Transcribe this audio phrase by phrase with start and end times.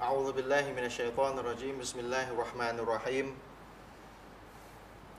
[0.00, 3.26] أعوذ بالله من الشيطان الرجيم بسم الله الرحمن الرحيم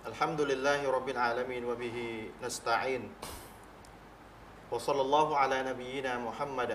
[0.05, 1.97] الحمد لله رب العالمين وبه
[2.45, 3.03] نستعين
[4.71, 6.71] وصلى الله على نبينا محمد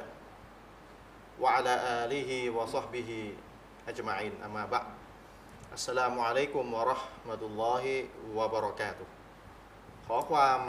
[1.40, 1.74] وعلى
[2.04, 3.10] آله وصحبه
[3.88, 4.88] أجمعين أما بعد
[5.72, 7.84] السلام عليكم ورحمة الله
[8.34, 9.08] وبركاته
[10.06, 10.60] ขอความ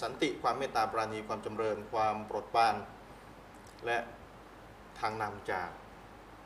[0.00, 2.74] สันติความเมตตาปราณีความจำเริญ ความโปรดปราน
[3.86, 3.98] และ
[5.00, 5.68] ทางนำจาก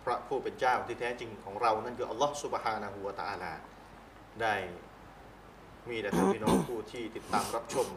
[0.06, 3.54] พระผู้เป็นเจ้าที่แท้จริงของเรานั่นคืออัลลอฮฺสุบฮานะฮูวะตะอาลา
[4.42, 4.56] ได้
[5.90, 7.88] มีแต่ท่านพี่น้องผู้ที่ติดตามรับชม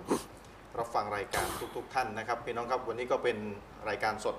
[0.79, 1.47] รับฟังรายการ
[1.77, 3.37] ทุกๆท่านนะครับ พี่น้องครับวันนี้ก็เป็น
[3.89, 4.37] รายการสด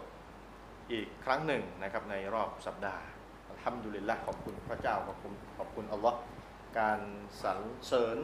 [0.91, 3.03] อีกครั้งหนึ่งนะครับในรอบสัปดาห์
[3.49, 6.17] อัลฮัมดุลิลละขอบคุณพระเจ้าขอบคุณขอบคุณอัลลอฮ์
[6.79, 6.99] การ
[7.43, 8.17] สรรเสริญ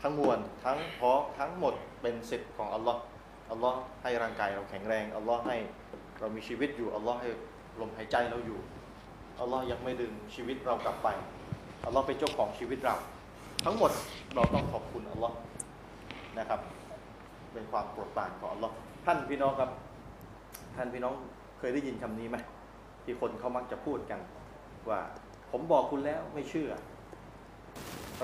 [0.00, 3.00] ทั้งมวลทั้งเพาะทั้งหมดเป็นสิทธิ์ของอัลลอฮ์
[3.50, 5.56] อัลลอฮ์ให้ร่างกายเราแข็งแรงอัลลอฮ์ให้
[6.20, 7.28] เรามีชีวิตอยู่อัลลอฮ์ให้
[7.80, 8.58] ลมหายใจเราอยู่
[9.40, 11.08] อัลลอฮ์ยังไม่ดึงชีวิตเรากลับไป
[11.84, 12.96] อัลลอฮ์เป็นเจ้าของชีวิตเรา
[13.64, 13.90] ทั้งหมด
[14.34, 15.36] เราต้องขอบคุณอัลลอฮ์
[16.38, 16.60] นะครับ
[17.52, 18.74] เป็นความโปรดปรานของอัลลอฮ์
[19.06, 19.70] ท่านพี่น้องครับ
[20.76, 21.14] ท่านพี่น้อง
[21.58, 22.36] เคยได้ยินคำนี้ไหม
[23.04, 24.20] ที่คนเขามักจะพูดกัน
[24.88, 25.00] ว่า
[25.52, 26.70] ผมบอกคุณแล้วไม่เชื่อ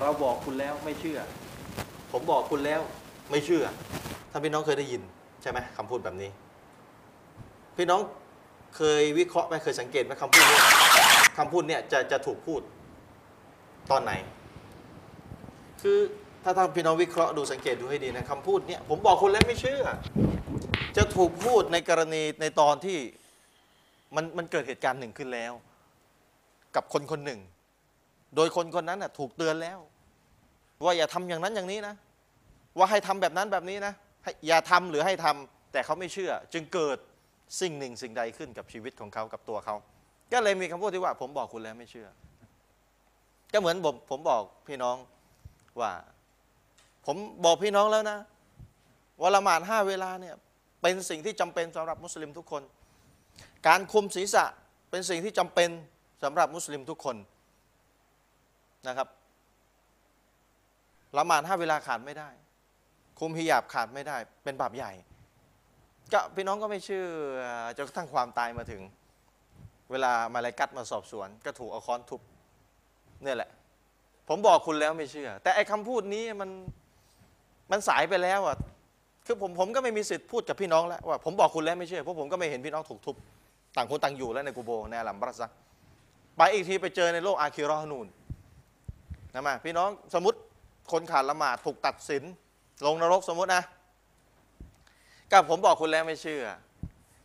[0.00, 1.18] เราบอกคุณแล้วไม่เชื่อ
[2.12, 2.80] ผมบอกคุณแล้ว
[3.30, 3.64] ไม่เชื่อ
[4.30, 5.02] ท่านพี่น้องเคยได้ยิน
[5.42, 6.30] ใช่ไหมคำพูดแบบนี้
[7.76, 8.00] พี่น้อง
[8.76, 10.58] เคยวิเคราะห์ไหมเคยสังเกตไหมคำพูดนี้
[11.38, 12.60] คำพูดเนี่ยจะจะถูกพูด
[13.90, 14.12] ตอนไหน
[15.82, 15.98] คือ
[16.44, 19.84] ถ้าท่านพี่น้องวิเคราะห์ดูสังเกตดูให้ดีนะคำพูดเนี่ยผมบอกคุณแล้วไม่เชื่อ
[20.96, 22.98] จะถูกพูดในกรณีในตอนที่
[24.14, 25.52] มันมันเกิดเหตุการณ์หนึ่งขึ้นแล้ว
[26.76, 27.40] กับคนคนหนึ่ง
[28.36, 29.78] โดยคนคนนั้นน่ะถูกเตือนแล้ว
[30.84, 31.94] ว่าอย่าทำอย่างนั้นอย่างนี้นะ
[32.78, 36.98] ว่าให้ทำแบบนั้นแบบนี้นะให้อย่าทำหรือให้ทำแต่เขาไม่เชื่อ จึงเกิด
[37.60, 39.76] สิ่งหนึ่งสิ่งใดขึ้นกับชีวิตของเขากับตัวเขา
[40.32, 42.08] ก็เลยมีคำพูดที่ว่า ผมบอกคุณแล้วไม่เชื่อ
[43.52, 44.96] ก็เหมือนผมผมบอกพี่น้อง
[45.80, 45.92] ว่า
[47.06, 48.18] ผมบอกพี่น้องแล้วนะ
[49.20, 50.34] ว่าละหมาดห้าเวลาเนี่ย
[50.82, 52.62] เป็นสิ่งที่จำเป็นสำหรับมุสลิมทุกคน
[53.66, 54.44] การคุมศีรษะ
[54.90, 55.70] เป็นสิ่งที่จำเป็น
[56.22, 57.16] สำหรับมุสลิมทุกคน
[58.88, 59.08] นะครับ
[61.18, 62.28] ละหมาดห้าเวลาขาดไม่ได้
[63.20, 64.92] คุมฮิญาบขาดไม่ได้ เป็นบาปใหญ่
[66.12, 67.06] ก็พี่น้องก็ไม่เชื่อ
[67.76, 68.82] จนกระทั่งความตายมาถึง
[69.90, 72.20] เวลามาลายกัดมาสอบสวน ก็ถูกเอาค้อนทุบ
[73.22, 73.50] เนี่ยแหละ
[74.28, 76.50] ผมบอกคุณแล้วไม่เชื่อ แต่ไอ้คำพูดนี้มัน
[77.70, 78.56] มันสายไปแล้วอะ
[79.26, 83.16] คือผมผมก็ไม่มีสิทธิ์พูดกับพี่น้องแล้วว่าผมบอกคุณแล้วไม่เชื่อเพราะผมก็ไม่เห็นพี่น้องถูกทุบ
[83.76, 85.50] ต่างคนต่างอยู่แล้วในกูโบในอัลลัมบรัสซัก
[86.36, 88.06] ไปอีกทีไปเจอในโลกอาคิรอนูน
[89.34, 90.38] นะมาพี่น้องสมมติ
[90.92, 92.22] คนขาดละหมาดถูกตัดสิน
[92.86, 93.62] ลงนรกสมมตินะ
[95.34, 96.44] กับผมบอกคุณแล้วไม่เชื่อ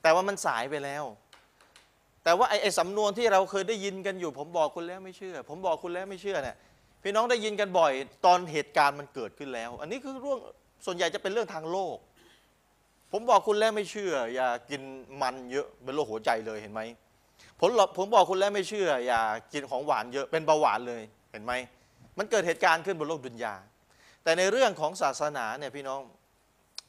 [0.02, 1.04] แต่ว่ามันสายไปแล้ว
[2.24, 6.56] แต่ว่าไอ้ไอสำนวนที่เราเคยได้ยินกันอยู่ ผมบอกคุณแล้วไม่เชื่อ ผมบอกคุณแล้วไม่เชื่อเนี่ย
[7.04, 7.92] พี่น้องได้ยินกันบ่อย
[8.26, 10.40] ตอนเหตุการณ์มันเกิดขึ้นแล้ว อันนี้คือเรื่อง
[10.86, 11.98] ส่วนใหญ่จะเป็นเรื่องทางโลก
[13.12, 14.82] ผมบอกคุณแล้วไม่เชื่อ อย่ากิน
[15.22, 16.82] มันเยอะเป็นโรคหัวใจเลยเห็นไหม
[17.60, 19.22] ผมผมบอกคุณแล้วไม่เชื่อ อย่า
[19.54, 21.54] กินของหวานเยอะเป็นเบาหวานเลยเห็นไหม
[22.18, 23.56] มันเกิดเหตุการณ์ขึ้นบนโลกดุนยา
[24.24, 26.00] แต่ในเรื่องของศาสนาเนี่ยพี่น้อง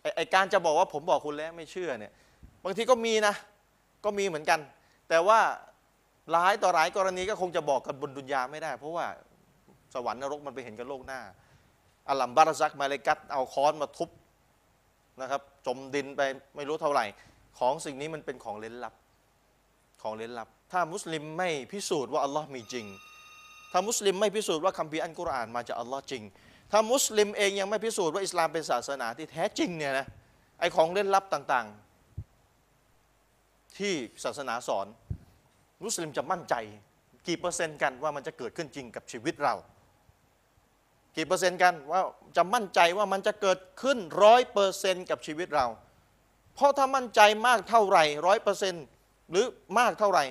[0.03, 2.13] ไอไอการจะบอกว่าผมบอกคุณแล้วไม่เชื่อเนี่ย
[2.65, 3.35] บางทีก็มีนะ
[4.05, 4.61] ก็มีเหมือนกัน
[5.09, 5.41] แต่ว่า
[6.33, 9.07] หลายต่อหลายกรณีก็คงจะบอกกันบนดุนยาไม่ได้ เพราะว่า
[9.95, 11.21] สวรรค์นรกมันไปเห็นกันโลกหน้า
[12.09, 14.11] อัลลัมบารซักมาเลกัตเอาค้อนมาทุบ
[15.21, 16.21] นะครับจมดินไป
[16.57, 17.05] ไม่รู้เท่าไหร่
[17.59, 18.95] ของสิ่งนี้มันเป็นของเล้นลับ
[20.03, 22.87] ของเล้นลับ ถ้ามุสลิมไม่พิสูจน์ว่าอัลลอฮ์มีจริง
[23.73, 26.23] ถ้ามุสลิมไม่พิสูจน์ว่าคัมภีร์อันกุรอานมาจากอัลลอฮ์จริง
[26.71, 30.07] ถ้ามุสลิมเองยังไม่พิสูจน์ว่าอิสลามเป็นศาสนาที่แท้จริงเนี่ยนะ
[30.61, 33.95] ไอของเล่นลับต่างๆ ที่
[34.25, 34.87] ศาสนาสอน
[35.85, 36.55] มุสลิมจะมั่นใจ
[37.27, 39.55] กี่เปอร์เซ็นต์กันว่ามันจะเกิดขึ้นจริงกับชีวิตเรา
[41.17, 42.01] กี่เปอร์เซ็นต์กันว่า
[42.37, 45.67] จะมั่นใจว่ามันจะเกิดขึ้นร้อยเปอร์เซ็นต์กับชีวิตเรา
[46.55, 48.85] เพราะถ้ามั่นใจมากเท่าไหร่ร้อยเปอร์เซ็นต์
[49.31, 49.47] หรือ
[49.79, 50.25] มากเท่าไหร่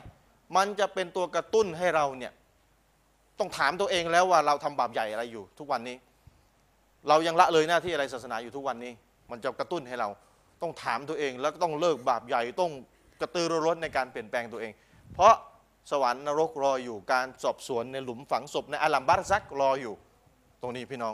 [0.55, 2.33] มันจะเป็นตัวกระตุ้นให้เราเนี่ย
[3.39, 5.97] ต้องถามตัวเองแล้วว่าเราทำบาปใหญ่อะไรอยู่ทุกวันนี้
[7.07, 8.91] เรายังละเลยหน้าที่อะไรศาสนาอยู่ทุกวันนี้
[9.31, 10.09] มันจะกระตุ้นให้เรา
[10.61, 12.71] ต้องถามตัวเอง แล้วก็ต้องเลิกบาปใหญ่ต้อง
[13.21, 14.71] กระตือรือร้นในการเปลี่ยนแปลงตัวเอง
[15.13, 15.33] เพราะ
[15.91, 19.93] สวรรค์นรกรออยู่การสอบสวนในหลุมฝังศพในอัลลัมบาร์ซักรออยู่
[20.61, 21.13] ตรงนี้พี่น้อง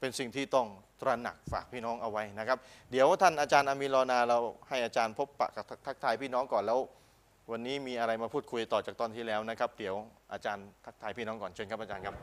[0.00, 0.66] เป็นสิ่งที่ต้อง
[1.00, 2.58] ตระหนักฝากพี่น้องเอาไว้นะครับ
[2.90, 4.38] เดี๋ยวท่านอาจารย์อามีรอนาเรา
[4.68, 6.78] ให้อาจารย์พบปะกับทักทายพี่น้องก่อนแล้ว
[7.50, 9.94] วันนี้มีอะไรมาพูดคุยต่อจากตอนที่แล้วนะครับ เดี๋ยว
[10.32, 12.14] อาจารย์ทักทายพี่น้องก่อนเชิญครับอาจารย์ครับ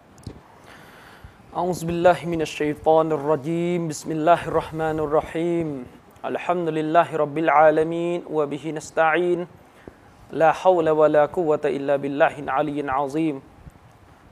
[1.51, 5.67] أعوذ بالله من الشيطان الرجيم بسم الله الرحمن الرحيم
[6.23, 9.39] الحمد لله رب العالمين وبه نستعين
[10.31, 13.35] لا حول ولا قوة إلا بالله العلي العظيم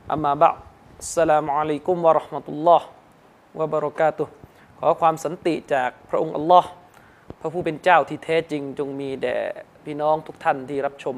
[0.08, 0.58] أما بعد
[1.04, 2.82] السلام عليكم ورحمة الله
[3.56, 4.28] وبركاته
[4.80, 6.70] ขอความสันติจากพระองค์อัลลอฮ์
[7.40, 9.38] พระผู้เป็นเจ้าที่แท้จริงจงมีแด่
[9.84, 11.16] พี่น้องทุกท่านที่รับชม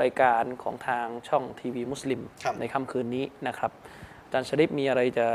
[0.00, 2.20] รายการของทางช่องทีวีมุสลิม
[2.60, 3.72] ในค่ำคืนนี้นะครับ
[4.34, 5.26] จารย์ชริปมีอะไรจะ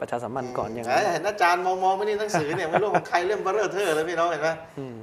[0.00, 4.48] ประชาสัมพันธ์ก่อนยังไงเห็นอาจารย์มองมองๆไม่นี่หนังสือเนี่ยไม่รู้ของใครเล่มเบอร์เรอเทอร์เลยพี่น้องเห็นไหม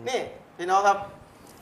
[0.10, 0.20] นี่
[0.58, 0.98] พี่น้องครับ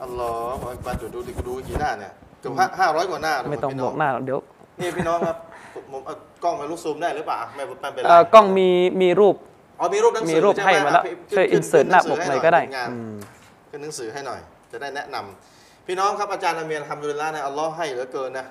[0.02, 0.28] อัลลอ
[0.62, 4.40] ฮฺมาจุดดูดิดูกี่หน้าเนี่ยเกือบห้าร้อยกว่าหน้าเลยไม่ต้องพี่บน้อกหน้าหรอกเดี๋ยว
[4.80, 5.36] นี่พี่น้องครับ
[5.74, 6.14] ผมเอา
[6.44, 8.68] กล้องมาลูกซูมได้หรือเปล่าไม่ไม่เป็นไรเอ่อกล้องมี
[9.02, 9.36] มีรูป
[9.80, 13.14] อ๋อมีรูปหนังสือมีรูปช่ไให้มาแล้วอะช่วยขึ้ insert หน้าปกหน่อยก็ได้ขึ้งานอืม
[13.70, 14.40] ขึ้นหนังสือให้หน่อย
[14.72, 18.46] จะได้แนะนำพี่น้องครับอาจารย์อาเมียนทำดุลิลละนะอัลลอฮ์ให้เหลือเกินนะ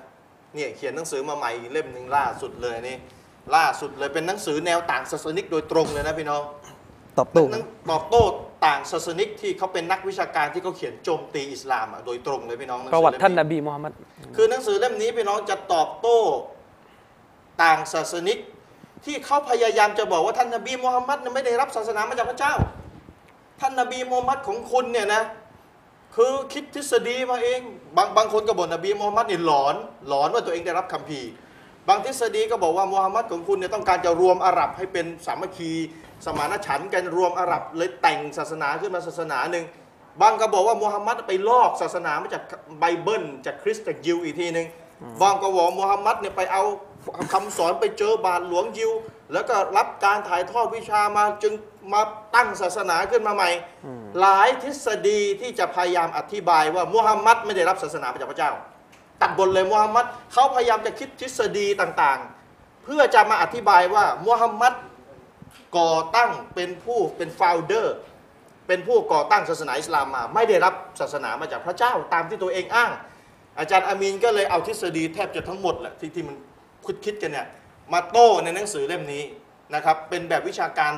[0.54, 2.96] เนี่ยเขียนหนังสือมาใหม่อีกเล่มหนึ่งล่าสุดเลยนี่
[3.56, 6.42] ล่าสุดเลยเป็นหนังสือแนวต่างศาสนิกโดยตรงเลยนะพี่น้อง
[7.18, 8.22] ตอบโต้หนังตอบโต้
[8.66, 13.92] ต่างศาสนิกที่เขาเป็นนักวิชาการที่เขาเขียนโจมตีอิสลามอะโดยตรงเลยพี่น้องหนังปสืระอวัติเล่มท่านนบีมุฮัมมัด
[14.36, 16.20] คือหนังสือเล่มนี้พี่น้องจะตอบโต้
[17.62, 18.38] ต่างศาสนิก
[19.04, 22.54] ที่เขาพยายามจะบอกว่าท่านนบีมูฮัมมัดเนี่ยไม่ได้รับศาสนามาจากพระเจ้า
[23.60, 25.22] ท่านนบีมูฮัมมัดของคุณเนี่ยนะ
[26.16, 27.60] คือคิดทฤษฎีมาเอง
[27.96, 29.74] บางบางคนก็บอกนบีมูฮัมมัดนี่หลอน
[30.08, 31.30] หลอนว่าตัวเองได้รับคัมภีร์
[31.88, 35.72] บางทฤษฎีก็บอกว่ามูฮัมมัดของคุณเนี่ยต้องการจะรวมอาหรับให้เป็นสามัคคี
[36.24, 39.64] สมานฉันท์กันรวมอาหรับเลยแต่งศาสนาขึ้นมาศาสนาหนึ่ง
[40.20, 42.42] บางก็บอกว่ามูฮัมมัดไปลอกศาสนามาจาก
[42.78, 44.66] ไบเบิลจากคริสต์จากยิวอีกทีหนึ่ง
[45.20, 46.62] บางก็บอกว่ามูฮัมมัดเนี่ยไปเอา
[47.32, 48.92] คำสอนไปเจอบาทหลวงยิว
[49.32, 51.52] แล้วก็รับการถ่ายทอดวิชามาจึง
[51.92, 52.00] มา
[52.34, 53.50] ตั้งศาสนาขึ้นมาใหม่
[54.20, 58.52] หลายทฤษฎีที่จะพยายามอธิบายว่ามูฮัมมัดไม่ได้รับศาสนามาจากพระเจ้า
[59.20, 64.74] ตัดบทเลยมูฮัมมัดเขาพยายามจะคิดทฤษฎีต่างๆ เพื่อจะมาอธิบายว่ามูฮัมมัด
[65.78, 67.96] ก่อตั้งเป็นผู้เป็นฟาวเดอร์
[68.66, 72.90] เป็นผู้ก่อตั้งศาสนาอิสลามมา ไม่ได้รับศาสนามาจากพระเจ้าตามที่ตัวเองอ้าง
[73.58, 76.36] อาจารย์อามีนก็เลยเอาทฤษฎีแทบจะทั้งหมดแหละที่ที่มัน
[76.84, 77.46] คิดคิดกันเนี่ย
[77.92, 79.22] มาโต้ในหนังสือเล่มนี้
[79.74, 80.92] นะครับ เป็นแบบวิชาการ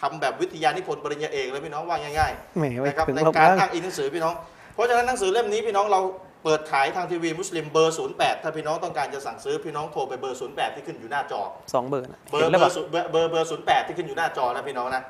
[0.00, 4.34] ทำแบบวิทยานิพนธ์ปริญญาเอกเลยพี่น้องว่าง่ายๆแหมไม่นะครับถึงในหรอกการมั้งอ้างอิงหนังสือพี่น้อง
[4.74, 6.00] เพราะฉะนั้นหนังสือเล่มนี้พี่น้องเรา
[6.44, 11.40] เปิดขายทางทีวีมุสลิมเบอร์ 08 ถ้าพี่น้องต้องการจะสั่งซื้อพี่น้องโทรไปเบอร์ 08 ที่ขึ้นอยู่หน้าจอ
[11.74, 15.02] สองเบอร์นะเบอเห็ร์นเบแล้วอแบบร์ศูนย์เบอร์เบอร์เบอร์08 ที่ขึ้นอยู่หน้าจอนะพี่น้องนะ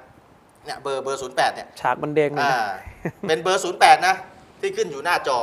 [0.64, 4.14] เนี่ยเบอร์เบอร์08เนี่ยฉากมันแดงเลยอ่านะเป็นเบอร์ 08 นะ
[4.60, 5.38] ที่ขึ้นอยู่หน้าจอ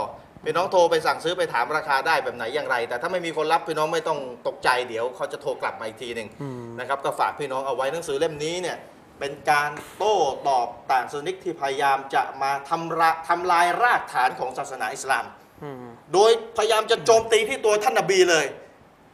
[0.45, 8.77] พี่น้องโทรไปสั่งซื้อไปถามราคาได้แบบไหนอย่างไร แต่ถ้าไม่มีคนรับพี่น้องไม่ต้องตกใจเดี๋ยวเขาจะโทรกลับมาอีกทีหนึ่งอืม นะครับก็ฝากพี่น้องเอาไว้หนังสือเล่มนี้เนี่ย
[9.19, 10.17] เป็นการโต้
[10.47, 15.25] ตอบต่างศาสนิกที่พยายามจะมาทำละทำลายรากฐานของศาสนาอิสลาม
[15.63, 15.75] อืม
[16.13, 18.45] โดยพยายามจะโจมตีที่ตัวท่านนบีเลย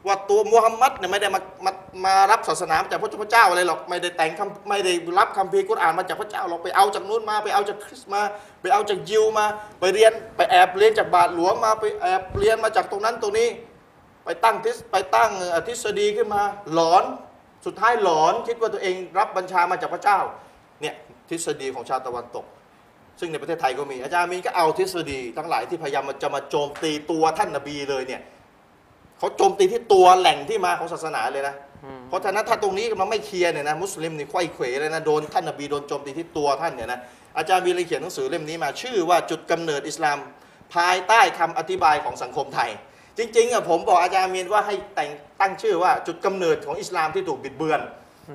[0.05, 1.71] ว่าตัวมูฮัมหมัดเนี่ยไม่ได้มามา
[2.05, 8.21] มารับศาสนามาจากพระเจ้าอะไรหรอกไม่ได้แต่งคำไม่ได้รับคัมภีร์กุรอานมาจากพระเจ้าหรอกไปเอาจากนู้นมาไปเอาจากคริสต์มา
[8.61, 9.45] ไปเอาจากยิวมา
[9.79, 13.49] ไปเรียนไปแอบเรียนจากบาทหลวงมาไปแอบเรียนมาจากตรงนั้นตรงนี้
[14.25, 15.31] ไปตั้งทฤษไปตั้ง
[15.67, 16.41] ทฤษฎีขึ้นมา
[16.73, 17.03] หลอน
[17.65, 20.19] สุดท้ายหลอนคิดว่าตัวเองรับบัญชามาจากพระเจ้า
[20.81, 20.95] เนี่ย
[21.29, 22.45] ทฤษฎีของชาวตะวันตก
[23.19, 28.21] ซึ่งในประเทศไทยก็มีอาจารย์มีก็เอาทฤษฎีทั้งหลายที่พยายามจะมาโจมตีตัวท่านนบีเลยเนี่ย
[29.17, 31.55] เขาโจมตีที่ตัวแหล่งที่มาของศาสนาเลยนะ
[32.09, 36.99] เพราะฉะนั้นถ้าตรงนี้มันไม่เคลียร์เนี่ยนะมุสลิมนี่ไขว้เขวเลยนะโดนท่านนบีโดนโจมตีที่ตัวท่านเนี่ยนะ
[37.37, 40.17] อาจารย์มีเลยเขียนหนังสือเล่มนี้มาชื่อว่าจุดกำเนิดอิสลาม
[40.75, 42.69] ภายใต้คำอธิบายของสังคมไทย
[43.17, 47.81] จริงๆอะผมบอกอาจารย์มีนว่าให้แต่งตั้งชื่อว่าจุดกำเนิดของอิสลามที่ถูกบิดเบือน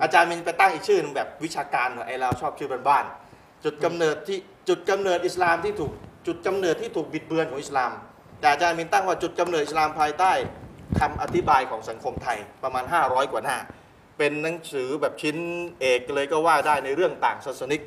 [0.02, 5.90] อาจารย์มีนไปตั้งอีกชื่อหนึงแบบวิชาการหน่อยไอเราชอบชื่อบ้านๆจุดกำเนิดที่จุดกำเนิดอิสลามที่ถูก
[6.26, 7.90] จุดกำเนิดที่ถูกบิดเบือนของอิสลาม
[8.40, 10.32] แต่อาจารย์มีนตั้งว่าจุดกำเนิดอิสลามภายใต้
[11.00, 13.56] คำอธิบายของสังคมไทยประมาณ 500 กว่าหน้า
[14.18, 15.36] เป็นหนังสือแบบชิ้น
[15.80, 17.82] เอกเลยก็ว่าได้ในเรื่องต่างศาสนิก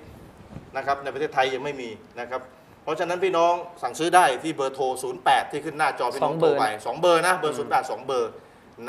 [0.78, 2.42] นะครับในประเทศไทยยังไม่มีนะครับ
[2.84, 4.86] เพราะฉะนั้นพี่น้องสั่งซื้อได้ที่เบอร์โทร
[5.22, 8.32] 08 ที่ขึ้นหน้าจอพี่น้องสองโทเบรอร์ไปสองเบอร์นะเบอร์ 08สองเบอร์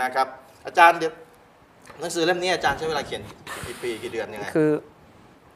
[0.02, 0.26] นะครับ
[0.66, 1.12] อาจารย์เดี๋ยว
[2.00, 3.22] หนังสือเล่มนี้อาจารย์ใช้เวลาเขียน
[3.66, 4.70] กี่ปีกี่เดือนยังไงคือ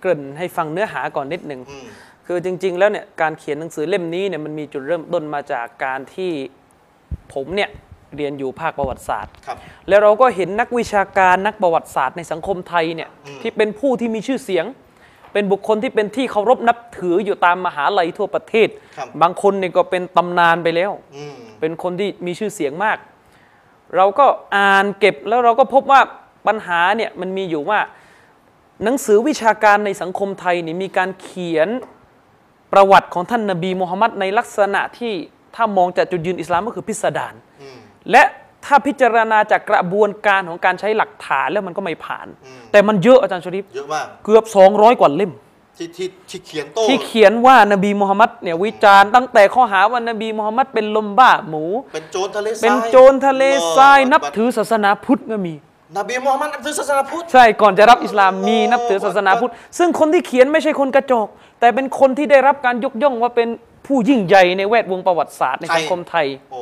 [0.01, 1.87] เกริ่นให้ฟังเนื้อหาก่อนนิดหนึ่งอืม
[2.27, 6.33] คือจริง ๆ แล้วเนี่ยการเขียนหนังสือเล่มนี้เนี่ยมันมีจุดเริ่มต้นมาจากการที่
[7.35, 7.71] ผมเนี่ย
[8.17, 9.57] เรียนอยู่ภาคประวัติศาสตร์ ครับ
[9.89, 14.65] แล้วเราก็เห็นนักวิชาการนักประวัติศาสตร์ในสังคมไทยเนี่ยอืมที่เป็นผู้ที่มีชื่อเสียง
[15.33, 22.99] เป็นบุคคลที่เป็นที่เคารพนับถืออยู่ตามมหาลัยทั่วประเทศครับบางคนเนี่ยก็เป็นตำนานไปแล้ว อืม เป็นคนที่มีชื่อเสียงมาก
[23.97, 24.27] เราก็
[24.57, 26.01] อ่านเก็บแล้วเราก็พบว่า
[26.47, 27.81] ปัญหาเนี่ยมันมีอยู่ว่า
[28.85, 31.69] หนังสือวิชาการในสังคมไทยนี่มีการเขียน
[32.73, 35.13] ประวัติของท่านนบีมูฮัมมัดในลักษณะที่
[35.57, 37.50] ถ้ามองจากจุดยืนอิสลามก็คือพิสดารอืม
[38.11, 38.23] และ
[38.65, 45.33] ถ้าพิจารณาจากกระบวนการของการใช้หลักฐานแล้วมันก็ไม่ผ่านอืมแต่มันเยอะอาจารย์ชริปเยอะมากเกือบ 200 กว่าเล่ม
[45.79, 53.43] ที่ที่ที่เขียนโต้ที่เขียนว่านบีมุฮัมมัดเนี่ยวิจารณ์ตั้งแต่ข้อหาว่านบีมุฮัมมัดเป็นลมบ้าหมู เป็นโจรทะเลทรายเป็นโจรทะเล
[53.77, 55.55] ทรายนับถือศาสนาพุทธก็มี
[55.99, 61.29] นบีมูฮัมมัดนับถือศาสนาพุทธใช่ก่อนจะรับอิสลามมีนับถือศาสนาพุทธ ซึ่งคนที่เขียนไม่ใช่คนกระจอก
[61.61, 63.49] แต่เป็นคนที่ได้รับการยกย่องว่าเป็น
[63.87, 66.61] ผู้ยิ่งใหญ่ในแวดวงประวัติศาสตร์ในสังคมไทย โอ้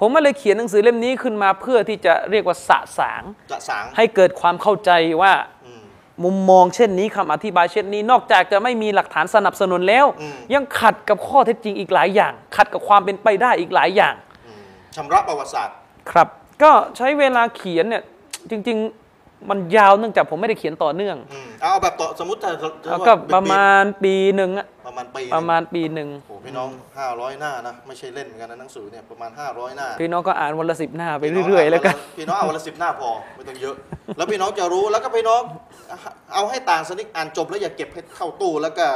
[0.00, 3.22] ผมก็เลยเขียนหนังสือเล่มนี้ขึ้นมาเพื่อที่จะเรียกว่าสะสาง
[3.52, 4.90] จะสางให้เกิดความเข้าใจ
[5.22, 5.32] ว่า
[5.66, 5.82] อืม
[6.24, 14.14] มุมมองเช่นนี้คำอธิบายเช่นนี้ นอกจากจะไม่มีหลักฐานสนับสนุนแล้วอืมยังขัดกับข้อเท็จจริงอีกหลายอย่าง ขัดกับความเป็นไปได้อีกหลายอย่าง
[14.46, 14.62] อืม
[14.96, 15.74] ชำระประวัติศาสตร์
[16.10, 16.28] ครับ
[16.62, 18.02] ก็ใช้เวลาเขียนเนี่ย
[18.50, 19.03] จริง ๆ
[19.50, 26.68] มันยาวเนื่องจากผมไม่ได้เขียนต่อเนื่องอืมเอาแบบต่อสมมติถ้าถ้าแล้วว่าก็เป็นประมาณปีหนึ่งอะประมาณปีหนึ่ง ประมาณปีหนึ่งโอ้พี่น้อง
[27.04, 33.74] 500 หน้านะ ไม่ใช่เล่นเหมือนกันนะหนังสือเนี่ยประมาณ 500 หน้าพี่น้องก็อ่านวันละสิบหน้าไปเรื่อยๆ แล้วกัน พี่น้องเอาวันละสิบหน้าพอไม่ต้องเยอะ
[34.16, 35.42] แล้วพี่น้องจะรู้แล้วก็พี่น้อง
[36.34, 38.86] เอาให้ต่างสนิกอ่านจบแล้วอย่าเก็บให้เข้าตู้แล้วก็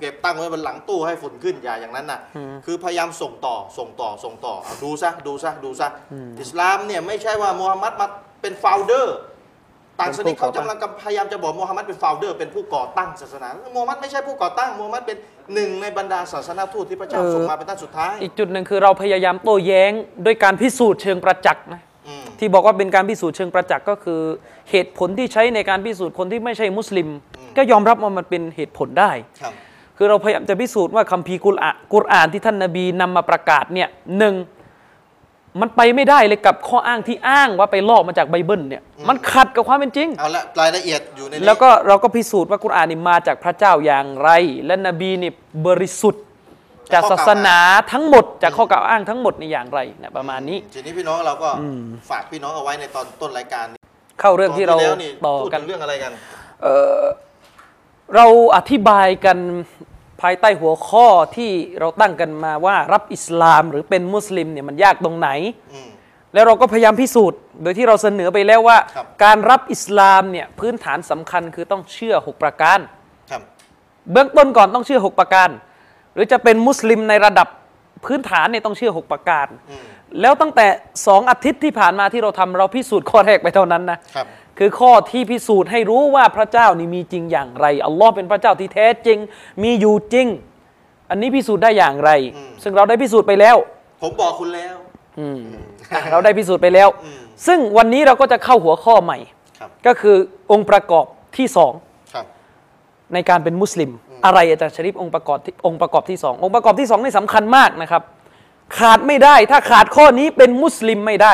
[0.00, 2.20] เก็บตั้งไว้บนหลังตู้ให้ฝุ่นขึ้นอย่าอย่างนั้นน่ะ
[2.66, 5.88] คือพยายามส่งต่อส่งต่อส่งต่อเอาดูซะดูซะดูซะ
[6.40, 8.06] อิสลามเนี่ยไม่ใช่ว่ามูฮัมหมัดมา
[8.42, 9.18] เป็น founder
[10.00, 15.16] ต่างศาสนิกเขากำลังพยายามจะบอกมูฮัมหมัดเป็น founder เป็นผู้ก่อตั้งศาสนามูฮัมหมัดไม่ใช่ผู้ก่อตั้งมูฮัมหมัดเป็น
[15.54, 19.92] หนึ่งในบรรดาศาสนาทูตที่พระเจ้าเออส่งมาเป็นท่านสุดท้าย อีกจุดหนึ่งคือเราพยายามโต้แย้ง
[20.26, 24.20] ด้วยการพิสูจน์เชิงประจักษ์นะอืมที่บอกว่าเป็นการพิสูจน์เชิงประจักษ์ก็คือ
[24.70, 27.08] เหตุผลที่ใช้ในการพิสูจน์คนที่ไม่ใช่มุสลิม
[27.56, 29.10] ก็ยอมรับว่ามันเป็นเหตุผลได้
[29.42, 29.54] ครับ
[29.96, 33.88] คือเราพยายามจะพิสูจน์ว่าคัมภีร์กุรอานกุรอานที่ท่านนบีนำมาประกาศเนี่ย
[34.18, 34.34] หนึ่ง
[35.60, 44.30] มันไปไม่ได้เลยกับข้ออ้างที่อ้างว่าไปลอกมาจากไบเบิลเนี่ยมันขัดกับความเป็นจริงเอาละรายละเอียดอยู่ในนี้แล้วก็เราก็พิสูจน์ว่ากุรอานนี่มาจากพระเจ้าอย่างไร
[44.66, 45.30] และนบีนี่
[45.66, 46.24] บริสุทธิ์
[46.92, 47.56] จากศาสนา
[47.92, 51.50] ทั้งหมดจากข้อกล่าวอ้างทั้งหมดในอย่างไรเนี่ยประมาณนี้ทีนี้พี่น้องเราก็
[52.10, 53.80] ฝากพี่น้องเอาไว้ในตอนต้นรายการนี้
[54.20, 56.12] เข้าเรื่องที่เราตนแล้วนี่ต่อพูดกันถึงเรื่องอะไรกัน
[56.62, 57.02] เอ่อ
[58.14, 59.38] เราอธิบายกัน
[60.20, 61.06] ภายใต้หัวข้อ
[61.36, 65.28] ที่เราตั้งกันมาว่ารับอิสลามหรือเป็นมุสลิมเนี่ยมันยากตรงไหน
[65.74, 65.88] อืม
[66.34, 72.78] แล้วเราก็พยายามพิสูจน์ โดยที่เราเสนอไปแล้วว่าครับการรับอิสลามเนี่ยพื้นฐานสำคัญคือต้องเชื่อ 6 ประการ
[73.30, 73.42] ครับ
[74.12, 75.48] เบื้องต้นก่อนต้องเชื่อ 6 ประการ
[76.14, 77.48] หรือจะเป็นมุสลิมในระดับ
[78.04, 79.84] พื้นฐานเนี่ยต้องเชื่อ 6 ประการอืม
[80.20, 80.66] แล้วตั้งแต่
[80.98, 84.26] 2 อาทิตย์ที่ผ่านมาที่เราทำเราพิสูจน์ข้อแรกไปเท่านั้นนะครับ
[84.58, 89.18] คือข้อที่พิสูจน์ให้รู้ว่าพระเจ้านี่มีจริงอย่างไร อัลลอฮ์เป็นพระเจ้าที่แท้จริง
[89.62, 90.26] มีอยู่จริง
[91.10, 93.56] อันนี้พิสูจน์ได้อย่างไรอืมซึ่งเราได้พิสูจน์ไปแล้ว
[94.02, 94.76] ผมบอกคุณแล้ว
[95.18, 95.40] อืม
[95.92, 99.18] อะเราได้พิสูจน์ไปแล้วอืมซึ่งวันนี้เราก็จะเข้าหัวข้อใหม่
[99.58, 100.16] ครับก็คือ
[100.52, 101.72] องค์ประกอบที่สอง
[102.14, 102.26] ครับ
[103.14, 103.90] ในการเป็นมุสลิม
[104.24, 108.02] อะไรอาจารย์ชริปองค์ประกอบที่องค์ประกอบที่สององค์ประกอบที่สองนี่สำคัญมากนะครับ
[108.78, 111.32] ขาดไม่ได้ถ้าขาดข้อนี้เป็นมุสลิมไม่ได้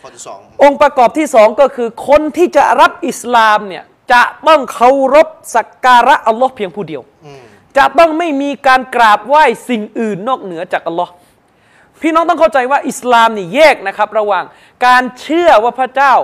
[0.00, 7.42] ข้อที่สององค์ประกอบที่สองก็คือ คนที่จะรับอิสลามเนี่ยจะต้องเคารพสักการะอัลลอฮ์เพียงผู้เดียวอืม
[7.76, 11.12] จะต้องไม่มีการกราบไหว้สิ่งอื่นนอกเหนือจากอัลลอฮ์
[12.00, 14.44] พี่น้องต้องเข้าใจว่าอิสลามนี่แยกนะครับ ระหว่าง
[14.86, 16.14] การเชื่อว่าพระเจ้า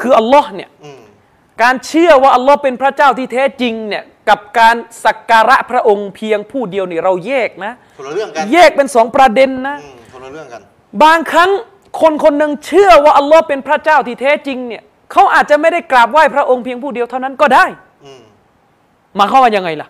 [0.00, 1.02] คืออัลลอฮ์เนี่ยอืม
[1.62, 10.60] การเชื่อว่าอัลลอฮ์เป็นพระเจ้าที่แท้จริงเนี่ยกับการสักการะพระองค์เพียงผู้เดียวนี่เราแยกนะคนละเรื่องกันแยกเป็นสองประเด็นนะอืมคนละเรื่องกัน
[11.02, 11.50] บางครั้ง
[12.00, 14.82] คนคนหนึ่งเชื่อว่าอัลลอฮ์เป็นพระเจ้าที่แท้จริงเนี่ย
[15.12, 17.64] เขาอาจจะไม่ได้กราบไหว้พระองค์เพียงผู้เดียวเท่านั้นก็ได้
[18.04, 18.22] อืม
[19.16, 19.88] หมายความว่ายังไงล่ะ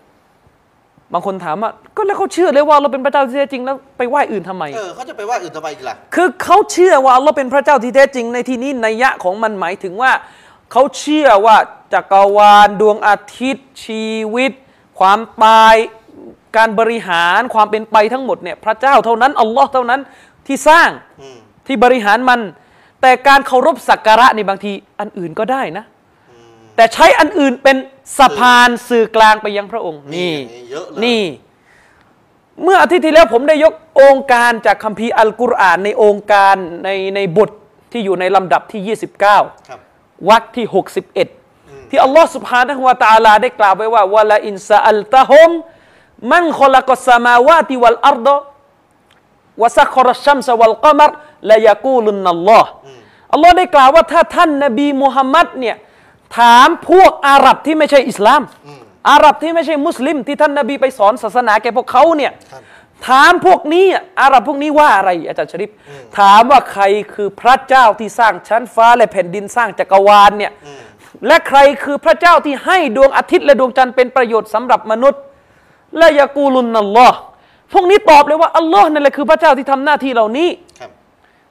[1.12, 10.12] บางคนถามว่าก็แล้วเขาเชื่อเลยว่าเราเป็นพระเจ้าที่แท้จริงแล้วไปไหว้อื่นทำไมเออเขาจะไปว่าอื่นทำไมอีกล่ะคือเขาเชื่อว่าอัลลอฮ์เป็นพระเจ้าที่แท้จริง ในที่นี้นัยยะของมันหมายถึงว่า
[10.72, 11.56] เขาเชื่อว่า
[11.94, 14.52] จักรวาลดวงอาทิตย์ ชีวิต
[14.98, 15.76] ความตาย
[16.56, 20.00] การบริหารความเป็นไปทั้งหมดเนี่ยพระเจ้าเท่านั้นอัลลอฮ์เท่านั้น
[20.46, 20.90] ที่สร้าง
[21.22, 21.39] อืม
[21.70, 22.40] ที่บริหารมัน
[23.00, 25.84] แต่การเคารพสักการะในบางทีอันอื่นก็ได้นะ
[26.76, 27.76] แต่ใช้อันอื่นเป็น
[28.18, 30.34] สะพานสื่อกลางไปยังพระองค์ นี่
[30.70, 31.22] เยอะเลยนี่
[32.62, 37.50] เมื่ออาทิตย์ที่แล้วผมได้ยกองค์การจากคัมภีร์อัลกุรอานในองค์การในในบท
[37.92, 38.98] ที่อยู่ในลำดับที่
[39.56, 40.66] 29วรรคที่
[41.28, 45.50] 61 ที่อัลลอฮ์สุบฮานะฮุวาตาลาได้กล่าวไว้ว่าวะลาอินซาอัลตะฮม
[46.32, 48.28] มันคอลักสมาวาติวัลอัรด
[49.60, 51.10] วะซัคอรชัมสวัลกมร
[51.48, 52.70] ละยากูลุนนัลลอฮ์
[53.32, 55.76] อัลลอฮ์ได้กล่าวว่าถ้าท่านนบีมุฮัมมัดเนี่ย
[56.38, 58.42] ถามพวกอาหรับที่ไม่ใช่อิสลาม
[59.10, 62.62] อาหรับที่ไม่ใช่มุสลิม ที่ท่านนบีไปสอนศาสนาแก่พวกเขาเนี่ยครับ
[63.08, 65.70] ถามพวกนี้อะอาหรับพวกนี้ว่าอะไรอาจารย์ชริป
[66.18, 66.82] ถามว่าใคร
[67.14, 70.52] คือพระเจ้าที่สร้างชั้นฟ้าและแผ่นดินสร้างจักรวาลเนี่ย
[71.26, 75.20] และใครคือพระเจ้าที่ให้ดวงอาทิตย์และดวงจันทร์เป็นประโยชน์สำหรับมนุษย์
[75.98, 77.18] และยากูลุนนัลลอฮ์
[77.72, 80.48] พวกนี้ตอบเลยว่าอัลลอฮ์นั่นแหละคือพระเจ้าที่ทำหน้าที่เหล่านี้
[80.80, 80.90] ครับ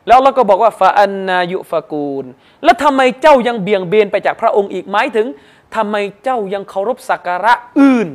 [0.10, 2.26] แล้วเราก็บอกว่าฟาอันนายุฟากูล
[2.64, 5.28] แล้วทำไมเจ้ายังเบี่ยงเบนไปจากพระองค์อีกหมายถึง
[5.76, 8.08] ทำไมเจ้ายังเคารพสักการะอื่น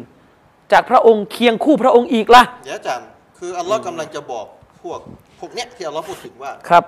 [0.72, 3.06] จากพระองค์เคียงคู่พระองค์อีกล่ะเดี๋ยวอาจารย์
[3.38, 4.46] คืออัลลอฮ์กำลังจะบอก
[4.82, 5.00] พวก
[5.40, 6.84] พวกเนี้ยที่อัลลอฮ์พูดถึงว่าครับ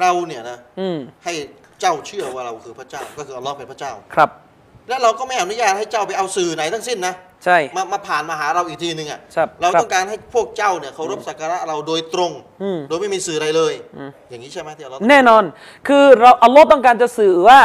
[0.00, 1.32] เราเนี่ยนะอืมให้
[1.80, 4.30] เจ้าเชื่อว่าเราคือพระเจ้าก็คืออัลลอฮ์เป็นพระเจ้า ครับ
[4.88, 12.32] และเราก็ไม่อนุญาตให้เจ้าไปเอาสื่อไหนทั้งสิ้นนะ ใช่ มามาผ่านมาหาเราอีกทีหนึ่งอะครับเราครับต้องการให้พวกเจ้าเนี่ยเคารพสักการะเราโดยตรง
[12.62, 13.74] อืมโดยไม่มีสื่ออะไรเลย
[14.30, 15.44] อย่างนี้ใช่ไหมที่อัลลอฮ์แน่นอน
[15.88, 17.60] คือเราอัลลอฮ์ต้องการจะสื่อว่า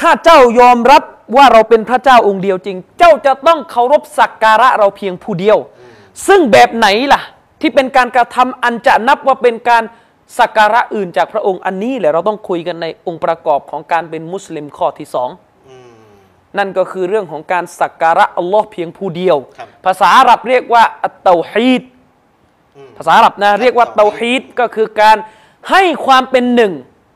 [0.00, 1.02] ถ้าเจ้ายอมรับ
[1.36, 5.58] ว่าเราเป็นพระเจ้าองค์เดียวจริง เจ้าจะต้องเคารพสักการะเราเพียงผู้เดียว
[6.26, 7.20] ซึ่งแบบไหนล่ะ
[7.60, 9.82] ที่เป็นการกระทำอันจะนับว่าเป็นการ
[10.38, 15.51] สักการะอื่นจากพระองค์อันนี้แหละเราต้องคุยกันในองค์ประกอบของการเป็นมุสลิมข้อที่สองอืม
[16.58, 21.82] นั่นก็คือเรื่องของการสักการะอัลลอฮ์เพียงผู้เดียวครับภาษาอาหรับเรียกว่าอัตเตาฮีด
[22.76, 25.16] อืมภาษาอาหรับนะเรียกว่าเตาฮีดก็คือการ
[25.70, 26.72] ให้ความเป็นหนึ่ง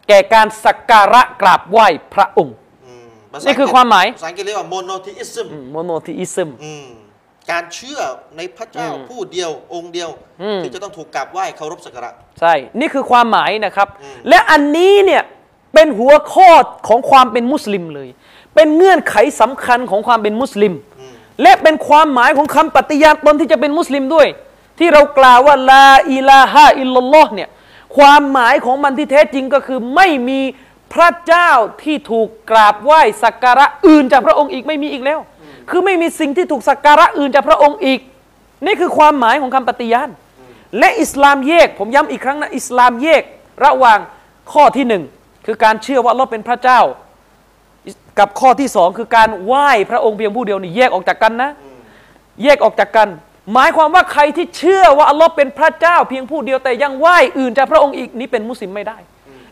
[0.09, 2.55] แก่การสักการะกราบไหว้พระองค์
[2.87, 6.87] อืมภษนี่คือความหมายภาษาอังกฤษเรียกว่า monotheism monotheism อืม
[7.51, 8.01] การเชื่อ
[8.37, 10.11] ในพระเจ้าอืมผู้เดียวองค์เดียว
[10.43, 15.23] อืมที่จะต้องถูกกราบไหว้เคารพสักการะใช่นี่คือความหมายนะครับอืมและอันนี้เนี่ย
[15.75, 16.51] เป็นหัวข้อ
[16.89, 18.09] ของความเป็นมุสลิมเลย
[18.57, 20.73] เป็นเงื่อนไขสำคัญของความเป็นมุสลิม
[21.43, 24.27] และเป็นความหมายของคำปฏิญาณตนที่จะเป็นมุสลิมด้วย
[24.79, 27.49] ที่เรากล่าวว่าلا إله إلا الله เนี่ย
[27.97, 30.41] ความหมายของมันที่แท้จริงก็คือไม่มี
[30.93, 31.51] พระเจ้า
[31.83, 35.19] ที่ถูกกราบไหว้สักการะอื่นจากพระองค์อีกไม่มีอีกแล้ว
[35.71, 38.01] คือไม่มีสิ่งที่ถูกสักการะอื่นจากพระองค์อีก
[38.67, 40.11] นี่คือความหมายของคำปฏิญาณ
[40.79, 43.23] และอิสลามแยก ผมย้ำอีกครั้งนะอิสลามแยก
[43.65, 43.99] ระหว่าง
[44.53, 45.03] ข้อที่หนึ่ง
[45.47, 46.81] คือการเชื่อว่าเราเป็นพระเจ้า
[48.19, 51.51] กับข้อที่สองคือการไหว้พระองค์เพียงผู้เดียวนี่แยกออกจากกันนะ
[52.43, 53.09] แยกออกจากกัน
[53.53, 58.97] หมายความว่าใครที่เชื่อว่าอัลลอฮ์เป็นพระเจ้าเพียงผู้เดียวแต่ยังไหว้อื่นจากพระองค์อีกนี้เป็นมุสลิมไม่ได้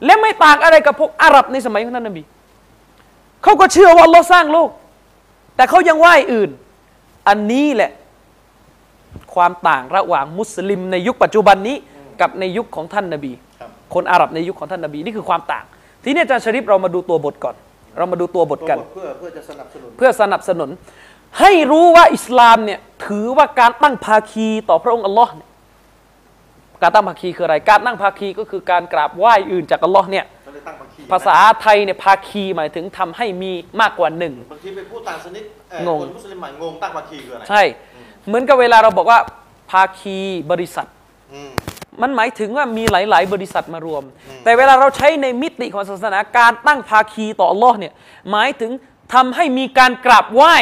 [0.04, 2.22] และไม่ต่างอะไรกับพวกอาหรับในสมัยของท่านนบี
[3.42, 4.70] เขาก็เชื่อว่าอัลลอฮ์สร้างโลก
[5.56, 6.50] แต่เขายังไหว้อื่น
[7.28, 7.90] อันนี้แหละ
[9.34, 11.76] ความต่างระหว่างมุสลิมในยุคปัจจุบันนี้
[12.20, 15.64] กับในยุคของท่านนบีครับคนอาหรับในยุคของท่านนบีนี่คือความต่าง
[16.04, 17.56] ทีนี้อาจารย์ชริปเรามาดูตัวบทก่อน
[17.96, 20.70] เรามาดูตัวบทกัน เพื่อเพื่อจะสนับสนุนเพื่อสนับสนุน
[21.40, 25.48] ให้รู้ว่าอิสลามเนี่ยถือว่าการตั้งภาคีต่อพระองค์อัลลอฮ์เนี่ย
[26.82, 37.62] การตั้งภาคีคืออะไร การตั้งภาคีก็คือการกราบไหว้อื่นจากอัลลอฮ์เนี่ยเขาเลยตั้งภาคีภาษาไทยเนี่ยภาคีหมายถึงทำให้มีมากกว่าหนึ่งบางทีไปพูดต่างชนิดเอ่องงคนมุสลิมใหม่งงตั้งภาคีคืออะไรใช่
[38.26, 39.18] เหมือนกับเวลาเราบอกว่า
[39.72, 40.18] ภาคี
[40.50, 40.86] บริษัท
[41.32, 41.40] อื
[41.94, 44.02] มมันหมายถึงว่ามีหลาย ๆ บริษัทมารวม
[44.44, 47.92] แต่เวลาเราใช้ในมิติของศาสนาการตั้งภาคีต่ออัลลอฮ์เนี่ย
[48.30, 48.72] หมายถึง
[49.14, 50.54] ทำให้มีการกราบไหว้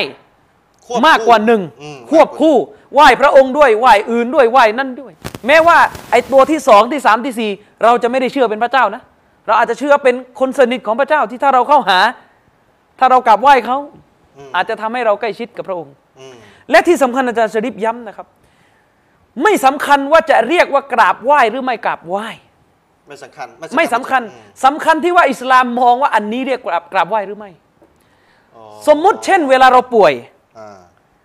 [0.86, 2.56] ควบมากกว่าหนึ่งอืมควบคู่
[2.94, 5.12] ไหว้พระองค์ด้วยไหว้อื่นด้วยไหว้นั่นด้วย
[5.46, 5.78] แม้ว่า
[6.10, 7.50] ไอ้ตัวที่สองที่สามที่สี่
[7.84, 9.02] เราจะไม่ได้เชื่อเป็นพระเจ้านะ
[9.46, 11.98] เราอาจจะเชื่อเป็นคนสนิทของพระเจ้าที่ถ้าเราเข้าหา
[12.98, 13.78] ถ้าเรากราบไหว้เขา
[14.56, 16.34] อาจจะทำให้เราใกล้ชิดกับพระองค์อืม
[16.70, 18.26] และที่สำคัญอาจารย์ชริปย้ำนะครับ
[19.42, 22.28] ไม่สำคัญว่าจะเรียกว่ากราบไหว้หรือไม่กราบไหว้
[23.08, 27.50] ไม่สำคัญ ไม่สำคัญอืมสำคัญที่ว่าอิสลามมองว่าอันนี้เรียกกราบกราบไหว้หรือไม่
[28.56, 30.12] อ๋อสมมุติเช่น เวลาเราป่วย
[30.58, 30.78] อ่า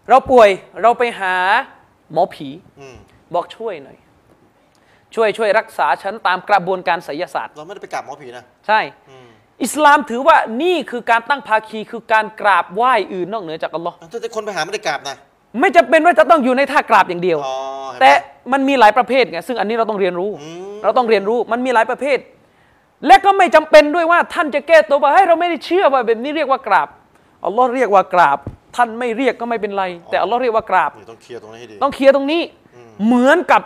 [0.10, 0.50] เราป่วย
[0.82, 1.36] เราไปหา
[2.14, 2.96] หมอผีอืม
[3.34, 3.98] บอกช่วยหน่อย
[5.16, 9.28] ช่วยช่วยรักษาฉันตามกระบวนการไสยศาสตร์ เราไม่ได้ไปกราบหมอผีนะ ใช่อืม
[9.64, 15.16] อิสลามถือว่านี่คือการตั้งภาคีคือการกราบไหว้อื่นนอกเหนือจากอัลลอฮ์ถ้าคนไปหาไม่ได้กราบนะ
[15.60, 17.56] ไม่จำเป็นว่าจะต้องอยู่ในท่ากราบอย่างเดียว อ๋อ
[17.92, 18.12] เห็นไหมแต่
[18.52, 22.18] มันมีหลายประเภทไงซึ่งอันนี้เราต้องเรียนรู้อืมเราต้องเรียนรู้มันมีหลายประเภท
[23.06, 26.90] และก็ไม่จำเป็นด้วยว่าท่านจะแก้ตัวว่าให้ยเราไม่ได้เชื่อว่าแบบนี้เรียกว่ากราบ
[27.46, 28.40] อัลลอฮ์เรียกว่ากราบ
[28.76, 32.42] ท่านไม่เรียกก็ไม่เป็นไร แต่อัลลอฮ์เรียกว่ากราบ นี่ต้องเคลียร์ตรงนี้ให้ดี ต้องเคลียร์ตรงนี้
[33.06, 33.62] เหมือนกับ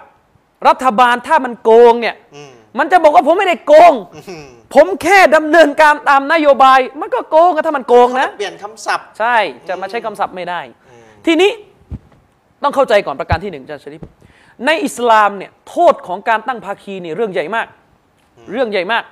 [0.67, 9.36] รัฐบาลถ้ามันโกงเนี่ย อืมมันจะบอกว่าผมไม่ได้โกง อืมผมแค่ดำเนินการตามนโยบาย มันก็โกงอะถ้ามันโกงนะ เปลี่ยนคำศัพท์ ใช่
[9.67, 10.60] จะมาใช้คำศัพท์ไม่ได้
[11.26, 11.52] ทีนี้
[12.63, 14.02] ต้องเข้าใจก่อนประการที่หนึ่งอาจารย์ชริป
[14.65, 17.67] ในอิสลามเนี่ยโทษของการตั้งภาคีเนี่ยเรื่องใหญ่มาก
[18.52, 19.04] เรื่องใหญ่มาก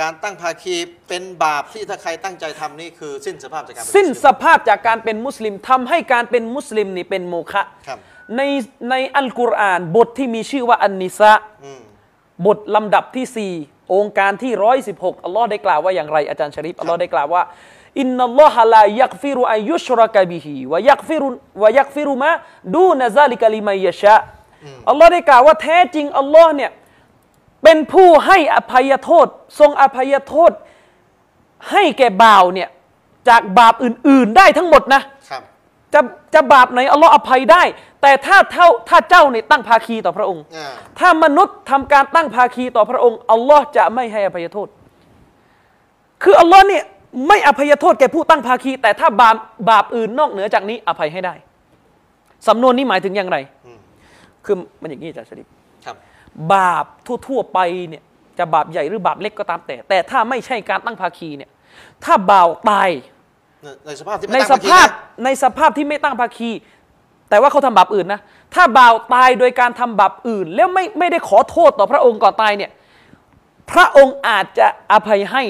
[0.00, 0.76] การตั้งภาคี
[1.08, 7.98] เป็นบาปที่ถ้าใครตั้งใจทำนี่คือสิ้นสภาพจากการเป็นสิ้นมุสลิมสภาพจากการเป็นมุสลิมทำให้การเป็นมุสลิมนี่เป็นโมฆะครับ
[8.36, 8.42] ใน
[8.90, 11.32] ในอัลกุรอานบทที่มีชื่อว่าอันนิสะ
[11.64, 11.82] อืม
[12.46, 14.52] บทลำดับที่ 4 องค์การที่
[14.88, 17.42] 116 อัลลอฮ์ได้กล่าวว่าอย่างไรอาจารย์ชริปอัลลอฮ์ได้กล่าวว่า
[18.00, 21.26] อินนัลลอฮะลายักฟิรุอายุชรกะบิฮิวะยักฟิรุ
[21.62, 22.30] วะยักฟิรุมา
[22.74, 24.16] ดูนซาลิกะลิมัยยะชะ
[24.88, 26.70] อัลลอฮ์ได้กล่าวว่าแท้จริงอัลลอฮ์เนี่ย
[27.62, 29.26] เป็นผู้ให้อภัยโทษ
[29.58, 30.52] ทรงอภัยโทษ
[31.70, 32.68] ให้แก่บ่าวเนี่ย
[33.28, 35.42] จากบาปอื่น ๆ ได้ทั้งหมดนะครับ
[35.94, 36.00] จะ
[36.34, 37.62] จะบาปไหนอัลลอฮ์อภัยได้
[38.02, 44.68] แต่ถ้าเท่าถ้าเจ้าเนี่ยตั้งภาคีต่อพระองค์อ่าถ้ามนุษย์ทำการตั้งภาคีต่อพระองค์อัลลอฮ์จะไม่ให้อภัยโทษ
[46.22, 46.84] คืออัลลอฮ์เนี่ย
[47.28, 49.36] ไม่อภัยโทษแก่ผู้ตั้งภาคี แต่ถ้าบาป
[49.70, 51.34] บาปอื่นนอกเหนือจากนี้อภัยให้ได้
[52.48, 53.78] สำนวนนี้หมายถึงอย่างไรอืม
[54.44, 55.46] คือมันอย่างนี้อาจารย์ชริป
[55.84, 55.96] ครับ
[56.52, 56.84] บาป
[57.26, 58.02] ทั่วๆไปเนี่ย
[58.38, 61.50] จะบาปใหญ่หรือบาปเล็กก็ตามแต่ แต่ถ้าไม่ใช่การตั้งภาคีเนี่ย
[62.04, 62.90] ถ้าบ่าวตาย
[63.64, 66.50] ในในสภาพที่ไม่ในตั้งสภาคีภาพนะในสภาพที่ไม่ตั้งภาคี
[67.30, 68.20] แต่ว่าเขาทำบาปอื่นนะ
[68.54, 72.70] ถ้าบ่าวตายโดยการทำบาปอื่น แล้วไม่ไม่ได้ขอโทษต่อพระองค์ก่อนตายเนี่ย
[73.72, 75.42] พระองค์อาจจะอภัยให้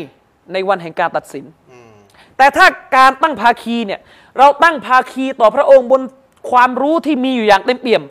[0.52, 1.90] ในวันแห่งการตัดสินอืม
[2.36, 4.00] แต่ถ้าการตั้งภาคีเนี่ย
[4.38, 6.02] เราตั้งภาคีต่อพระองค์บน
[6.50, 8.02] ความรู้ที่มีอยู่อย่างเต็มเปี่ยม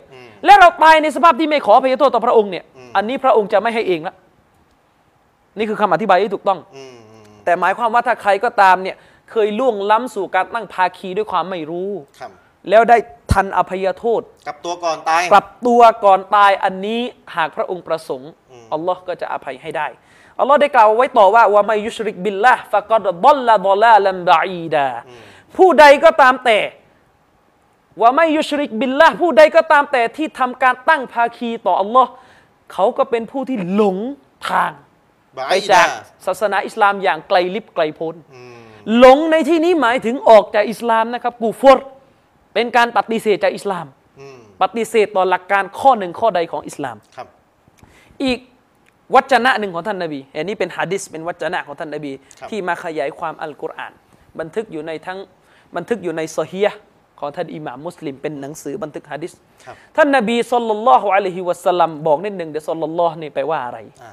[0.44, 2.64] และเราตายในสภาพที่ไม่ขออภัยโทษต่อพระองค์เนี่ย
[2.96, 4.14] อันนี้พระองค์จะไม่ให้เองละ
[5.58, 8.96] นี่คือคำอธิบายที่ถูกต้องอืมอืมแต่หมายความว่าถ้าใครก็ตามเนี่ย
[9.30, 12.30] เคยล่วงล้ำสู่การตั้งภาคีด้วยความไม่รู้ครับ
[12.70, 12.96] แล้วได้
[13.32, 17.00] ทันอภัยโทษกลับตัวก่อนตายกลับตัวก่อนตายอันนี้
[17.36, 18.30] หากพระองค์ประสงค์
[18.72, 19.86] อัลลอฮ์ก็จะอภัยให้ได้
[20.38, 24.88] อัลลอฮ์ได้กล่าวไว้ต่อว่าว่าไม่ยุชริกบิลละฟะกอดดอลละดอลาลัมบะอีดา
[25.56, 26.58] ผู้ใดก็ตามแต่
[28.00, 32.10] ว่าไม่ยุชริกบิลละผู้ใดก็ตามแต่ที่ทำการตั้งภาคีต่ออัลลอฮ์
[32.72, 33.98] เขาก็เป็นผู้ที่หลง
[34.48, 34.72] ทาง
[35.36, 35.88] บาไปอีจาดาก
[36.26, 38.56] ศาสนาอิสลามอย่างไกลลิบไกลโพ้นอืม
[38.98, 41.78] หลงในที่นี้หมายถึงออกจากอิสลามนะครับกูฟร
[42.54, 43.86] เป็นการปฏิเสธจากอิสลาม
[44.20, 47.28] อืมปฏิเสธต่อหลักการข้อหนึ่งข้อใดของอิสลามครับ
[48.24, 48.38] อีก
[49.14, 53.92] วัจนะหนึ่งของท่านนบีอันนี้เป็นฮะดิษเป็นวัจนะของท่านนบีครับที่มาขยายความอัลกุรอาน
[54.40, 55.18] บันทึกอยู่ในทั้ง
[55.76, 56.80] บันทึกอยู่ในซอฮียะห์
[57.20, 59.32] ของท่านอิหม่ามมุสลิมเป็นหนังสือบันทึกฮะดิษ
[59.64, 64.12] ครับท่านนบีสุลลัลลอฮุอะลัยฮิวะสัลลัมบอกนิดหนึ่งเดี๋ยวสุลลัลลอฮ์นี่แปลว่าอะไรอ่า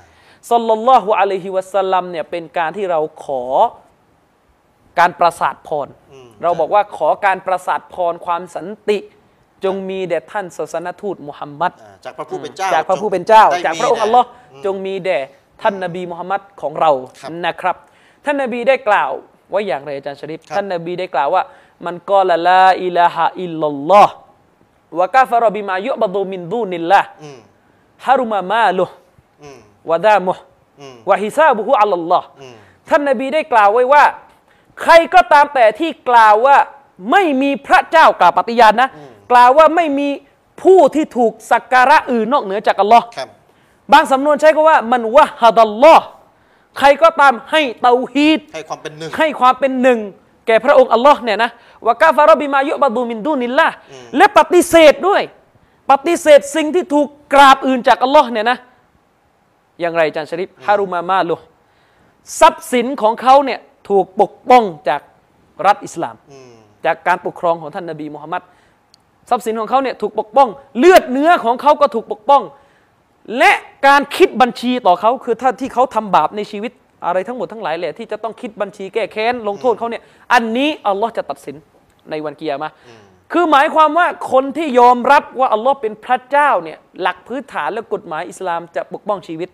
[0.52, 3.44] สัลลัลลอฮุอะลัยฮิวะสัลลัมเนี่ยเป็นการที่เราขอ
[5.00, 8.98] การประสาทพรอืมเราบอกว่าขอการประสาทพรความสันติ
[9.64, 15.20] จงมีแด่ท่านศาสนทูตมุฮัมมัดอ่าจากพระผู้เป็นเจ้าจากพระผู้เป็นเจ้าได้จากพระองค์มีอัลลอฮ์แด่จงมีแด่
[15.62, 17.76] ท่านนบีมุฮัมมัดของเราครับนะครับ
[18.26, 19.12] ท่านนบีได้กล่าว
[19.52, 21.44] ไว่าอย่างไรอาจารย์ชริฟครับท่านนบีได้กล่าวว่า
[21.86, 24.14] มันกอละลาอิลาฮะอิลลัลลอฮ์
[25.00, 27.40] วะกาฟะรบิมายุบะดูมินดูนิลลาห์อืม
[28.06, 28.94] ฮารุมามาลุฮ์
[29.44, 30.44] อืมวะดามุฮ์
[30.80, 32.56] อืมวะฮิซาบุฮุอัลลอฮ์อืม
[32.90, 34.04] ท่านนบีได้กล่าวไว้ว่า
[34.82, 36.58] ใครก็ตามแต่ที่กล่าวว่า
[37.12, 38.90] ไม่มีพระเจ้ากล่าวปฏิญาณนะ
[39.32, 40.10] กล่าวว่าไม่มี
[40.62, 43.30] ผู้ที่ถูกสักการะอื่นนอกเหนือจากอัลลอฮ์ครับ
[43.94, 46.06] บางสำนวนใช้คำว่ามันวะฮัดัลลอฮ์
[46.78, 50.00] ใครก็ตามให้เตาฮีดให้ความเป็นหนึ่งให้ความเป็นหนึ่ง
[50.48, 51.50] แก่พระองค์อัลลอฮ์เนี่ยนะ
[51.88, 53.68] วะกาฟารบิมายุบะดูมินดูนิลละ
[54.18, 55.22] และปฏิเสธด้วย
[55.92, 58.58] ปฏิเสธสิ่งที่ถูกกราบอื่นจากอัลลอฮ์เนี่ยนะ
[59.80, 61.36] อย่างไรอาจารย์ชริฟฮารุมามาลุ
[62.40, 65.02] ทรัพย์สินของเขาเนี่ยถูกปกป้องจาก
[65.66, 66.54] รัฐอิสลามอืม
[66.86, 68.42] จากการปกครองของท่านนบีมุฮัมมัด
[69.32, 72.42] ทรัพย์สินของเขาเนี่ยถูกปกป้อง เลือดเนื้อของเขาก็ถูกปกป้อง
[73.38, 73.52] และ
[73.88, 76.72] การคิดบัญชีต่อเขาคือถ้าที่เขาทำบาปในชีวิต
[77.06, 81.56] อะไรทั้งหมดทั้งหลายแหละที่จะต้องคิดบัญชีแก้แค้นลงโทษเขาเนี่ยอันนี้อัลลอฮ์จะตัดสิน
[82.10, 82.70] ในวันกิยามะ
[83.32, 89.50] คือหมายความว่าคนที่ยอมรับว่าอัลลอฮ์เป็นพระเจ้าเนี่ยหลักพื้นฐานและกฎหมายอิสลามจะปกป้องชีวิต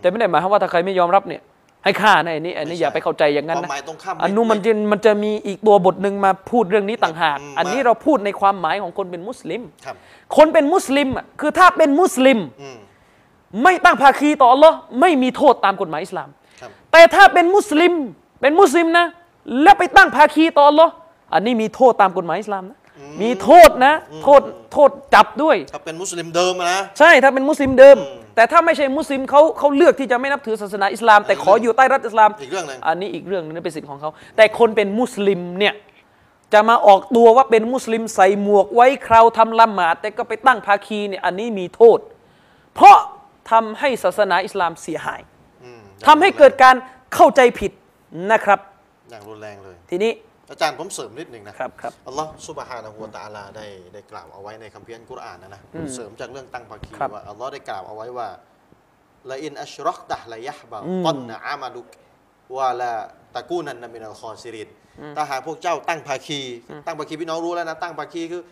[0.00, 1.42] แต่ไม่ได้หมายความว่าถ้าใครไม่ยอมรับเนี่ย
[1.84, 9.96] ให้ฆ่านะอันนี้อันนี้อย่าไปเข้าใจอย่างนั้นความนะหมายตรงข้ามอันนู้นมันจะมันจะมีอีกตัวบทหนึ่งมาพูดเรื่องนี้ต่างหากอืมอันนี้เราพูดในความหมายของคนเป็นมุสลิมครับ
[10.36, 12.78] คนเป็นมุสลิมอะคือถ้าเป็นมุสลิมอืม
[13.62, 16.28] ไม่ตั้งภาคีต่ออัลลอฮ์ไม่มีโทษตามกฎหมายอิสลาม
[16.60, 17.92] ครับแต่ถ้าเป็นมุสลิม
[18.40, 19.06] เป็นมุสลิมนะ
[19.62, 20.92] แล้วไปตั้งภาคีต่ออัลลอฮ์
[21.34, 22.78] อันนี้มีโทษตามกฎหมายอิสลามนะ
[23.22, 24.42] มีโทษนะ โทษ
[24.72, 27.96] โทษจับด้วยถ้าเป็นมุสลิมเดิมอะนะ ใช่ถ้าเป็นมุสลิมเดิม
[28.34, 35.74] แต่ถ้าไม่ใช่มุสลิมเขาเขาเลือกที่จะไม่นับถือศาสนาอิสลาม แต่ขออยู่ใต้รัฐอิสลามอีกเรื่องหนึ่ง อันนี้อีกเรื่องหนึงนั่นเป็นสิทธิ์ของเขาแต่คนเป็นมุสลิมเนี่ย
[36.52, 41.98] จะมาออกตัวว่าเป็นมุสลิมใส่หมวกไว้คราวทำละหมาดแต่ก็ไปตั้งภาคีเนี่ยอันนี้มีโทษ
[42.74, 42.96] เพราะ
[43.50, 45.20] ทำให้ศาสนาอิสลามเสียหาย
[45.64, 46.76] อืมทำให้เกิดการ
[47.14, 47.72] เข้าใจผิด
[48.32, 48.60] นะครับ
[49.10, 50.12] อย่างรุนแรงเลย ทีนี้
[50.52, 58.28] อาจารย์ผมเสริมนิดหนึ่งนะครับครับอัลลอฮ์ซุบฮานะฮูวะตะอาลาได้ได้กล่าวเอาไว้ในคัมภีร์อัลกุรอานนะนะผมเสริมจากเรื่องตั้งภาคีครับ ว่าอัลลอฮ์ได้กล่าวเอาไว้ว่า
[59.30, 61.88] ละอินอัชรักตะละยะฮบะตันนะอามาลุก
[62.56, 62.92] วะละ
[63.36, 64.68] ตะกูนันนะมินัลคอซิริน
[65.16, 66.40] ถ้าหากพวกเจ้าตั้งภาคี
[66.86, 68.42] ตั้งภาคีพี่น้องรู้แล้วนะตั้งภาคีคือ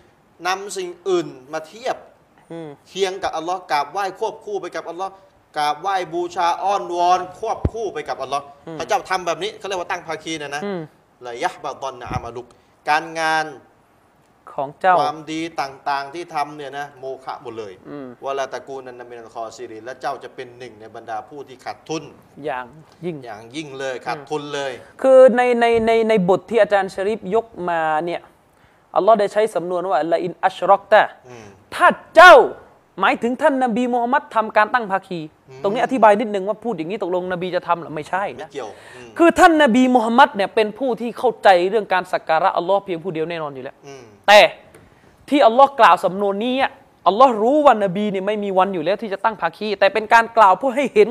[0.47, 1.97] นำสิ่งอื่นมาเทียบ
[2.53, 5.13] อืม เคียงกับอัลลอฮ์กราบไหว้ควบคู่ไปกับอัลลอฮ์
[5.59, 8.45] กราบไหว้บูชาอ้อนวอนควบคู่ไปกับอัลลอฮ์
[8.79, 10.81] พระเจ้าทำแบบนี้เขาเรียกว่าตั้งภาคีนะนะอืม
[11.27, 12.47] ละยะบะตอนนะอามาลุก
[12.89, 13.47] การงาน
[14.53, 22.03] ของเจ้าความดีต่างๆที่ทำเนี่ยนะโมฆะหมดเลยอืมวะลาตะกูนันนะมินัลคอซิรินและเจ้าจะเป็นหนึ่งในบรรดาผู้ที่ขาดทุน
[22.45, 22.67] อย่าง
[23.05, 28.21] ยิ่งอย่างยิ่งเลยขาดทุนเลย คือในในในในบทที่อาจารย์ชริฟยกมาเนี่ย
[28.97, 32.37] อัลลอฮ์ได้ใช้สำนวนว่าละอินอัชรอกตะอืมถ้าเจ้า
[33.01, 35.21] หมายถึงท่านนบีมูฮัมมัดทำการตั้งภาคี
[35.63, 44.41] ตรงนี้อธิบายนิดนึงว่าพูดอย่างนี้ตกลงนบีจะทำหรือไม่ใช่ไม่นะเกี่ยวอืมคือท่านนบีมูฮัมมัดเนี่ยเป็นผู้ที่เข้าใจเรื่องการสักการะอัลลอฮ์เพียงผู้เดียวแน่นอนอยู่แล้วอืมแต่
[45.29, 46.71] ที่อัลลอฮ์กล่าวสำนวนนี้อะ
[47.07, 51.09] อัลลอฮ์รู้ว่านบีเนี่ยไม่มีวันอยู่แล้วที่จะตั้งภาคี แต่เป็นการกล่าวเพื่อให้เห็น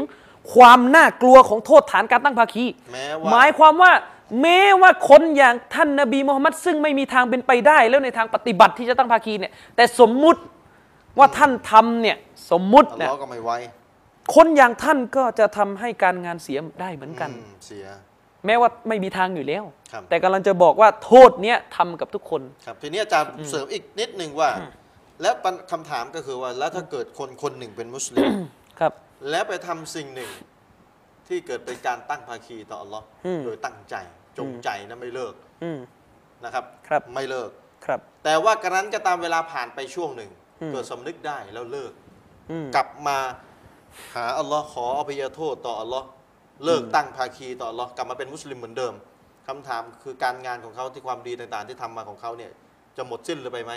[0.54, 3.92] ความน่ากลัวของโทษฐานการตั้งภาคีแม้ว่าหมายความว่า
[4.42, 10.42] แม้ว่าคนอย่างท่านนบีมุฮัมมัดซึ่งไม่มีทางเป็นไปได้ แล้วในทางปฏิบัติที่จะตั้งภาคีเนี่ยแต่สมมุติ
[11.18, 12.18] ว่าท่านทำเนี่ย
[12.52, 13.58] สมมุติอัลเนี่ยลอฮ์ก็ไม่ไว้
[14.36, 17.86] คนอย่างท่านก็จะทำให้การงานเสียได้เหมือนกัน อืมเสีย
[18.46, 24.50] แม้ว่าไม่มีทางอยู่แล้ว ครับ แต่กำลังจะบอกว่าโทษเนี้ยทำกับทุกคน ครับ ทีนี้อาจารย์เสริมอีกนิดหนึ่งว่า
[25.22, 28.30] แล้วปัญคำถามก็คือว่า แล้วถ้าเกิดคนคนหนึ่งเป็นมุสลิม
[28.80, 28.94] ครับ
[29.30, 30.32] แล้วไปทำสิ่งหนึ่ง
[31.28, 33.96] ที่เกิดเป็นการตั้งภาคีต่ออัลลอฮ์อืม โดยตั้งใจ
[34.38, 35.80] จงใจนะไม่เลิกอืม
[36.44, 37.50] นะครับ ครับ ไม่เลิก
[37.86, 40.39] ครับ แต่ว่ากระนั้นก็ตามเวลาผ่านไปช่วงหนึ่งอืม
[40.72, 41.92] เกิดสำนึกได้แล้วเลิก
[42.52, 43.18] อืมกลับมา
[44.14, 46.08] หาอัลลอฮ์ขออภัยโทษต่ออัลลอฮ์
[46.66, 48.94] เลิกตั้งภาคีต่ออัลลอฮ์กลับมาเป็นมุสลิมเหมือนเดิม
[49.48, 52.52] คำถามคือการงานของเขาที่ความดีต่างๆ ที่ทำมาของเขาเนี่ย
[52.98, 53.74] จะหมดสิ้นหรือไปไหม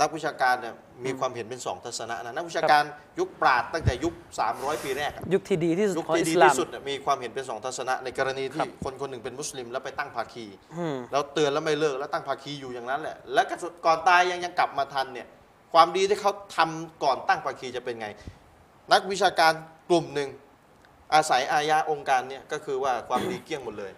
[0.00, 2.82] นักวิชาการเนี่ยมีความเห็นเป็นสองทัศนะนะนักวิชาการ
[3.18, 4.14] ยุคปราดตั้งแต่ยุค
[4.48, 13.54] 300 ปีแรกอะยุคที่ดีที่สุดยุคของที่อิดีสลามที่สุดเนี่ยมีความเห็นเป็นสองทัศนะ ในกรณีครัที่บคนคนหนึ่งเป็นมุสลิมแล้วไปตั้งภาคีอืมแล้วเตือนแล้วไม่เลิกแล้วตั้งภาคีอยู่อย่างนั้นแหละแล้วก็
[13.86, 15.26] ก่อนตายยังยังกลับมาทันเนี่ย
[15.72, 18.08] ความดีที่เขาทำก่อนตั้งภาคีจะเป็นไง
[18.92, 19.52] นักวิชาการ
[19.88, 20.28] กลุ่มหนึ่ง
[21.14, 23.92] อาศัยอายะองค์การเนี่ยก็คือว่าความดีเกลี้ยงหมดเลย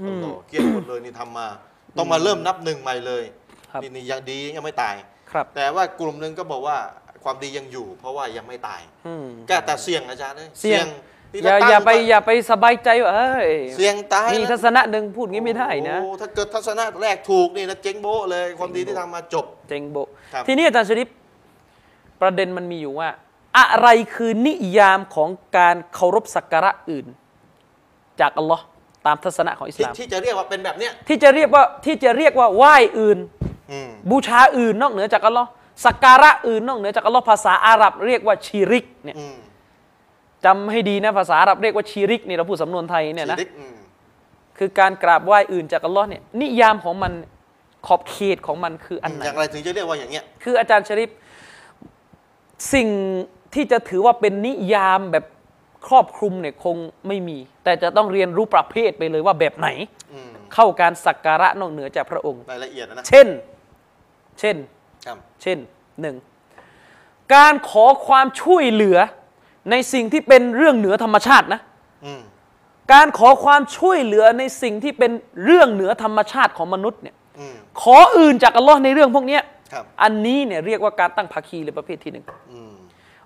[0.00, 1.46] อืมโอ้โหเกลี้ยงหมดเลยนี่ทำมา
[1.96, 3.24] ต้องมาเริ่มนับหนึ่งใหม่เลย
[3.72, 4.94] ครับนี่นี่ยังดียังไม่ตาย
[5.30, 6.78] ครับ แต่ว่ากลุ่มหนึ่งก็บอกว่า
[7.24, 10.86] ความดียังอยู่ เพราะว่ายังไม่ตายอืมแก้แต่เสี่ยงอาจารย์เลยเสี่ยง
[11.32, 21.08] ที่อย่าจะตั้งอย่าไปอย่าไปสบายใจว่าเอ้ยเสี่ยงตายมีนะทัศนะหนึ่งพูดงี้ไม่ได้นะโอ้ถ้าเกิดทัศนะแรกถูกนี่นะเจ๊งโบ๊ะเลย ความดีที่ทำมาจบ เจงโบะครับทีนี้อาจารย์ชริป
[22.20, 23.08] ประเด็นมันมีอยู่ว่า
[23.58, 27.06] อะไรคือนิยามของการเคารพสักการะอื่น
[28.20, 28.64] จากอัลลอฮ์
[29.06, 33.18] ตามทัศนะของอิสที่ลาม ที่จะเรียกว่าเป็นแบบเนี้ยที่จะเรียกว่าที่จะเรียกว่าไหว้อื่น
[33.72, 35.48] อืมบูชาอื่นนอกเหนือจากอัลลอฮ์
[35.86, 39.36] สักการะอื่นนอกเหนือจากอัลลอฮ์ภาษาอาหรับเรียกว่าชีริกเนี่ยอืม
[40.44, 43.76] จำให้ดีนะภาษาอาหรับเรียกว่าชีริกนี่เราพูดสำนวนไทยเนี่ยนะ ชีริกอืม
[44.58, 47.12] คือการกราบไหว้อื่นจากอัลลอฮ์เนี่ยนิยามของมัน
[47.86, 51.10] ขอบเขตของมันคืออันไหน อย่างไรถึงจะเรียกว่าอย่างเงี้ย คืออาจารย์ชริป
[52.74, 52.88] สิ่ง
[53.54, 55.24] ที่จะถือว่าเป็นนิยามแบบ
[55.86, 56.76] ครอบคลุมเนี่ยคง
[57.08, 59.68] ไม่มี แต่จะต้องเรียนรู้ประเภทไปเลยว่าแบบไหน
[60.12, 63.26] อืมเข้าการสักการะนอกเหนือจากพระองค์รายละเอียดนะนะเช่น
[64.40, 64.56] เช่น
[65.06, 65.58] ครับเช่น
[66.00, 66.16] หนึ่ง
[67.34, 68.98] การขอความช่วยเหลือ
[69.70, 71.60] ในสิ่งที่เป็นเรื่องเหนือธรรมชาตินะ
[72.04, 72.22] อืม
[72.92, 75.12] การขอความช่วยเหลือในสิ่งที่เป็น
[75.44, 79.57] เรื่องเหนือธรรมชาติของมนุษย์เนี่ยอืมขออื่นจากอัลลอฮ์ในเรื่องพวกเนี้ยครับ
[80.02, 82.72] อันนี้เนี่ยเรียกว่าการตั้งภาคีเลยประเภทที่หนึ่งอืม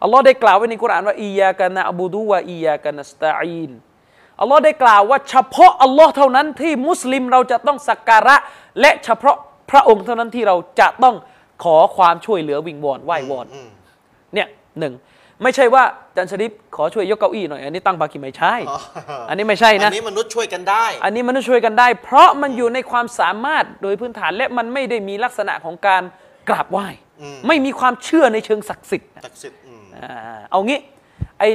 [0.03, 3.71] อัลลอฮ์ได้กล่าวไว้ในกุรอานว่าอียากะนะอบูดูวะอียากะนัสตาอีน
[4.41, 8.37] อัลลอฮ์ได้กล่าวว่าเฉพาะอัลลอฮ์เท่านั้นที่มุสลิมเราจะต้องสักการะ
[8.81, 9.37] และเฉพาะ
[9.71, 11.15] พระองค์เท่านั้นที่เราจะต้อง
[11.65, 13.69] ขอความช่วยเหลือวิงวอนไหว้วอนอืม
[14.35, 14.49] เนี่ย
[14.81, 14.95] หนึ่ง
[15.43, 15.85] ไม่ใช่ว่า
[16.17, 18.79] จันชริปขอช่วยยกเก้าอี้หน่อย อันนี้ตั้งภาคีไม่ใช่อ๋อ
[19.29, 26.03] อันนี้ไม่ใช่อันะนนี้มนุษย์ช่วยกันได้ อันนี้มันต้องช่วยกันได้ เพราะมันอยู่ในความสามารถโดยพื้นฐานและมันไม่ได้มีลักษณะของการ
[26.49, 26.87] กราบไหว้
[27.23, 30.79] อืมไม่มีความเชื่อในเชิงศักดิ์สิทธิ์ศักดิ์สิทธิ์อืมอ่าเอางี้
[31.39, 31.49] ไอ้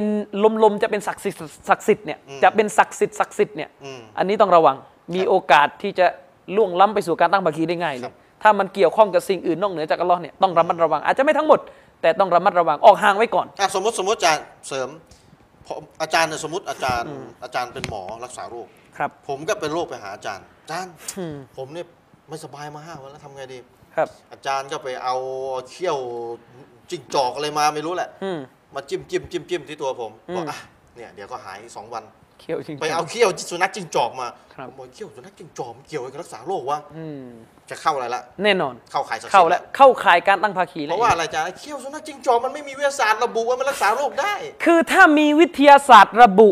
[0.64, 4.76] ลมๆจะเป็นศักดิ์สิทธิ์ศักดิ์สิทธิ์เนี่ยอืมจะเป็นศักดิ์สิทธิ์ศักดิ์สิทธิ์เนี่ยอืมอันนี้ต้องระวัง
[5.16, 6.08] มีโอกาสที่จะ
[6.56, 11.60] ล่วงล้ำไปสู่การตั้งภาคีได้ง่ายเลครัยบถ้ามันเกี่ยวข้องกับสิ่งอื่นนอกเหนือจากอัลลอฮ์เนี่ยต้องระมัดระวัง อาจจะไม่ทั้งหมด
[12.02, 14.90] แต่ต้องระมัดระวังออกห่างไว้ก่อนอะสมมติสมมติอาจารย์เสริม
[15.68, 17.10] ผมอาจารย์เนี่ยสมมติอาจารย์
[17.44, 21.86] อาจารย์เป็นหมอรักษาโรคครับ ผมก็เป็นโรคไปหาอาจารย์อาจารย์อืมผมเนี่ย
[22.30, 23.60] ไม่สบายมาห้าวันแล้วทำไงดี
[23.98, 25.16] ครับ อาจารย์ก็ไปเอา
[25.70, 25.98] เขี้ยว
[26.90, 28.40] จิ้งจอกอะไรมาไม่รู้แหละ อืม
[28.76, 30.58] มาจิ้มจิ้มจิ้มจิ้มที่ตัวผมอืม บอกอะ
[30.96, 32.04] เนี่ยเดี๋ยวก็หายสองวัน
[32.40, 37.26] เขียวจริงๆ ไปเอาเขี้ยวสุนัขจิ้งจอกมาครับ ผมบอกเขี้ยวสุนัขจิ้งจอกมันเกี่ยวอะไรกับรักษาโรควะอืม
[37.70, 44.34] จะเข้าอะไรละแน่นอน เข้าข่ายศักดิ์สิทเข้าธิ์แล้วเข้าข่ายการตั้งภาคีเพแล้วราะว่าอะไรอาจารย์เขี้ยวสุนัขจิ้งจอกมันไม่มีวิทยาศาสตร์ระบุว่ามันรักษาโรคได้
[44.66, 46.50] คือถ้ามีวิทยาศาสตร์ระบุ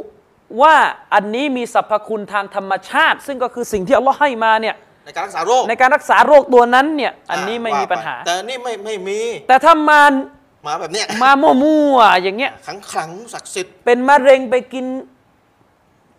[0.62, 0.75] ว่า
[1.13, 4.75] อันนี้มีสรรพคุณทางธรรมชาติ ซึ่งก็คือสิ่งที่อัลลอฮ์ให้มาเนี่ย
[5.06, 10.02] ในการรักษาโรคในการรักษาโรคตัวนั้นเนี่ยอันนี้ไม่มีปัญหา แต่นี่ไม่ไม่มี แต่ถ้ามา
[10.68, 14.86] มาแบบเนี้ยมามั่วๆอย่างเงี้ยขังขลังศักดิ์สิทธิ์เป็นมะเร็งไปกิน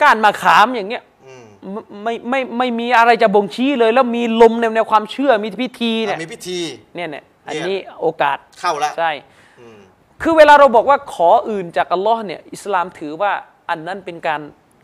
[0.02, 1.44] ก้านมะขามอย่างเงี้ยอืม
[2.02, 6.58] ไม่ไม่ไม่ไม่มีอะไรจะบ่งชี้เลย แล้วมีลมในแนวความเชื่อมีพิธีเนี่ยมีพิธี
[6.94, 9.10] เนี่ยเนี่ยอันเนี่ยนี้โอกาสเข้าแล้วใช่
[9.60, 9.78] อืม
[10.22, 13.32] คือเวลาเราบอกว่าขออื่นจากอัลลอฮ์เนี่ยอิสลามถือว่า
[13.70, 14.40] อันนั้นเป็นการ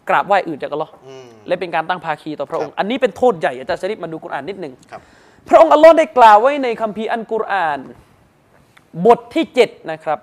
[0.09, 5.01] กราบไหว้อื่นจากอัลลอฮ์อืมและเป็นการตั้งภาคีต่อพระองค์ครับอันนี้เป็นโทษใหญ่อาจารย์ชริปมาดูกุรอานนิดหนึ่งครับ
[5.49, 7.79] พระองค์อัลลอฮ์ได้กล่าวไว้ในคัมภีร์อันกุรอาน
[9.07, 10.19] บทที่ 7 นะครับ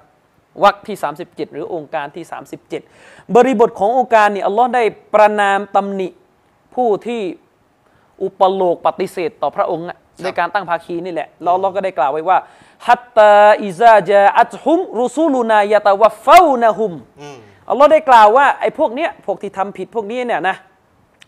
[0.64, 2.26] วรรคที่ 37 หรือองค์การที่
[2.80, 6.08] 37 บริบทขององค์การนี่อัลลอฮ์ได้ประนามตำหนิ
[6.76, 7.22] ผู้ที่
[8.24, 12.38] อุปโลกปฏิเสธต่อพระองค์อะด้วยการตั้งภาคีนี่แหละแล้วเราก็ได้กล่าวไว้ว่า
[12.88, 16.94] ฮัตตาอิซาจาอัตฮุมรุซูลุนายะตะวัฟเฟานะฮุม
[17.70, 20.58] อืมอัลลอฮ์ได้กล่าวว่าไอ้พวกเนี้ยพวกที่ทำผิดพวกนี้เนี่ยนะ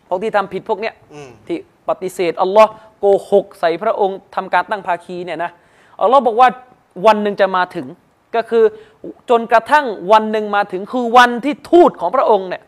[0.08, 1.56] พวกที่ทำผิดพวกเนี้ยอืมที่
[1.88, 5.50] ปฏิเสธอัลลอฮ์โกหกใส่พระองค์ทำการตั้งภาคีเนี่ยนะ
[6.00, 6.48] อัลลอฮ์บอกว่า
[7.06, 7.86] วันหนึ่งจะมาถึง
[8.36, 8.64] ก็คือ
[9.30, 12.62] จนกระทั่งวันหนึ่งมาถึงคือวันที่ทูตของพระองค์เนี่ย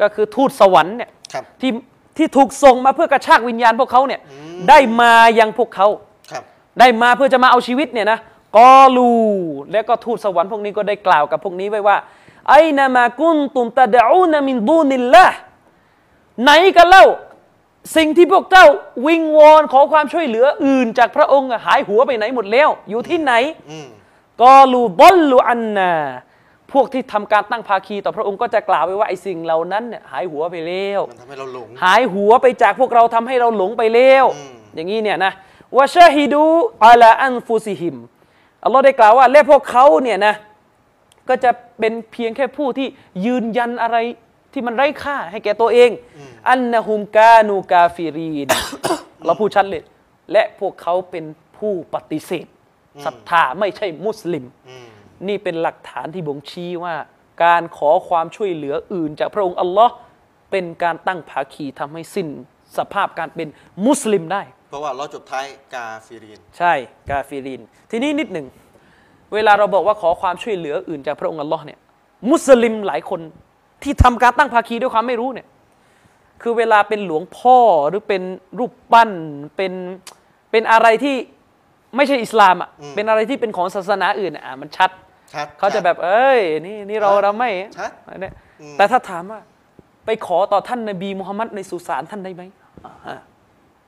[0.00, 1.72] ก็คือทูตสวรรค์เนี่ยครับที่
[2.16, 4.20] ที่ถูกส่งมาเพื่อกระชากวิญญาณพวกเขาเนี่ย
[4.68, 5.88] ได้มายังพวกเขา
[6.30, 6.42] ครับ
[6.80, 8.18] ได้มาเพื่อจะมาเอาชีวิตเนี่ยนะ
[8.56, 9.12] กอลู
[9.72, 11.96] แล้วก็ทูตสวรรค์พวกนี้ก็ได้กล่าวกับพวกนี้ไว้ว่า
[12.50, 15.26] ไอนามากุนตุมตะดะอูนามินดูนิลละ
[16.42, 17.04] ไหนกันเล่า
[17.96, 18.66] สิ่งที่พวกเจ้า
[19.06, 23.32] วิงวอนขอความช่วยเหลืออื่นจากพระองค์อะหายหัวไปไหนหมดแล้ว อยู่ที่ไหน
[23.70, 23.88] อืม
[24.42, 25.92] กอลูบอลลูอันนา
[26.72, 35.32] พวกที่ทำการตั้งภาคีต่อพระองค์ก็จะกล่าวไปว่าไอ้สิ่งเหล่านั้นเนี่ยหายหัวไปแล้วมันทำให้เราหลงหายหัวไปจากพวกเราทำให้เราหลงไปแล้วอืมอย่างนี้เนี่ยนะ
[35.76, 36.44] วะชาฮิดู
[36.86, 37.96] อัลาอันฟุซิฮิม
[38.64, 40.34] อัลลอฮ์ได้กล่าวว่าและพวกเขาเนี่ยนะ
[41.28, 42.88] ก็จะเป็นเพียงแค่ผู้ที่
[43.26, 43.96] ยืนยันอะไร
[44.52, 45.90] ที่มันไร้ค่าให้แก่ตัวเอง
[46.48, 48.48] อันนะฮุมกานูกาฟิรีน
[49.24, 49.82] เราพูดชัดเลย
[50.32, 51.24] และพวกเขาเป็น
[51.58, 52.46] ผู้ปฏิเสธ
[53.04, 54.86] ศรัทธาไม่ใช่มุสลิมอืม
[55.28, 56.94] นี่เป็นหลักฐานที่บ่งชี้ว่า
[57.44, 59.92] การขอความช่วยเหลืออื่น จากพระองค์อัลลอฮ์
[60.50, 62.28] เป็นการตั้งภาคีทำให้สิ้น
[62.78, 63.48] สภาพการเป็น
[63.86, 66.72] มุสลิมได้ เพราะว่าเราจบท้ายกาฟิรินใช่
[67.10, 68.46] กาฟิรินทีนี้นิดหนึ่ง
[69.34, 71.78] เวลาเราบอกว่าขอความช่วยเหลืออื่นจากพระองค์อัลลอฮ์เนี่ย
[72.30, 73.20] มุสลิมหลายคน
[73.82, 75.46] ที่ทำการตั้งภาคีด้วยความไม่รู้เนี่ย
[76.42, 78.22] คือเวลาเป็นหลวงพ่อหรือเป็น
[78.58, 79.10] รูปปั้น
[79.56, 79.72] เป็น
[80.50, 81.16] เป็นอะไรที่
[81.96, 84.90] ไม่ใช่อิสลามอะเป็นอะไรที่เป็นของศาสนาอื่นอะอะมันชัด
[85.34, 89.40] ชัดเขาจะแบบเอ้ยนี่นี่เราชัดเราไม่ชัดอันเนี้ยอืมแต่ถ้าถามว่า
[90.06, 92.42] ไปขอต่อท่านนบีมุฮัมมัดในสุสานท่านได้ไหม
[92.84, 93.18] อ่า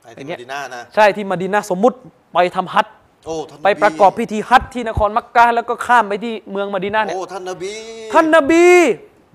[0.03, 1.97] ไอ้อย่าที่งเงี้มยดีนานะใช่ที่มะดีนะห์สมมุติ
[2.33, 2.95] ไปทำฮัจญ์
[3.27, 7.71] โอ้ท่านนบี ไปประกอบพิธีฮัจญ์ที่นครมักกะฮ์แล้วก็ข้ามไปที่เมืองมะดีนะห์เนี่ยโอ้ท่านนบี
[8.13, 8.65] ท่านนบี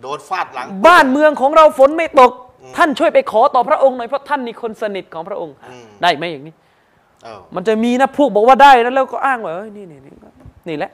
[0.03, 2.33] โดนฟาดหลัง บ้านเมืองของเราฝนไม่ตก
[2.77, 6.55] ท่านช่วยไปขอต่อพระองค์หน่อยเพราะท่านนี่คนสนิทของพระองค์ อืม ได้ไหมอย่างนี้
[7.25, 10.15] เออมันจะมีนะพวกบอกว่าได้นะแล้วก็อ้างว่าเอ้ยนี่นี่นี่
[10.69, 10.91] นี่แหละ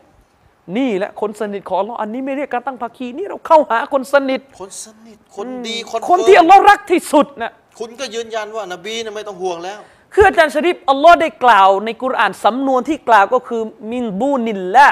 [0.76, 9.78] นี่แหละคนสนิทของอัลลอฮ์อันนี้ไม่เรียกการตั้งภาคีนี่เราเข้าหาคนสนิท คนสนิทคนดีคนคนที่อัลลอฮ์รักที่สุดนะคุณก็ยืนยันว่านบีน่ะไม่ต้องห่วงแล้ว
[10.12, 14.88] คืออาจารย์ชริปอัลลอฮ์ได้กล่าวในกุรอานสำนวนที่กล่าวก็คือมินบูนิลละ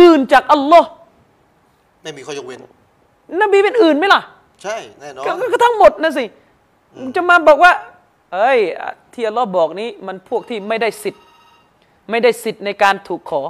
[0.00, 0.88] อื่นจากอัลลอฮ์
[2.02, 2.60] ไม่มีข้อยกเว้น
[3.40, 4.20] นบีเป็นอื่นไหมล่ะ
[4.62, 6.24] ใช่แน่นอนก็ก็ก็ทั้งหมดนะสิ
[7.16, 7.72] จะมาบอกว่า
[8.32, 11.22] เอ้ยอะที่อัลลอฮ์บอกนี้มันพวกที่ไม่ได้สิทธิ์
[12.10, 13.42] ไม่ได้สิทธิ์ในการถูกขอ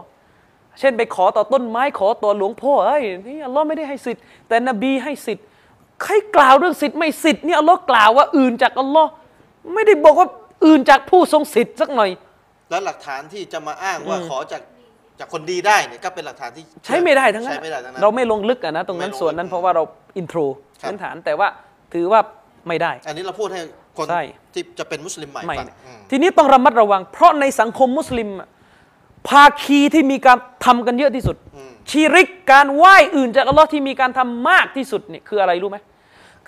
[0.80, 5.44] เช่นไปขอต่อต้นไม้ขอต่อหลวงพ่อเอ้ยนี่อัลลอฮ์ไม่ได้ให้สิทธิ์ แต่นบีให้สิทธิ์
[6.02, 9.10] ใครกล่าวเรื่องสิทธิ์ไม่สิทธิ์นี่อัลลอฮ์กล่าวว่าอื่นจากอัลลอฮ์
[9.74, 10.28] ไม่ได้บอกว่า
[10.66, 12.10] อื่นจากผู้ทรงสิทธิ์สักหน่อย
[12.70, 14.62] แล้วหลักฐานที่จะมาอ้างว่าขอจาก
[15.18, 19.82] จากคนดีได้เนี่ยก็เป็นหลักฐานที่ใช้ไม่ได้ทั้งนั้นใช้ไม่ได้ทั้งนั้น เราไม่ลงลึกอะนะ ตรงนั้นไม่ลงลึกส่วนนั้นเพราะว่าเรา
[20.16, 20.38] อินโทร
[20.82, 21.48] ครับ พื้นฐานแต่ว่า
[21.94, 22.20] ถือว่า
[22.68, 23.60] ไม่ได้ อันนี้เราพูดให้
[23.96, 24.22] คนใช่
[24.54, 28.48] ที่จะเป็นมุสลิมใหม่ไม่ฟังนะอืมทีนี้ต้องระมัดระวัง เพราะในสังคมมุสลิมอะ
[29.28, 31.36] ภาคีที่มีการทำกันเยอะที่สุด
[31.90, 35.78] ชีริกการไหว้อื่นจากอัลลอฮ์ที่มีการทำมากที่สุดเนี่ยคืออะไรรู้ไหม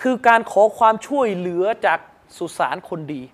[0.02, 1.98] คือการขอความช่วยเหลือจาก
[2.36, 3.33] สุสานคนดีอ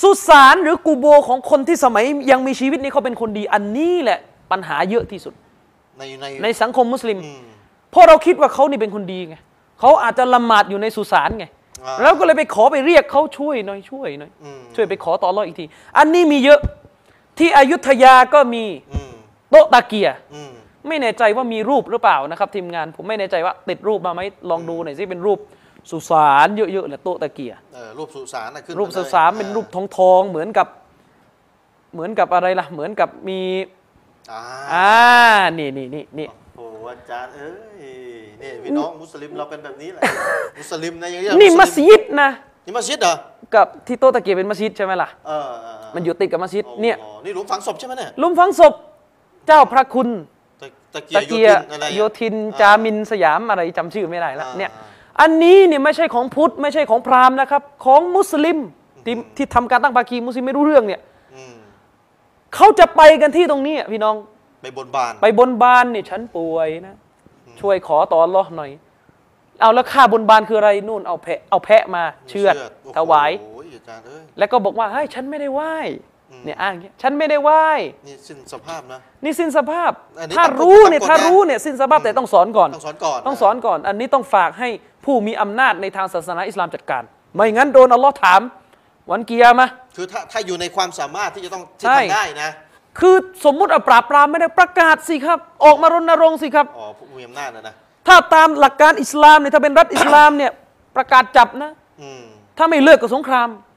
[0.00, 4.18] สุสานหรือกูโบของคนที่สมัยยังมีชีวิตนี้เขาเป็นคนดี อันนี้แหละ
[4.50, 5.34] ปัญหาเยอะที่สุด
[5.98, 7.42] ในในในสังคมมุสลิมอืม
[7.90, 9.36] เพราะเราคิดว่าเขานี่เป็นคนดีไง
[9.80, 11.44] เขาอาจจะละหมาดอยู่ในสุสานไง
[11.84, 15.64] อ่าแล้วก็เลยไปขอไปเรียกเขาช่วยหน่อยช่วยหน่อยอืมช่วยไปขอต่อรอดอีกที
[15.98, 16.60] อันนี้มีเยอะ
[17.38, 19.12] ที่อยุธยาก็มีอืม
[19.50, 20.52] โต๊ะตะเกียอืม
[20.88, 25.38] ไม่แน่ใจว่ามีรูปหรือเปล่านะครับ ทีมงานผมไม่แน่ใจว่าติดรูปมาไหมลองดูหน่อยสิเป็นรูป
[25.90, 30.68] สุสานเยอะๆแหละโต๊ะตะเกียเออรูปสุสานน่ะขึ้นรูปมลยสุสานเป็นรูปทองทองๆเหมือนกับ
[31.94, 33.40] เหมือนกับอะไรล่ะ เหมือนกับมี
[34.32, 34.40] อ่า
[34.72, 34.90] อ่า
[35.58, 37.84] นี่นี่นี่นี่โอ้โหอาจารย์เอ้ย
[38.42, 40.02] นี่พี่น้องมุสลิมเราเป็นแบบนี้แหละ
[40.58, 42.28] มุสลิมนะอย่างนี้นี่มัสยิดนะ
[42.66, 43.14] นี่มัสยิดเหรอ
[43.54, 48.74] กับที่โต๊ะตะเกียเป็นมัสยิดใช่ไหมล่ะเออเออเมันอยู่ติดกับมัสยิดโอ้เนี่ยโหนี่หลุมฝังศพใช่ไหมเนี่ยหลุมฝังศพ
[49.46, 50.08] เจ้าพระคุณ
[50.62, 54.70] ตะตะเกียตะเกียโยธินอะไรอะโยธินอ่จามินสยามอะไรจำชื่อไม่ได้แล้วอ่าเนี่ย
[55.20, 58.58] อันนี้เนี่ยไม่ใช่ของพุทธไม่ใช่ของพราหมณ์นะครับ ของมุสลิม
[59.04, 61.00] ที่ที่ทำการตั้งภาคีมุสลิมไม่รู้เรื่องเนี่ย
[61.34, 61.54] อืม
[62.54, 64.16] เขาจะไปกันที่ตรงนี้อะพี่น้อง
[64.62, 66.96] ไปบนบาน ไปบนบานเนี่ยฉันป่วยนะ
[67.60, 68.70] ช่วยขอต่ออัลลอฮ์หน่อย
[69.60, 75.76] เอาแล้วค่าบนบานคืออะไรนู่นเอาแพะเอาแพะมา เชือดโโหถวายโอ้ยอาจารย์เอ้ยแล้วก็บอกว่าเฮ้ยฉันไม่ได้ไหว้
[76.44, 77.64] เนี่ยอ้างอย่างเงี้ยฉันไม่ได้ไหว้
[78.06, 84.68] นี่สิ้นสภาพนะ นี่สิ้นสภาพ อันนี้ถ้าต้องรู้เนี่ยต้องกดถ้านะรู้เนี่ยสิ้นสภาพแต่ต้องสอนก่อน ต้องสอนก่อน ต้องสอนก่อน อันนี้ต้องฝากให้
[85.04, 87.02] ผู้มีอำนาจในทางศาสนาอิสลามจัดการ
[87.34, 88.40] ไม่งั้นโดนอัลลอฮ์ถาม
[89.10, 92.50] วันกิยามะห์ คือถ้าถ้าอยู่ในความสามารถที่จะต้องที่ใช่ ทำได้นะ
[93.00, 97.74] คือสมมุติเอาปราบปรามไม่ได้ประกาศสิครับ ออกมารณรงค์สิครับ อ๋อผู้มีอำนาจนะนะ
[98.06, 100.52] ถ้าตามหลักการอิสลามเนี่ยถ้าเป็นรัฐอิสลามเนี่ย
[100.96, 101.70] ประกาศจับนะ
[102.00, 102.22] อืม
[102.58, 103.67] ถ้าไม่เลิกก็สงครามอื้อหือ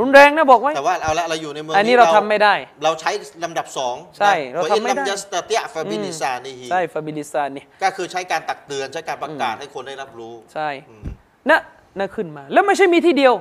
[0.00, 3.10] รุนแรงนะบอกไว้ แต่ว่าเอาละเราอยู่ในเมืองอันนี้เราทำไม่ได้ เราใช้
[3.44, 11.02] ลำดับสองใช่เราทำไม่ได้وإن لم يستطع فبلسانه ใช่ فبلسان นี่ก็คือใช้การตักเตือนใช้การประกาศให้คนได้รับรู้ ใช่อืม
[11.50, 11.60] นะ
[11.98, 13.34] นะขึ้นมา แล้วไม่ใช่มีที่เดียว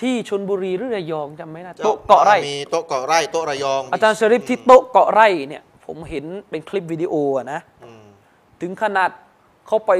[0.00, 8.04] ที่ชนบุรีหรือระยองจำไม่ได้โต๊ะเกาะไร่มีโต๊ะเกาะไร่โต๊ะระยอง อาจารย์ชริฟที่โต๊ะเกาะไร่เนี่ย ผมเห็นเป็นคลิปวิดีโออะนะอืม
[8.60, 9.10] ถึงขนาด
[9.66, 9.92] เขาไป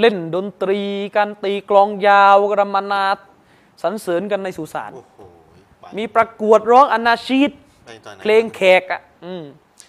[0.00, 0.80] เล่นดนตรี
[1.16, 3.18] กันตีกลองยาวกรรมนาด
[3.82, 5.20] สรรเสริญกันในสุสานโอ้โห
[5.80, 7.50] ไปมีประกวดร้องอนาชีต
[7.86, 9.44] ไปตอนไหนเพลงแขกอะอืม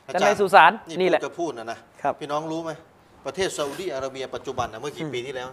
[0.07, 2.71] อากันจารในย์สุสานนี่นี่แหละพูดก็พูดนะนะครับพี่น้องรู้ไหม
[3.25, 5.47] ประเทศซาอุดีอาระเบียปัจจุบันนะเมื่อกี่ปีที่แล้ว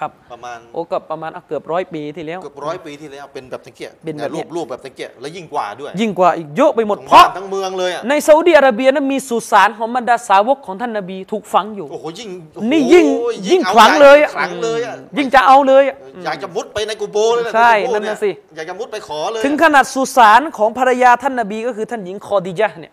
[0.00, 13.06] ครับประมาณโอ้ก็ประมาณอะเกือบร้อยปีที่แล้วเกือบร้อยปีที่แล้วเป็นแบบตะเกียบเป็นแบบเนี้รูยปรูปแบบตะเกียบแล้วยิ่งกว่าด้วย ยิ่งกว่าอีกเยอะไปหมดทั้งเพราะบ้านทั้งเมืองเลยอะในซาอุดีอาระเบียนั้นมีสุสานของบรรดาสาวกของท่านนบีถูกฝังอยู่โอ้โหยิ่งโอ้โหนี่ยิ่ง
[13.50, 22.92] ยิ่งอาขลังเลยอะขลังเลยอะยิ่งจะเอาเลยอะอยากจะมุดไปในกูโบเลยนะใช่กูโบนั่นน่ะสิอยากจะมุดไปขอเลยถึงขนาดสุสานของภรรยาท่านนบีก็คือท่านหญิงคอดิยะห์เนี่ย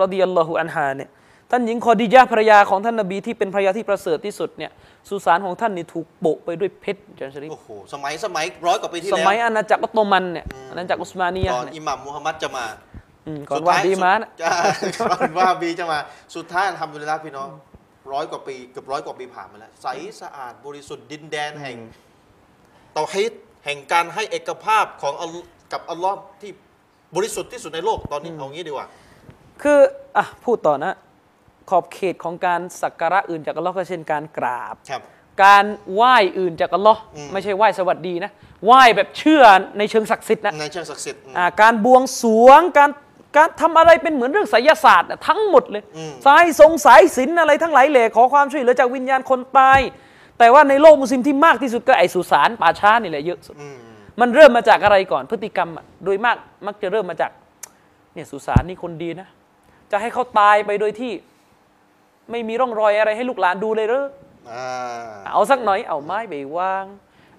[0.00, 1.10] รอดิยัลลอฮุอันฮาเนี่ย
[1.54, 4.70] ท่านหญิงคอดิยะห์ภรรยาของท่านนบีที่เป็นภรรยาที่ประเสริฐที่สุดเนี่ย
[5.08, 12.64] สุสานของท่านนี่ถูกโปะไปด้วยเพชรอาจารย์ชริฟโอ้โหสมัยสมัยร้อยกว่าปีที่สแล้วมัยอาณาจักรออตโตมันเนี่ยอาณาจักรอุสมานียะก่อนห์เนี่ยอิหมัมมุฮัมมัดจะมา
[13.26, 15.98] อืมก่อนว่าดีมานะสุดท้ายสุดก่อนว่าบีจะมา
[16.36, 17.48] สุดท้ายทำดุลิลละพี่น้อง
[18.12, 19.86] ร้อยกว่าปีเกือบร้อยกว่าปีผ่านมาแล้ว ใส
[20.20, 21.76] สะอาดบริสุทธิ์ดินแดนแห่ง
[22.94, 23.32] เตาฮิด
[23.64, 25.30] แห่งการให้เอกภาพของอัล
[25.72, 26.52] กับอัลลอฮ์ที่
[27.16, 28.86] บริสุทธิ์ที่สุดในโลกตอนนี้เอางี้ดีกว่า
[29.62, 29.80] คือ
[30.16, 30.94] อะพูดต่อนะ
[31.70, 35.02] ขอบเขตของการสักการะอื่นจากอัลลอฮ์ก็เช่นการกราบ ครับ
[35.44, 38.30] การไหว้อื่นจากอัลลอฮ์อืม ไม่ใช่ไหว้สวัสดีนะ
[38.64, 39.42] ไหว้แบบเชื่อ
[39.78, 42.90] ในเชิงศักดิ์สิทธิ์นะในเชิงศักดิ์สิทธิ์อืม อ่าการบวงสรวงการ
[43.36, 49.80] การทำอะไรเป็นเหมือนเรื่องไสยศาสตร์น่ะทั้งหมดเลยอืม สายทรงสายสิญจนอะไรทั้งหลายแหล่ขอความช่วยเหลือจากวิญญาณคนตาย
[50.38, 53.76] แต่ว่าในโลกมุสลิมที่มากที่สุดก็ไอสุสานป่าช้านี่แหละเยอะสุด อืม
[54.20, 56.36] มันเริ่มมาจากอะไรก่อนพฤติกรรมอะโดยมาก
[56.66, 57.30] มักจะเริ่มมาจาก
[58.14, 59.28] เนี่ยสุสานนี่คนดีนะ
[59.90, 61.12] จะให้เขาตายไปโดยที่
[62.30, 64.04] ไม่มีร่องรอยอะไรให้ลูกหลานดูเลยเหรอ
[64.50, 64.66] อ่า
[65.32, 66.84] เอาสักหน่อยเอาไม้ไปวาง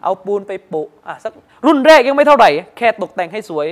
[0.03, 1.31] เอาปูนไปโปะอะสัก
[1.65, 3.67] รุ่นแรกยังไม่เท่าไหร่ แค่ตกแต่งให้สวย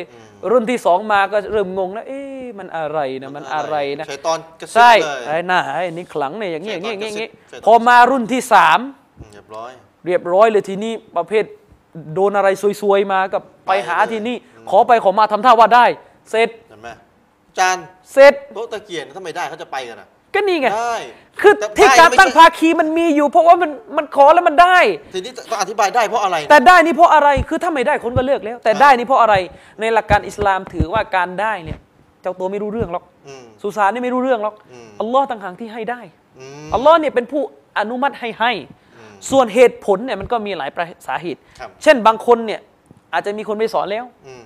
[0.52, 8.80] รุ่นที่สองมาก็เริ่มงงแล้วเอ๊ะมันอะไรนะมันอะไรนะชัยตอนกระซิบใช่เลยไอ้หน้าไอ้นี่ขลังเนี่ยอย่างเงี้ยอย่างเงี้ยอย่างเงี้ยใช่ตอนกระซิบพอมารุ่นที่สาม
[9.22, 9.72] อืมเรียบร้อย
[10.06, 11.44] เรียบร้อยเลยทีนี้ประเภท
[12.14, 12.50] โดนอะไร
[12.82, 14.36] ซวยๆมากับไปหาไปเลยที่นี่
[14.70, 15.86] ขอไปขอมาทำท่าว่าได้
[16.32, 16.90] เสร็จเห็นไหม
[17.58, 17.78] จาน
[18.14, 20.98] เสร็จโต๊ะตะเกียงถ้าไม่ได้เขาจะไปกันอะ ก็นี่ไง ได้
[21.42, 24.78] คือแต่ที่ได้การไม่ตั้งใช่ภาคีมันมีอยู่ เพราะว่ามันมันขอแล้วมันได้
[25.14, 29.36] ทีนี้ต้องอธิบายได้เพราะอะไรนะแต่ได้นี่เพราะอะไร คือถ้าไม่ได้คนก็เลิกแล้ว แต่ได้นี่เพราะอะไร
[29.80, 31.80] ในหลักการอิสลามถือว่าการได้เนี่ย
[32.22, 36.02] เจ้าตัวไม่รู้เรื่องหรอก อืม สุสานนี่ไม่รู้เรื่องหรอก อืม อัลลอฮ์ต่างหากที่ให้ได้
[36.40, 37.42] อืม อัลลอฮ์เนี่ยเป็นผู้
[37.80, 38.52] อนุมัติให้ให้
[39.30, 42.60] ส่วนเหตุผลเนี่ยมันก็มีหลายประสาเหตุ ครับ เช่นบางคนเนี่ย
[43.14, 44.44] อาจจะมีคนไปสอนแล้ว อืม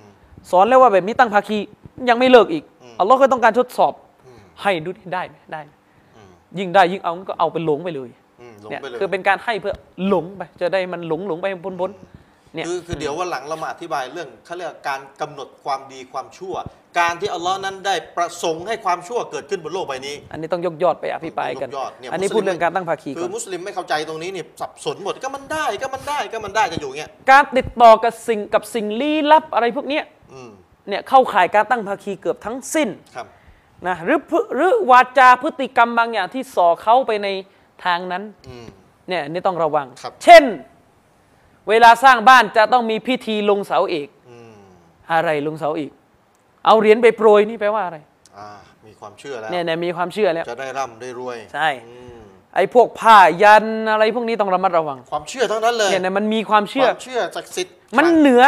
[0.50, 1.58] สอนแล้วว่าแบบนี้ตั้งภาคี
[2.08, 3.92] ยังไม่เลิกอีกอืมอัลลอฮ์ก็ต้องการทดสอบ
[4.26, 5.77] อืมให้ดูดิได้ไหมได้ไหมอืม
[6.58, 9.74] ยิ่งได้ยิ่งเอาก็เอาไปหลงไปเลยอืมลงเนี่ยไปเลยคือเป็นการให้เพื่อ
[10.08, 16.54] หลงไปจะได้มันหลงหลงไปพ้นพ้นๆเนี่ย คือคือเดี๋ยววันหลังเรามาอธิบายเรื่องเขาเรียกการกำหนดความดีความชั่ว
[16.98, 30.50] การที่อัลลอฮ์นั้นได้ประสงค์ให้ความชั่วเกิดขึ้นบนโลกใบนี้ อันนี้ต้องยกยอดไปอภิปรายกัน ยกยอดเนี่ยอันนี้มุสลิม พูดเรื่องการตั้งภาคีคืก่ออนมุสลิมไม่เข้าใจตรงนี้นี่สับสนหมดก็มันได้ก็มันได้ก็มันได้กันอยู่เงี้ยการติดต่อกับสิ่งกับสิ่งลี้ลับอะไรพวกเนี้ยอืม
[30.88, 33.26] เนี่ยเข้าข่ายการตั้งภาคีเกือบทั้งสิ้น ครับ
[33.86, 37.28] นะหรือพฤหรือวาจาพฤติกรรมบางอย่างที่ส่อเขาไปใน
[37.84, 38.66] ทางนั้นอืม
[39.08, 40.44] เนี่ยนี่ต้องระวังครับเช่น
[41.68, 44.52] เวลาสร้างบ้านจะต้องมีพิธีลงเสาเอกอืม
[45.12, 45.90] อะไรลงเสาเอก
[46.66, 47.98] เอาเหรียญไปโปรยนี่แปลว่าอะไร
[48.38, 48.48] อ่า
[48.86, 52.18] มีความเชื่อแล้วเนี่ยเนี่ยมีความเชื่อแล้วจะได้ร่ำได้รวยใช่อืม
[52.54, 58.42] ไอ้พวกผ้ายันอะไรพวกนี้ต้องระมัดระวัง ความเชื่อทั้งนั้นเลยเนี่ยเนี่ยมันมีความเชื่อความเชื่อศักดิ์สิทธิ์มันเหนือ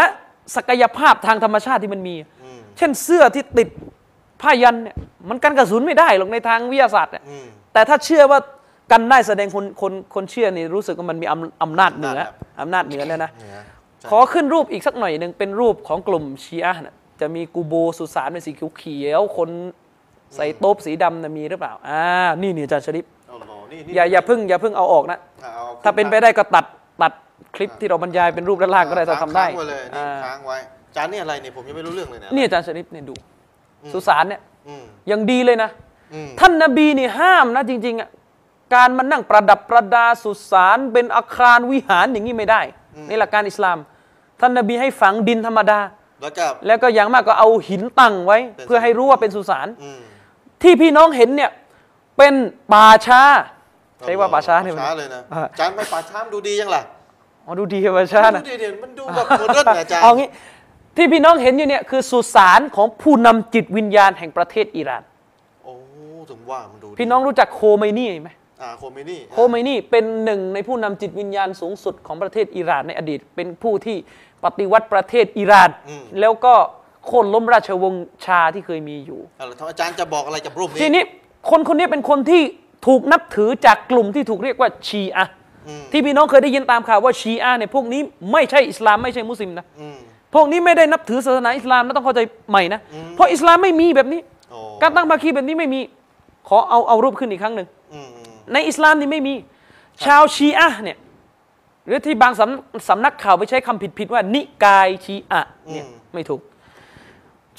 [0.57, 3.69] ศักยภาพทางธรรมชาติที่มันมีอืมเช่นเสื้อที่ติด
[4.43, 4.97] ผ้ายันเนี่ย
[5.29, 8.39] มันกันกระสุนไม่ได้หรอกในทางวิทยาศาสตร์เนี่ยอืมแต่ถ้าเชื่อว่า
[8.93, 12.21] กันได้แสดงคนคนคนเชื่อนี่รู้สึกว่ามันมีอำอำนาจเหนือ
[12.61, 13.65] อำนาจเหนือแล้วนะเนี่ย
[14.01, 19.49] ใช่ขอขึ้นรูปอีกสักหน่อยหนึ่งเป็นรูปของกลุ่มชีอะห์นะจะมีกูโบสุสานเป็นสีเขียวๆคน
[20.37, 22.03] ใส่โต๊บสีดำนะมีหรือเปล่าอ่า
[22.43, 26.65] นี่นี่อาจารย์ชริปเอาเหรอนี่นี่อย่าอย่าเพึ่งอย่าเพึ่งเอาออกนะเอาถ้าเป็นไปได้ก็ตัด
[27.03, 27.13] ตัด
[27.57, 30.57] คลิปที่เราบรรยายเป็นรูปด้านล่างก็ได้ถ้าทำได้ค้างไว้เลยนี่อ่าค้างไว้
[30.97, 33.15] จานนี่อะไรเนี่ยผมยังไม่รู้เรื่องเลยเนี่ยนี่อาจารย์ชริปเนี่ยดู
[33.93, 35.71] สุสานเนี่ยอืมยังดีเลยนะ
[36.15, 38.09] อืมท่านนบีนี่ห้ามนะจริงๆอะ
[38.75, 42.61] การมานั่งประดับประดาสุสานเป็นอาคารวิหารอย่างนี้ไม่ได้
[43.09, 43.79] ในหลักการอิสลาม
[44.41, 45.81] ท่านนบีให้ฝังดินธรรมดา
[46.23, 50.01] แล้วก็แล้วก็อย่างมากก็เอาหินตั้งไว้เป็นเพื่อให้รู้ว่าเป็นสุสานอืม
[50.63, 51.51] ที่พี่น้องเห็นเนี่ย
[52.19, 52.35] เป็น
[52.73, 53.23] ป่าช้า
[54.01, 56.83] ใช้ว่าป่าช้าเนี่ยป่าช้าเลยนะอ่าอาจารย์ไปป่าช้ามันดูดียังล่ะ
[57.47, 60.29] อ๋อดูดีป่าช้าดูนะดีเด่นมันดูแบบโมเดิร์นนะอาจารย์เอางี้
[61.01, 65.03] ที่พี่น้องเห็นอยู่เนี่ยคือสุสานของผู้นำจิตวิญญาณแห่งประเทศอิหร่าน
[65.65, 65.73] โอ้
[66.31, 68.31] ถึงว่ามันดูดีพี่น้องรู้จักโคเมนีไหม
[68.63, 73.97] อ่าโคเมนี่โคเมนีเป็นหนึ่งในผู้นำจิตวิญญาณสูงสุดของประเทศอิหร่านในอดีต เป็นผู้ที่
[74.45, 75.71] ปฏิวัติประเทศอิหร่าน
[76.21, 76.55] แล้วก็
[77.07, 81.05] โค่นล้มราชวงศ์ชาห์ที่เคยมีอยู่เอาล่ะท่านอาจารย์จะบอกอะไรกับรูปทีนี้นี้
[81.51, 82.43] คนคนนี้เป็นคนที่
[82.87, 85.35] ถูกนับถือจากกลุ่มที่ถูกเรียกว่าชีอะห์
[85.93, 88.01] ที่พี่น้องเคยได้ยินตามข่าวว่าชีอะห์เนี่ยพวกนี้
[88.33, 89.99] ไม่ใช่อิสลามไม่ใช่มุสลิมนะอืม
[90.35, 92.21] พวกนี้ไม่ได้นับถือศาสนาอิสลามนะต้องเข้าใจ
[92.51, 92.81] ใหม่นะ
[93.15, 94.21] เพราะอิสลามไม่มีแบบนี้
[94.51, 95.81] โอ้การตั้งภาคีแบบนี้ไม่มี
[96.49, 99.35] ขอเอาเอารูปขึ้นอีกครั้งหนึ่งอืมอืมในอิสลามนี่ไม่มี
[100.05, 100.99] ชาวชีอะห์เนี่ย
[101.87, 106.41] หรือที่บางสำสำนักข่าวไปใช้คำผิดๆว่า นิกายชีอะห์เนี่ยไม่ถูก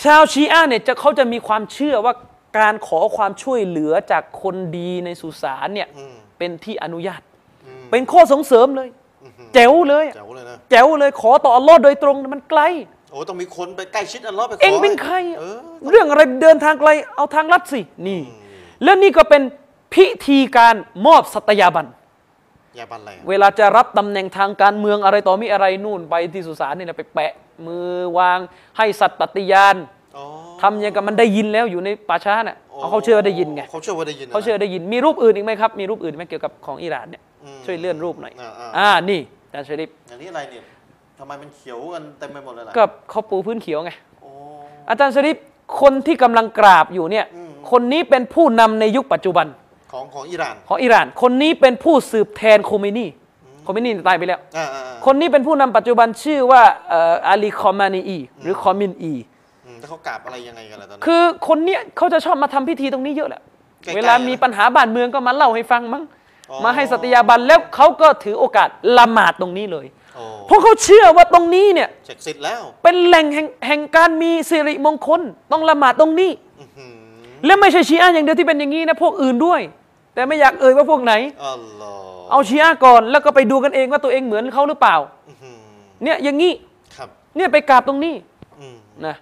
[0.03, 2.13] ชาวชีอะห์เนี่ยจะเขาจะมีความเชื่อว่า
[2.59, 5.88] การขอความช่วยเหลือจากคนดีในสุสานเนี่ย
[6.38, 7.22] เป็นที่อนุญาต
[7.91, 8.89] เป็นข้อส่งเสริมเลย
[9.53, 12.61] แจ๋วเลยอะแจ๋วเลยนะแจ๋วเลยขอต่ออัลลอฮ์โดยตรงมันไกล
[13.11, 15.57] โอ้ต้องมีคนไปใกล้ชิดอัลลอฮ์ไปขอเองเป็นใครอะเออ
[15.89, 18.19] เรื่องอะไรเดินทางไกลเอาทางลัดสินี่
[18.84, 19.41] แล้วนี่ก็เป็น
[19.93, 21.88] พิธีการมอบสัตยาบัน
[22.80, 27.32] ยาบันอะไรอะเวลาจะรับตำแหน่งทางการเมืองอะไรต่อมีอะไรนู่นไปที่สุสานนี่นะไปแปะ
[27.65, 28.39] มือวาง
[28.78, 29.76] ให้สัตย์ปฏิญาณ
[30.17, 30.26] อ๋อ
[30.61, 37.22] ทำอย่างกับมันได้ยินแล้วอยู่ในป่าช้าน่ะเอาเขาเชื่อว่าได้ยินไงเขาเชื่อว่าได้ยินนะเขาเชื่อได้ยินมีรูปอื่นอีกไหมครับมีรูปอื่นไหมเกี่ยวกับของอิหร่านเนี่ย
[37.66, 40.64] ช่วยเลื่อนรูปหน่อย อ่าอ่าอ่านี่อาจารย์ชริปอย่างนี้อะไรเนี่ย
[41.20, 44.30] ทำไมมันเขียวกันเต็มไปหมดเลยล่ะก็เขาปูพื้นเขียวไงโอ้
[44.89, 45.38] อาจารย์ชริป
[45.82, 47.26] คนที่กำลังกราบอยู่เนี่ย
[47.72, 49.48] คนนี้เป็นผู้นำในยุคปัจจุบัน
[49.92, 53.06] ของของอิหร่านของอิหร่าน คนนี้เป็นผู้สืบแทนโคเมนี
[53.64, 59.14] โคเมนีตายไปแล้วอ่าอ่าอ่าคนนี้เป็นผู้นำปัจจุบันชื่อว่าเอ่ออาลีคอมานีอีหรือคอมินอี
[59.66, 63.42] อืมแล้วเขากราบอะไรยังไงกันล่ะตอนนั้นคือคนเนี้ยเขาจะชอบมาทำพิธีตรงนี้เยอะแหละ
[63.84, 66.20] ใกล้ๆเวลามีปัญหาบ้านเมืองก็มาเล่าให้ฟังมั้งอ๋อ
[66.64, 69.86] มาให้สัตยาบันแล้วเขาก็ถือโอกาสละหมาดตรงนี้เลย
[70.16, 75.22] โอ้เพราะเขาเชื่อว่าตรงนี้เนี่ยเสร็จสิทธิ์แล้ว เป็นแหล่งแห่งแห่งการมีสิริมงคล
[75.52, 76.93] ต้องละหมาดตรงนี้อื้อหือ
[77.45, 79.62] และไม่ใช่ชีอะห์อย่างเดียวที่เป็นอย่างนี้นะพวกอื่นด้วย
[80.14, 81.14] แต่ไม่อยากเอ่ยว่าพวกไหน
[81.45, 84.95] อัลลอฮ์เอาชีอะห์ก่อนแล้วก็ไปดูกันเองว่าตัวเองเหมือนเขาหรือเปล่า
[85.30, 85.58] อื้อหือ
[86.04, 86.52] เนี่ยอย่างนี้
[86.95, 88.16] ครับเนี่ยไปกราบตรงนี้
[88.60, 89.16] อืมนะ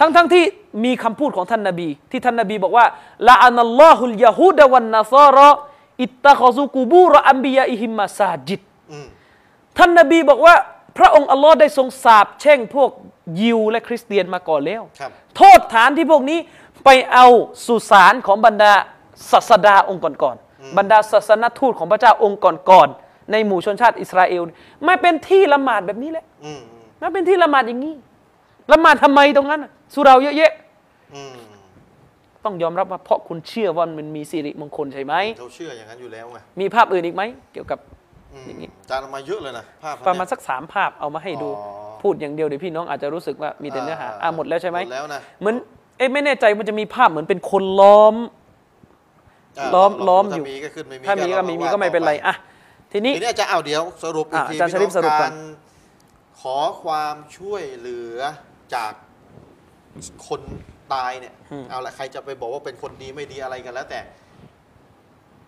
[0.00, 0.44] ทั้งทั้งที่
[0.84, 2.86] มีคำพูดของท่านนาบี ที่ท่านนาบีบอกว่า
[3.28, 5.50] ละอานัลลอฮุลยะฮูดะวันนัซาระ
[6.02, 8.60] อิตตะคอซูกูบูรออัมบิยาอิฮิมมาซาจิด
[8.92, 9.06] อืม
[9.76, 10.54] ท่านนาบีบอกว่า
[10.98, 12.90] พระองค์อัลลอฮ์ได้ทรงสาบแช่งพวก
[13.40, 16.38] ยิวและคริสเตียนมาก่อนแล้วครับโทษฐานที่พวกนี้
[16.84, 17.26] ไปเอา
[17.66, 18.72] สุสานของบรรดา
[19.30, 22.40] ศาสดาองค์ก่อนๆบรรดาศาสนทูตของพระเจ้าองค์
[22.70, 24.42] ก่อนๆในหมู่ชนชาติอิสราเอล
[24.84, 27.94] ไม่เป็นที่ละหมาดแบบนี้แหละอืมอืมมันเป็นที่ละหมาดอย่างนี้
[28.72, 30.52] ละหมาดทำไมตรงนั้นน่ะสุเราเยอะแยะ
[31.14, 31.34] อืม
[32.44, 37.22] ต้องยอมรับว่าเพราะคุณเชื่อว่ามันมีสิริมงคลใช่ไหมเขาเชื่ออย่างนั้นอยู่แล้วไงมีภาพอื่นอีกไหม
[37.52, 37.78] เกี่ยวกับ
[38.32, 45.54] อืมอย่างนี้อาจารย์เอามาเยอะเลยนะภาพประมาณเนี้ยสักสามภาพเอามาให้ดูอ๋อพูดอย่างเดียวเดี๋ยวพี่น้องอาจจะรู้สึกว่ามีแต่เนื้อหาอ่าอ่าหมดแล้วใช่ไหมหมดแล้วนะเหมือน
[45.98, 52.34] เอ๊ะไม่แน่ใจมันจะมีภาพเหมือนเป็นคนล้อมาล้อมลงล้อมถ้าอยู่มีก็ขึ้นไม่มีถ้ามีก็เรไม่มีว่าก็ไม่เป็นไรต่ออะ
[52.92, 55.36] ทีนี้ทีนี้อาจารย์เอาเดี๋ยวสรุปอีกอะทีอาจารย์ชริฟพี่น้องสรุปก่อนการ
[56.40, 58.18] ขอความช่วยเหลือ
[58.74, 58.92] จาก
[60.26, 60.42] คน
[60.94, 61.34] ตายเนี่ย
[61.70, 64.00] เอาละใครจะไปบอกว่าเป็นคนดีไม่ดีอะไรกันแล้วแต่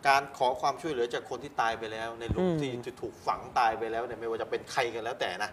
[0.08, 5.50] การขอความช่วยเหลือจากคนที่ตายไปแล้ว ในหลุมที่ที่ถูกฝังตายไปแล้วเนี่ยไม่ว่าจะเป็นใครกันแล้วแต่นะ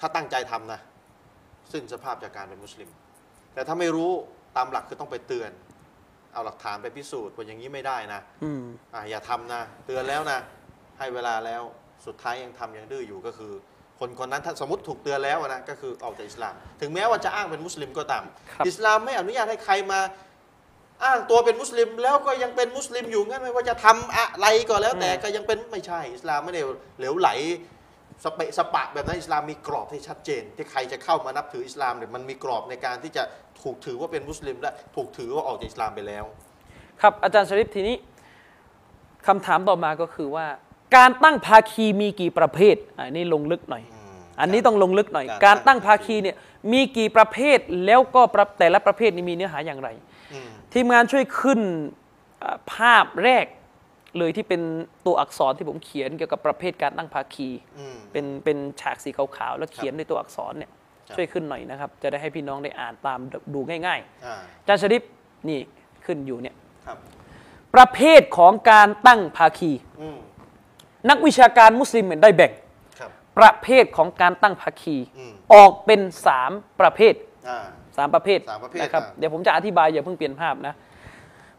[0.00, 0.80] ถ้าตั้งใจทำนะ
[1.72, 2.90] สิ้นสภาพจากการเป็นมุสลิม
[3.54, 4.10] แต่ถ้าไม่รู้
[4.56, 5.50] ตามหลักคือต้องไปเตือน
[6.32, 8.62] เอาหลักฐานไปพิสูจน์ว่าอย่างนี้ไม่ได้นะ อืม
[8.94, 10.38] อะอย่าทำนะ เตือนแล้วนะ
[10.98, 11.62] ให้เวลาแล้ว
[12.06, 13.52] สุดท้ายยังทำยังดื้ออยู่ก็คือ
[13.98, 20.00] คนคนนั้นถ้าสมมติถูกเตือนแล้วนะก็คือออกจากอิสลาม ถึงแม้ว่าจะอ้างเป็นมุสลิมก็ตามครับอิสลามไม่อนุญาตให้ใครมา
[21.04, 26.62] อ้างตัวเป็นมุสลิมแล้วก็ยังเป็นมุสลิมอยู่งั้นไม่ว่าจะทำอะไรก็แล้วแต่ก็ยังเป็นไม่ใช่ อิสลามไม่ได้
[26.98, 27.28] เหลวไหล
[28.24, 33.22] สเปะสปะแบบนั้นอิสลามมีกรอบที่ชัดเจน ที่ใครจะเข้ามานับถืออิสลามเนี่ยมันมีกรอบในการที่จะ
[33.62, 36.24] ถูกถือว่าเป็นมุสลิมและถูกถือว่าออกจากอิสลามไปแล้ว
[37.02, 37.96] ครับอาจารย์ชริฟทีนี้
[39.26, 40.46] คำถามต่อมาก็คือว่า
[40.96, 43.82] การตั้งภาคีมีกี่ประเภทอันนี้ลงลึกหน่อย
[44.40, 46.36] อันนี้ต้องลงลึกหน่อย การการตั้ตั้งงภาภาคีคีเนี่ย
[46.72, 49.88] มีกี่ประเภทแล้วก็ประแต่ละประเภทนี้มีเนื้อหาอย่างไร
[50.32, 51.60] อืมทีมงานช่วยขึ้น
[52.40, 53.46] เอ่อภาพแรก
[54.18, 54.60] เลยที่เป็น
[55.06, 60.70] ตัวอักษรที่ผมเขียนเกี่ยวกับประเภทการตั้งภาคีอืมเป็นเป็นฉากสีขาวๆแล้วเขียนด้วยตัวอักษรเนี่ย
[61.08, 63.18] ครับช่วยขึ้นหน่อยนะครับ จะได้ให้พี่น้องได้อ่านตาม
[63.54, 65.02] ดูง่ายอ่าๆอาจารย์ชริฟ
[65.48, 65.58] นี่
[66.04, 66.54] ขึ้นอยู่เนี่ย
[66.86, 66.98] ครับ
[67.74, 70.18] ประเภทของการตั้งภาคีอืม
[71.10, 72.52] นักวิชาการมุสลิมเนี่ยได้แบ่ง
[72.98, 77.14] ครับ ประเภทของการตั้งภาคีอืม ออกเป็นสามประเภท
[77.48, 77.66] อ่า
[77.96, 80.74] สามประเภทสามประเภทนะครับอะเดี๋ยวผมจะอธิบายอย่าเพิ่งเปลี่ยนภาพนะ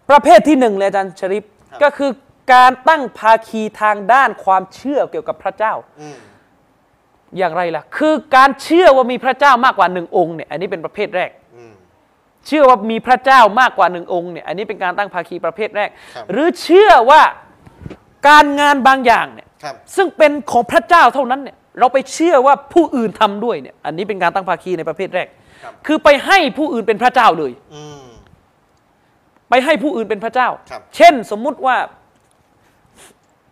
[0.09, 2.11] ประเภทที่หนึ่งเลยอาจารย์ชริปครับ ก็คือ
[2.53, 6.17] การตั้งภาคีทางด้านความเชื่อเกี่ยวกับพระเจ้า อืม
[7.37, 11.73] อย่างไรล่ะ คือการเชื่อว่ามีพระเจ้ามากกว่าหนึ่งองค์เนี่ยอันนี้เป็นประเภทแรก อืม
[12.47, 17.21] เชื่อว่ามีพระเจ้ามากกว่าหนึ่งองค์เนี่ยอันนี้เป็นการตั้งภาคีประเภทแรก ครับ หรือเชื่อว่า
[18.27, 25.27] การงานบางอย่างเนี่ยครับซึ่งเป็นของพระเจ้าเท่านั้นเนี่ยเราไปเชื่อว่าผู้อื่นทำด้วยเนี่ย อันนี้เป็นการตั้งภาคีในประเภทแรก
[25.63, 28.05] ครับคือไปให้ผู้อื่นเป็นพระเจ้าเลยอืม
[29.49, 31.77] ไปให้ผู้อื่นเป็นพระเจ้าครับเช่นสมมุติว่า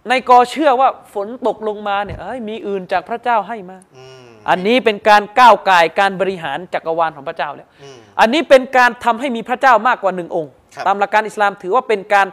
[0.10, 12.28] ในกอเชื่อว่าฝนตกลงมาเนี่ยเอ้ยมีอื่นจากพระเจ้าให้มาอืมอันนี้เป็นการก้าวไก่ายการบริหารจักรวาลของพระเจ้าแล้วอืมอันนี้เป็นการทำให้มีพระเจ้ามากกว่าหนึ่งองค์ครับตามหลักการอิสลามถือว่าเป็นการ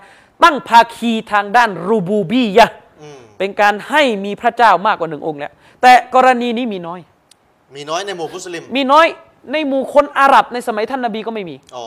[0.44, 7.00] ตั้งภาคีทางด้านรูบูบียะห์อืมเป็นการให้มีพระเจ้ามากกว่าหนึ่งองค์แล้วแต่กรณีนี้มีน้อย
[7.76, 9.06] มีน้อยในหมู่มุสลิม มีน้อย
[9.52, 11.84] ในหมู่คนอาหรับในสมัยท่านนบีก็ไม่มีอ๋อ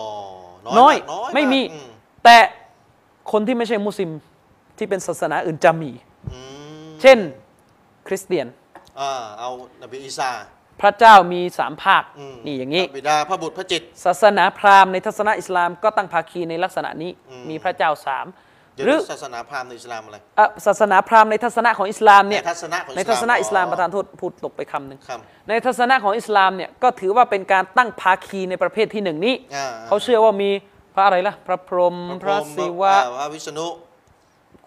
[0.79, 1.79] น้อยมากน้อยไม่มีากอื
[2.23, 2.37] แต่
[3.31, 4.09] คนที่ไม่ใช่มุสลิม
[4.77, 5.91] ที่เป็นศาสนาอื่นจะมี
[6.33, 6.39] อื
[6.85, 7.17] มเช่น
[8.07, 8.47] คริสเตียน
[8.99, 9.49] อ่าเอา
[9.81, 10.31] นบีอีสา
[10.81, 18.44] พระเจ้ามีสามภาคอืมนี่อย่างนี้พระบิดาพระบุตรพระจิตรศาสนาพราหมณ์ในทัศนะอิสลามก็ตั้งภาคีในลักษณะนี้อืมมีพระเจ้าสามเดี๋ยว
[18.85, 25.19] หรือศาสนาพราหมณ์ในอิสลามอะไรอะศาสนาพราหมณ์ในทัศนะของอิสลามเนี่ยในทัศนะของอิสลามในทัศนะอิสลามอ๋อประธานโทษพูดตกไปคำหนึ่งครับ
[25.49, 30.49] ในทัศนะของอิสลามเนี่ยก็ถือว่าเป็นการตั้งภาคีในประเภทที่หนึ่งนี้อ่าเขาเชื่อว่ามี
[30.95, 33.67] พระอะไรล่ะพระพรหมพระพรหมศิวะอ่าพระวิษณุ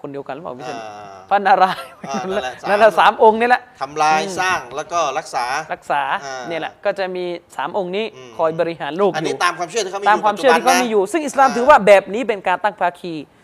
[0.01, 5.45] คนเดียวกันหรือเปล่าไม่ใช่อ่าพระนารายณ์อ่านั่นแหละสามนั่นแหละสามองค์นี่แหละทำลายสร้างแล้วก็รักษา
[5.75, 7.25] รักษาอ่าเนี่ยแหละก็จะมี
[7.57, 13.38] สามองค์นี้อืมคอยบริหารโลกอันอนี้ยู่ตามความเชื่อที่เขามีตามความเชื่อที่เขามีอยู่ ซึ่งอิสลามถือว่าแบบนี้เป็นการตั้งภาคีอืม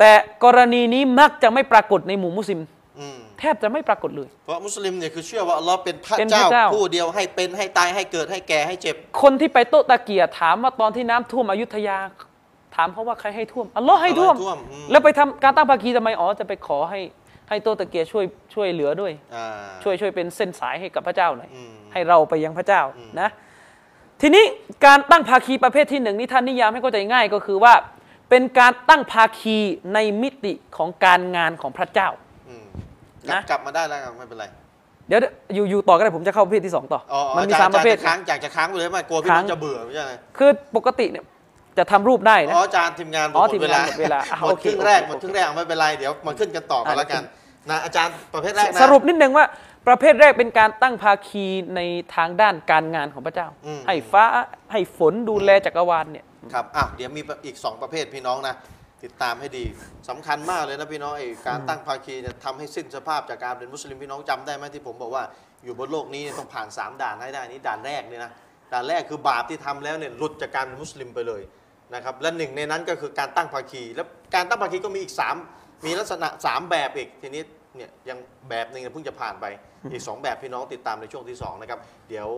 [0.00, 0.12] แต่
[0.44, 2.60] กรณีนี้มักจะไม่ปรากฏในหมู่มุสลิม
[3.00, 11.98] อืมแทบจะไม่ปรากฏเลย เพราะมุสลิมเนี่ยคือเชื่อว่าอัลลอฮ์เป็นพระเป็นพระเจ้าเจ้าผู้เดียวให้เป็นให้ตายให้เกิดให้แก่ให้เจ็บ คนที่ไปโต๊ะตะเกียถามว่าตอนที่น้ำท่วมอยุธยา
[12.76, 17.00] ถามเขาว่าใครให้ท่วมอัลลอฮ์ให้ท่วมอัลลอฮ์ให้ท่วมอืมแล้วไปทำการตั้งภาคีทำไมอ๋อจะไปขอให้
[17.48, 18.24] ให้โต๊ะตะเกียช่วย
[18.54, 19.46] ช่วยเหลือด้วยอ่า
[19.82, 22.82] ช่วยช่วยเป็นเส้นสายให้กับพระเจ้าหน่อยอืมให้เราไปยังพระเจ้า
[23.20, 23.28] นะ
[24.20, 24.44] ทีนี้
[24.84, 27.72] การตั้งภาคีประเภทที่หนึ่งนี่ท่านนิยามให้เข้าใจง่ายก็คือว่า
[28.30, 29.58] เป็นการตั้งภาคี
[29.94, 32.08] ในมิติของการงานของพระเจ้า
[32.48, 32.64] อืม
[33.30, 34.44] นะ กลับมาได้แล้วครับไม่เป็นไร
[35.08, 35.20] เดี๋ยว
[35.54, 41.24] อยู่อยู่ต่อก็ได้ผมจะเข้าประเภทที่สองต่อออ๋อมันมีอจสามประเภทอจจค้างอยากจะค้างไปเลยไหมกลัวพี่ค้าน้องงจะเบื่อไม่ใช่ไหมคือปกติเนี่ย
[41.78, 47.22] จะทำรูปได้นะอ๋ออาจารย์ทีมงานหมอ๋อดทีมเวงานลาหมดเวลาอะหมดโอเคครึ่งแรกโอเคหมดครึ่งแรกเอาไม่เป็นไรเดี๋ยวมาขึ้นกันต่อกันอะแล้วกัน
[47.70, 49.46] นะอาจารย์ประเภทแรกนะสรุปนิดนึงว่า
[49.88, 51.80] ประเภทแรกเป็นการตั้งภาคีใน
[52.16, 54.24] ทางด้านการงานของพระเจ้าอืมให้ฟ้า
[54.72, 58.54] ให้ฝนดูแลจักรวาลเนี่ย ครับอะเดี๋ยวมีอีกสองประเภทพี่น้องนะ
[59.04, 59.64] ติดตามให้ดี
[60.08, 65.24] สำคัญมากเลยนะพี่น้องไอ้การตั้งภาคีเนี่ยทำให้สิ้นสภาพจากการเป็นมุสลิมพี่น้องจำได้ไหมที่ผมบอกว่า
[65.64, 68.32] อยู่บนโลกนี้ต้องผ่าน 3 ด่านให้ได้นี่ด่านแรกเนี่ยนะ
[68.72, 71.42] ด่านแรกคือบาปที่ทำแล้วเนี่ยหลุดจากการเป็นมุสลิมไปเลย
[71.94, 75.14] นะครับและหนึ่งในนั้นก็คือการตั้งภาคี แล้วการตั้งภาคีก็มีอีก
[75.48, 77.42] 3 มีลักษณะ 3 แบบอีกทีนี้
[77.76, 78.18] เนี่ยยัง
[78.48, 79.46] แบบหนึ่งเพิ่งจะผ่านไป
[79.92, 82.28] อีก 2 แบบพี่น้องติดตามในช่วงที่สองนะครับเดี๋ยว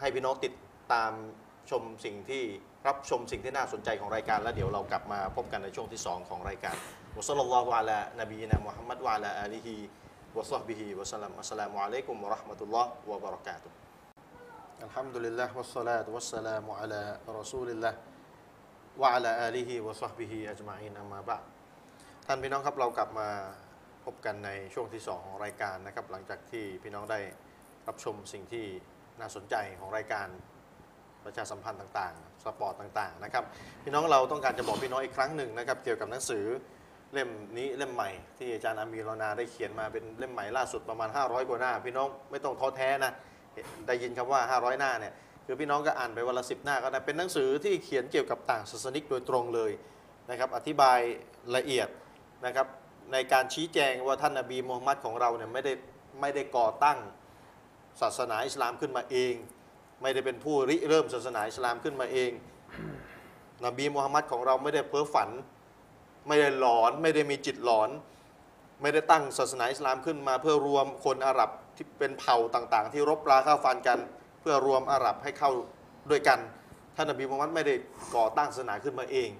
[0.00, 0.52] ให้พี่น้องติด
[0.92, 1.10] ตาม
[1.70, 2.44] ชมสิ่งที่
[2.86, 6.76] รับชมสิ่งที่น่าสนใจของรายการ แล้วเดี๋ยวเรากลับมาพบกันในช่วงที่สองของรายการ
[7.16, 15.43] وصلى الله على نبينا محمد وعلى آله وصحبه وسلم السلام عليكم ورحمة الله وبركاته الحمد لله
[15.43, 21.36] والصلاة والسلام على رسول الله وعلى آله وصحبه أجمعين أما بعد
[22.26, 23.28] ท่านพี่น้องครับเรากลับมา
[24.04, 27.20] พบกันในช่วงที่สองของรายการนะครับหลังจากที่พี่น้องได้
[27.88, 28.66] รับชมสิ่งที่
[29.20, 30.28] น่าสนใจของรายการ
[31.24, 33.44] ประชาสัมพันธ์ต่างๆ สปอร์ตต่างๆนะครับ
[33.82, 36.44] พี่น้องเราต้องการจะบอกพี่น้องอีกครั้งหนึ่งนะครับเกี่ยวกับหนังสือ
[37.12, 43.12] เล่มนี้เล่มใหม่ ที่อาจารย์อามีรนาได้เขียนมาเป็นเล่มใหม่ล่าสุดประมาณ 500กว่าหน้า พี่น้องไม่ต้องท้อแท้นะ
[43.86, 45.12] ได้ยินคำว่า 500 หน้าเนี่ย
[45.46, 49.72] คือพี่น้องก็อ่านไปวันละสิหน้าก็ได้เป็นหนังสือที่เขียนเกี่ยวกับต่างศาสนิกโดยตรงเลย
[50.30, 50.98] นะครับอธิบาย
[51.56, 51.88] ละเอียด
[52.46, 52.66] นะครับ
[53.12, 55.72] ในการชี้แจงว่าท่านนบีมูฮัมมัดของเราเนี่ยไม่ได้
[56.20, 56.98] ไม่ได้ก่อตั้ง
[58.00, 59.34] ศาสนาอิสลามขึ้นมาเอง
[60.02, 62.30] ไม่ได้เป็นผู้ริเริ่มศาสนาอิสลามขึ้นมาเอง
[63.64, 65.30] นบีมูฮัมมัดของเราไม่ได้เพ้อฝัน
[66.28, 67.90] ไม่ได้หลอน ไม่ได้มีจิตหลอน
[68.82, 73.98] ไม่ได้ตั้งศาสนาอิสลามขึ้นมาเพื่อรวมคนอาหรับที่เป็นเผ่าต่าง ๆ ที่รบราฆ่าฟันกัน
[74.40, 75.50] เพื่อรวมอาหรับให้เข้า
[76.10, 76.38] ด้วยกัน
[76.96, 77.74] ท่านนบีมูฮัมมัดไม่ได้
[78.16, 79.30] ก่อตั้งศาสนาขึ้นมาเอง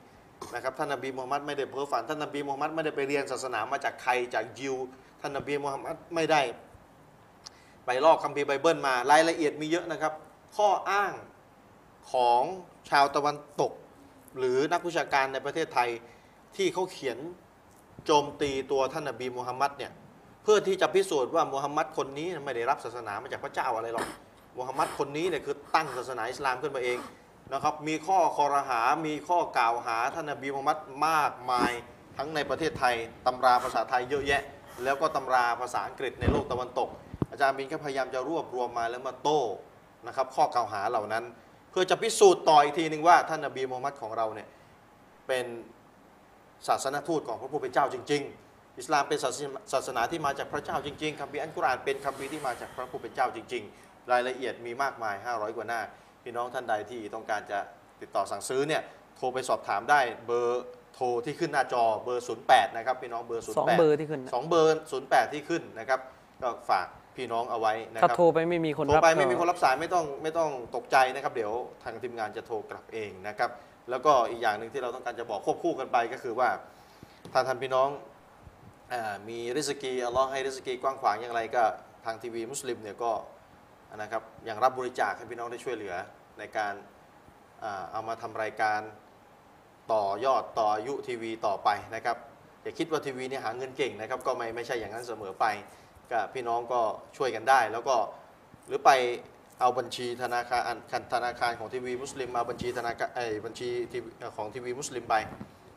[0.55, 4.77] นะครับท่านนบีมูฮัมมัดไม่ได้เพ้อฝันท่านนบีมูฮัมมัดไม่ได้ไปเรียนศาสนามาจากใครจากยิว
[5.21, 6.43] ท่านนบีมูฮัมมัดไม่ได้
[7.87, 10.13] ไปลอกคัมภีร์ไบเบิลมารายละเอียดมีเยอะนะครับ
[10.57, 11.13] ข้ออ้าง
[12.13, 12.43] ของ
[12.91, 13.73] ชาวตะวันตก
[14.39, 15.89] หรือนักวิชาการในประเทศไทย
[16.57, 17.19] ที่เขาเขียน
[18.07, 19.93] โจมตีตัวท่านนบีมูฮัมมัดเนี่ย
[20.43, 24.07] เพื่อที่จะพิสูจน์ว่ามูฮัมหมัดคนนี้ไม่ได้รับศาสนามาจากพระเจ้าอะไรหรอก
[24.57, 26.99] มูฮัมหมัดคนนี้เนี่ยคือตั้งศาสนาอิสลามขึ้นมาเอง
[27.53, 30.79] นะครับมีข้อคอรหา มีข้อกล่าวหาท่านนบีมูฮัมมัด
[31.09, 31.73] มากมาย
[32.17, 32.95] ทั้งในประเทศไทย
[33.27, 34.43] ตำราภาษาไทยเยอะแยะ
[34.83, 36.89] แล้วก็ตำราภาษาอังกฤษในโลกตะวันตก
[37.31, 39.41] อาจารย์บินก็พยายามจะรวบรวมมาแล้วมาโต้
[40.07, 41.25] นะครับข้อกล่าวหาเหล่านั้น
[41.71, 44.49] เพื่อจะพิสูจน์ต่ออีกทีหนึ่งว่าท่านนบีมูฮัมมัดของเราเนี่ย
[45.29, 45.47] เป็น
[46.69, 55.81] ศาสนทูตของพระผู้เป็นเจ้าจริง ๆ อิสลามเป็นศาสนาศาสนาที่มาจากพระเจ้าจริงๆคัมภีร์อันกุรอานเป็นคัมภีร์ที่มาจากพระผู้เป็นเจ้าจริง ๆ รายละเอียดมีมากมาย 500 กว่าหน้า
[56.23, 57.59] พี่น้องท่านใดที่ต้องการจะ
[58.01, 58.83] ติดต่อสั่งซื้อเนี่ย
[59.17, 66.01] โทรไปสอบถามได้เบอร์โทรที่ขึ้นหน้าจอเบอร์ 08 นะครับพี่น้องเบอร์ 08สองเบอร์ที่ขึ้นนะสองเบอร์ 08 ที่ขึ้นนะครับ
[66.43, 66.87] ก็ฝาก
[67.17, 71.53] พี่น้องเอาไว้นะคถ้ารับโทรไปไม่มีคนโทรรับไปไม่มีก็คนรับสายไม่ต้องไม่ต้องตกใจนะครับ เดี๋ยว
[71.85, 73.51] ทางทีมงานจะโทรกลับเองนะครับ
[73.91, 76.49] แล้วก็อีกอย่างหนึ่งที่เราต้องการจะบอกควบคู่กันไปก็คือว่า
[77.33, 77.89] ถ้าท่านพี่น้อง
[78.93, 81.63] อามีริสกีอัลลอฮ์ให้ริสกีกว้างขวางอย่างไรก็
[82.05, 83.13] ทางทีวีมุสลิมเนี่ยก็
[83.97, 85.95] นะครับอย่างรับบริจาคให้พี่น้องได้ช่วยเหลือ
[86.39, 86.75] ในการ
[87.63, 88.81] อ่าเอามาทำรายการ
[89.93, 92.17] ต่อยอดต่ออายุทีวีต่อไปนะครับ
[92.63, 95.47] อย่าคิดว่าทีวีเนี่ยหาเงินเก่งนะครับก็ไม่ไม่ใช่อย่างนั้นเสมอไป
[96.13, 96.81] ก็พี่น้องก็
[97.17, 97.97] ช่วยกันได้ แล้วก็
[98.69, 98.91] หรือไป
[99.61, 100.79] เอาบัญชีธนาคารอัน
[101.15, 105.15] ธนาคารของทีวีมุสลิมเอาบัญชีธนาคารไอ้ยบัญชีทีวีของทีวีมุสลิมไป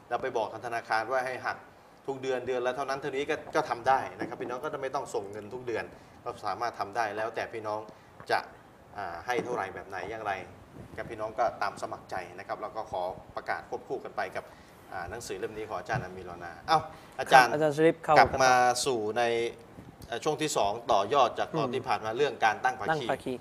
[0.09, 1.57] แล้วไปบอกทางธนาคารว่าให้หัก
[2.07, 5.85] ทุกเดือนเดือนละเท่านั้นเท่านี้ก็ก็ทำได้นะครับพี่น้องก็จะไม่ต้องส่งเงินทุกเดือน
[6.23, 7.79] ก็สามารถทำได้แล้วแต่พี่น้อง
[8.31, 8.39] จะ
[8.97, 10.33] อ่าให้เท่าไหร่แบบไหนอย่างไร
[10.97, 13.01] กับพี่น้องก็ตามสมัครใจนะครับแล้วก็ขอ
[13.35, 14.45] ประกาศควบคู่กันไปกับ
[14.91, 16.79] อ่าหนังสือเล่มนี้ของอาจารย์อามีรอนา เอ้า
[17.19, 18.53] อาจารย์อาจารย์ชริปเข้ากลับมา
[18.85, 19.23] สู่ใน
[20.07, 23.33] เอ่อช่วงที่ 2 ต่อยอดจากตอนที่ผ่านมาเรื่องการตั้งภาตั้งคีภาคี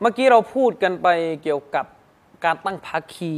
[0.00, 1.08] เมื่อกี้เราพูดกันไป
[1.42, 1.86] เกี่ยวกับ
[2.44, 3.32] การตั้งภาคี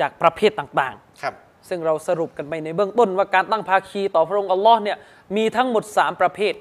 [0.00, 4.98] จากประเภทต่างครับ ๆ ซึ่งเราสรุปกันไปในเบื้องต้นว่าการตั้งภาคีต่อพระองค์อัลลอฮ์เนี่ย
[5.36, 6.54] มีทั้งหมด 3 ประเภท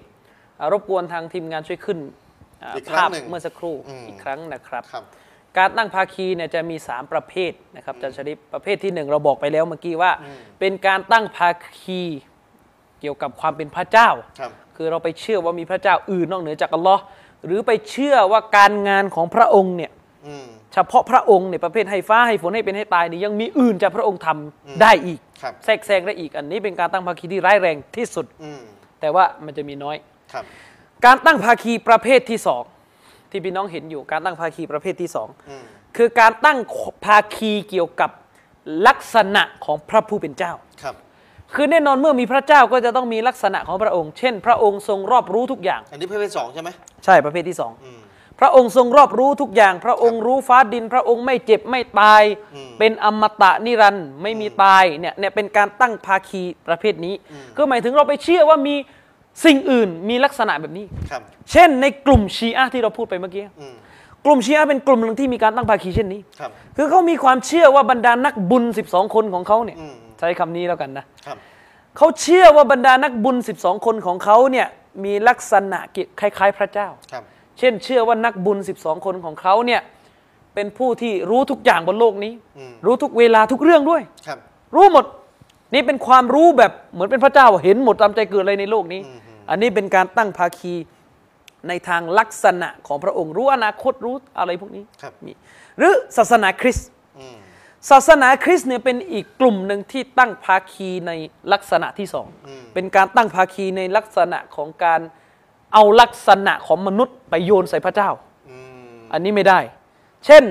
[0.60, 2.00] อ่ารบกวนทางทีมงานช่วยขึ้น
[2.64, 5.04] อ่าอีกครั้ภางพหนึ่งเมื่อสักครู่อืม อีกครั้งนะครับ ครับ
[5.58, 10.12] การตั้งภาคีเนี่ยจะมี 3 ประเภทนะครับอาจารย์ชริปประเภทที่หนึ่งเราบอกไปแล้วเมื่อกี้ว่า
[10.60, 12.02] เป็นการตั้งภาคี
[13.00, 14.10] เกี่ยวกับความเป็นพระเจ้า
[14.40, 14.52] ครับ
[14.82, 17.02] คือเราไปเชื่อว่ามีพระเจ้าอื่นนอกเหนือจากอัลลอฮ์
[17.46, 19.92] หรือไปเชื่อว่าการงานของพระองค์เนี่ย
[20.28, 28.62] อืมเฉพาะพระองค์เนี่ยประเภทให้ฟ้าให้ฝนให้เป็นให้ตายนี่ยังมีอื่นจากพระองค์ทำได้อีกครับแทรกแซงได้อีกอันนี้เป็นการตั้งภาคีที่ร้ายแรงที่สุดอืม
[29.00, 29.98] แต่ว่ามันจะมีน้อย
[30.34, 30.44] ครับ
[31.06, 32.64] การตั้งภาคีประเภทที่สอง
[33.32, 35.64] ที่พี่น้องเห็นอยู่การตั้งภาคีประเภทที่สองอืม
[35.98, 36.58] คือการตั้ง
[37.06, 38.12] ภาคีเกี่ยวกับ
[38.88, 40.54] ลักษณะของพระผู้เป็นเจ้า
[40.84, 40.96] ครับ
[41.56, 46.70] คือแน่นอนเมื่อมีพระเจ้าก็จะต้องมีลักษณะของพระองค์ เช่น พระองค์ทรงรอบรู้ทุกอย่าง อันนี้ประเภทสองใช่ไหม
[47.06, 48.00] ใช่ประเภทที่สองอืม
[48.40, 52.24] พระองค์ทรงรอบรู้ทุกอย่าง พระองค์รู้ฟ้าดิน พระองค์ไม่เจ็บไม่ตาย
[52.56, 57.16] อืมเป็นอมตะนิรันดร์ไม่มีตายเนี่ยเนี่ยเป็นการตั้งภาคีประเภทนี้
[57.58, 58.76] ก็หมายถึงเราไปเชื่อว่ามี
[59.46, 61.22] สิ่งอื่นมีลักษณะแบบนี้ ครับ
[61.52, 63.76] เช่น ในกลุ่มชีอะห์ที่เราพูดไปเมื่อกี้ อืม
[64.26, 71.38] กลุ่มชีอะห์เป็นกลุ่มหนึ่งที่มีการตั้งภาคีเช่นนี้ ครับ คือเขามีความเชื่อว่าบรรดานักบุญ 12 คนของเขาเนี่ย อืม ใช้คำนี้แล้วกันนะครับ
[71.98, 74.68] เขาเชื่อว่าบรรดานักบุญ 12 คนของเขาเนี่ย
[75.04, 75.80] มีลักษณะ
[76.20, 77.24] คล้ายๆ พระเจ้าครับ
[77.60, 79.82] เช่นเชื่อว่านักบุญ 12 คนของเขาเนี่ย
[80.54, 84.40] เป็นผู้ที่รู้ทุกอย่างบนโลกนี้อืมรู้ทุกเวลาทุกเรื่องด้วยครับ
[84.76, 85.06] รู้หมด
[85.74, 89.02] นี่เป็นความรู้แบบเหมือนเป็นพระเจ้าเห็นหมดตามใจเกิดอะไรในโลกนี้
[89.50, 90.74] อันนี้เป็นการตั้งภาคี
[91.68, 95.32] ในทางลักษณะของพระองค์รู้อนาคตรู้อะไรพวกนี้ครับมี
[95.78, 96.99] หรือศาสนาคริสต์อืม
[97.90, 101.12] ศาสนาคริสต์เนี่ยเป็นอีกกลุ่มหนึ่งที่ตั้งภาคีใน
[101.54, 102.28] ลักษณะที่สอง
[102.74, 105.02] เป็นการตั้งภาคีในลักษณะของการ
[105.74, 108.10] เอาลักษณะของมนุษย์ไปโยนใส่พระเจ้า
[108.50, 108.58] อื
[108.96, 109.60] มอันนี้ไม่ได้
[110.26, 110.44] เช่น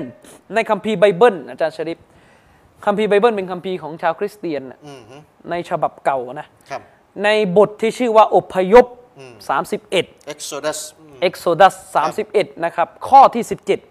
[0.53, 1.99] ในคัมภีร์ไบเบิลอาจารย์ชริป
[2.85, 5.15] คัมภีร์ไบเบิลเป็นคัมภีร์ของชาวคริสเตียนน่ะอืมฮึ
[5.49, 6.81] ในฉบับเก่านะครับ
[7.23, 8.85] ในบทที่ชื่อว่าอพยพ
[9.57, 11.73] 31 Exodus อืม Exodus
[12.19, 13.88] 31 นะครับ ข้อที่ 17ครับ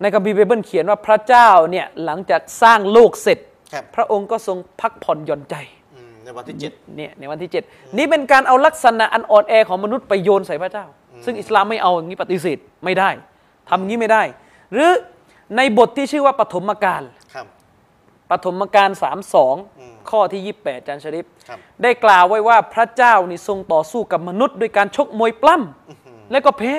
[0.00, 3.38] ในคัมภีร์ไบเบิลเขียนว่าพระเจ้าเนี่ยหลังจากสร้างโลกเสร็จ
[3.72, 5.54] ครับพระองค์ก็ทรงพักผ่อนหย่อนใจ
[5.94, 10.86] อืมในวันที่เจ็ด เนี่ยในวันที่ 7 นี่เป็นการเอาลักษณะอันอ่อนแอของมนุษย์ไปโยนใส่พระเจ้า
[11.24, 13.10] ซึ่งอิสลามไม่เอาอย่างนี้ปฏิเสธไม่ได้
[13.68, 14.22] ทำอย่างนี้ไม่ได้
[14.72, 14.90] หรือ
[15.56, 17.02] ในบทที่ชื่อว่าปฐมกาล
[17.34, 17.46] ครับ
[18.30, 18.90] ปฐมกาล
[19.50, 26.74] 32 ข้อที่ 28อาจารย์ชริปครับ ได้กล่าวไว้ว่าพระเจ้านี่ทรงต่อสู้กับมนุษย์ ด้วยการชกมวยปล้ำและก็แพ้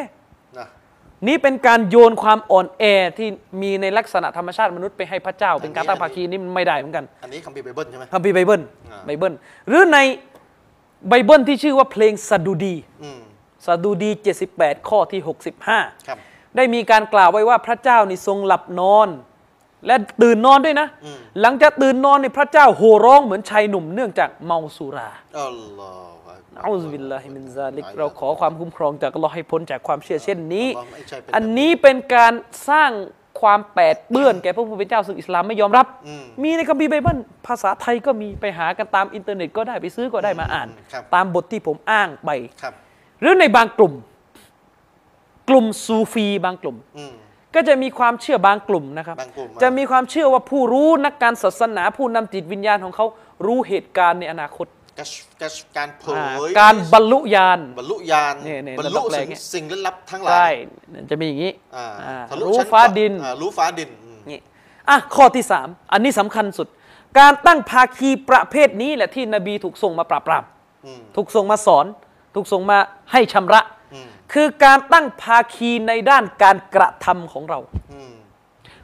[1.22, 2.84] นะนี่เป็นการโยนความอ่อนแอ
[3.18, 3.28] ที่
[3.62, 8.62] มีในลักษณะธรรมชาติมนุษย์ไปให้พระเจ้า เป็นการตั้งภาคีนี่มันไม่ได้เหมือนกัน อันนี้คัมภีร์ไบเบิลใช่ไหมคัมภีร์ไบเบิล
[8.92, 9.34] อ่าไบเบิล
[9.68, 9.98] หรือใน
[11.10, 13.22] ไบเบิลที่ชื่อว่าเพลงสดุดีอืม
[13.68, 14.10] สดุดี
[14.50, 15.34] 78 ข้อที่ครั
[16.16, 19.10] บ65 ได้มีการกล่าวไว้ว่าพระเจ้านี่ทรงหลับนอน
[19.86, 25.10] และตื่นนอนด้วยนะอืมหลังจากตื่นนอนเนี่ยพระเจ้าโห่ร้องเหมือนชายหนุ่มเนื่องจากเมาสุรา
[25.40, 32.34] الله أكبر أعوذ بالله من ذلك เราขอความคุ้มครองจากอัลลอฮ์ให้พ้นจากความเชื่อเช่นนี้อัลลอฮ์ไม่ใช่เป็นอันนี้เป็นการ
[32.70, 32.92] สร้าง
[33.42, 42.30] ความแปดเปื้อนแก่พระผู้เป็นเจ้าซึ่งอิสลามไม่ยอมรับอืมมีในคัมภีร์ไบเบิลภาษาไทยก็มีไปหากันตามอินเทอร์เน็ตก็ได้ไปซื้อก็ได้มาอ่านครับตามบทที่ผมอ้างไป
[42.62, 42.74] ครับ
[43.22, 43.94] หรือในบางกลุ่ม
[45.50, 47.14] กลุ่มซูฟีบางกลุ่มอืม
[47.56, 53.06] ก็จะมีความเชื่อบางกลุ่มนะครับบางกลุ่มจะมีความเชื่อว่าผู้รู้นักการศาสนาผู้นำจิตวิญญาณของเขา
[53.46, 54.68] รู้เหตุการณ์ในอนาคต
[54.98, 55.12] กัช
[55.42, 60.54] กัชการเผอ่ายการบรรลุญาณบรรลุญาณเนี่ยเนี่ยบรรระลุดับแรสิ่กงเนี่ยสิ่งลึกลับทั้งหลาใช่ย
[61.10, 64.40] จะมีอย่างนี้อ่าอ่าทะลุรู้ชั้นฟ้าดินอ่ารู้ฟ้าดินอืมนี่
[64.90, 66.68] อะข้อที่สามอันนี้สำคัญสุด
[67.20, 70.44] การตั้งภาคีประเภทนี้แหละที่นบีถูกส่งมาปราบปราม
[70.86, 71.86] อืมถูกส่งมาสอน
[72.36, 72.78] ถูกส่งมา
[73.12, 73.62] ให้ชำระ
[73.94, 77.60] อืมคือการตั้งภาคีในด้านการกระทำของเรา
[77.94, 78.14] อืม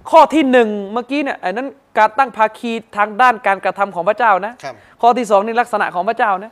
[0.10, 6.52] ข้อที่หนึ่งเมื่อกี้เนี่ยอันนั้น การตั้งภาคีทางด้านการกระทำของพระเจ้านะครับข้อที่สองนี่ลักษณะของพระเจ้านะ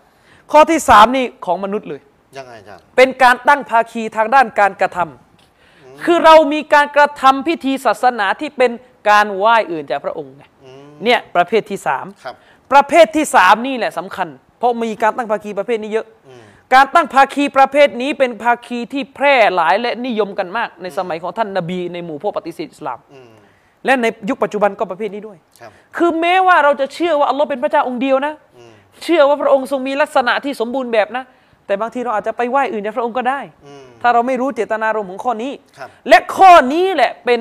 [0.51, 2.01] ข้อที่สามนี่ของมนุษย์เลย
[2.37, 8.71] ยังไงอาจารย์เป็นการตั้งภาคีทางด้านการกระทำคือเรามีการกระทำพิธีศาสนาที่เป็น
[9.09, 12.35] การไหว้อื่นจากพระองค์ไงอืมเนี่ยประเภทที่สามครับ
[12.71, 14.27] ประเภทที่สามนี่แหละสำคัญ
[14.57, 16.43] เพราะมีการตั้งภาคีประเภทนี้เยอะอืม
[16.73, 23.29] การตั้งภาคีประเภทนี้เป็นภาคีที่แพร่หลายและนิยมกันมาก ในสมัยของท่านนบีในหมู่พวกปฏิเสธอิสลามอืม
[23.86, 28.71] และในยุคปัจจุบันก็ประเภทนี้ด้วยครับคือแม้ว่าเราจะเชื่อว่าอัลลอฮ์เป็นพระเจ้าองค์เดียวนะอืม
[29.03, 31.23] เชื่อว่าพระองค์ทรงมีลักษณะที่สมบูรณ์แบบนะ
[31.65, 37.39] แต่บางทีเราอาจจะไปไหว้อื่นจากพระองค์ก็ได้อืมถ้าเราไม่รู้เจตนารมณ์ของข้อนี้ครับและข้อนี้แหละเป็น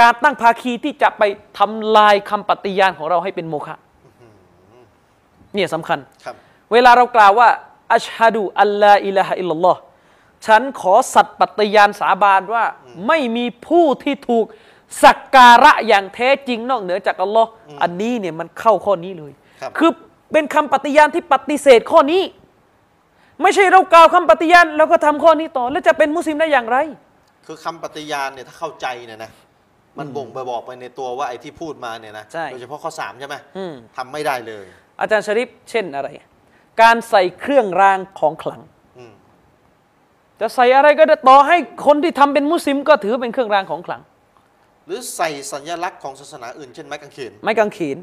[0.00, 1.22] การตั้งภาคีที่จะไป
[1.58, 3.76] ทำลายคำปฏิญาณของเราให้เป็นโมฆะ
[5.54, 6.34] เนี่ยสำคัญครับ
[6.72, 7.48] เวลาเรากล่าวว่า
[7.94, 9.80] อัชฮะดูอัลลอฮ์อิลาฮะอิลลัลลอฮ์
[10.46, 12.64] ฉันขอสัตย์ปฏิญาณสาบานว่า
[13.06, 14.44] ไม่มีผู้ที่ถูก
[15.04, 17.50] สักการะอย่างแท้จริงนอกเหนือจากอัลลอฮ์
[17.82, 19.90] อันนี้เนี่ยมันเข้าข้อนี้เลยครับ คือ
[20.32, 22.22] เป็นคำปฏิญาณที่ปฏิเสธข้อนี้
[23.42, 26.76] ไม่ใช่เรากล่าวคำปฏิญาณแล้วก็ทำข้อนี้ต่อ แล้วจะเป็นมุสลิมได้อย่างไร
[27.46, 29.30] คือคำปฏิญาณเนี่ยถ้าเข้าใจเนี่ยนะ
[29.98, 34.64] มันบ่งไปบอกไปในตัวว่าไอ้ที่พูดมาเนี่ยนะใช่โดยเฉพาะข้อสามใช่ไหมอืม ทำไม่ได้เลย
[35.00, 36.08] อาจารย์ชริปเช่นอะไร
[36.82, 38.60] การใส่เครื่องรางของขลัง
[38.98, 39.12] อืม
[40.40, 44.02] จะใส่อะไรก็ได้ต่อให้คนที่ทำเป็นมุสลิมก็ถือเป็นเครื่องรางของขลัง
[44.88, 47.98] หรือใส่สัญลักษณ์ของศาสนาอื่นเช่นไม้กางเขนไม้กางเขน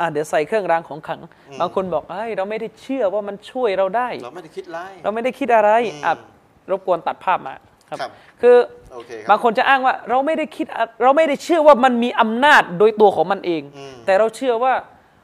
[0.00, 1.20] อะเดี๋ยวใส่เครื่องรางของขลัง
[1.60, 6.14] บางคนบอกเอ้ยเราไม่ได้เชื่อว่ามันช่วยเราได้ เราไม่ได้คิดร้ายเราไม่ได้คิดอะไรอืมอะ
[6.70, 7.54] รบกวนตัดภาพมา
[7.88, 8.10] ครับครับ
[8.40, 8.56] คือ
[8.92, 14.72] โอเคครับบางคนจะอ้างว่าเราไม่ได้คิดอะเราไม่ได้เชื่อว่ามันมีอำนาจโดยตัวของมันเองอืมแต่เราเชื่อว่า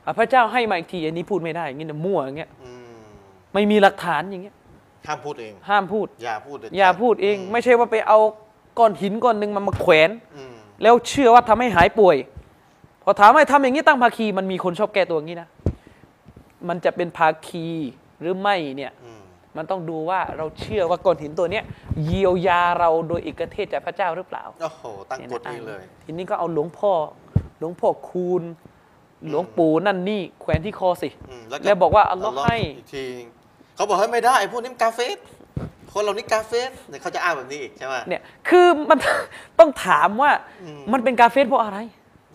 [0.06, 3.06] อะพระเจ้าให้มาอีกทีอันนี้พูดไม่ได้อย่างนี้นะมั่วอย่างเงี้ยอืม
[3.54, 4.54] ไม่มีหลักฐานอย่างเงี้ย
[5.06, 8.18] ห้ามพูดเอง ห้ามพูด อย่าพูดเด็ดอย่าพูดเอง ไม่ใช่ว่าไปเอา
[8.78, 12.16] ก้อนหินก้อนหนึ่งมามาแขวนอืม แล้วเชื่อว่าทำให้หายป่วย
[13.02, 15.48] พอถามให้ทำอย่างนี้ตั้งภาคี มันมีคนชอบแก้ตัวอย่างนี้นะ
[16.68, 17.66] มันจะเป็นภาคี
[18.20, 19.22] หรือไม่เนี่ยอืม
[19.56, 21.64] มันต้องดูว่าเราเชื่อว่าก้อนหินตัวเนี้ย
[22.04, 26.92] เยียวยาเราโดยเอกเทศจากพระเจ้าหรือเปล่าโอ้โหตั้งกฎนี้เลย ทีนี้ก็เอาหลวงพ่อ
[27.58, 28.42] หลวงพ่อคูณ
[29.28, 33.04] หลวงปู่นั่นนี่แขวนที่คอสิอืมแล้วแล้วบอกว่าอัลลอฮ์ให้อีกที
[33.76, 35.18] เขาบอกให้ไม่ได้ไอ้พวกนี้มันกาเฟส
[35.92, 38.98] คนเหล่านี้กาเฟสเนี่ยเขาจะอ้างแบบนี้อีกใช่ไหมเนี่ย คือมัน
[39.58, 40.30] ต้องถามว่า
[40.62, 41.78] อืมมันเป็นการเฟซเพราะอะไร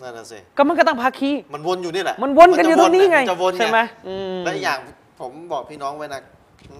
[0.02, 4.80] นั่นน่ะสิก็มันก็ตั้งภาคี มันวนอยู่นี่แหละ มันวนกันอยู่ตรงนี้ไงมัจะวนใช่ไหมอืมและอีกอย่าง
[5.20, 6.22] ผมบอกพี่น้องไว้นะ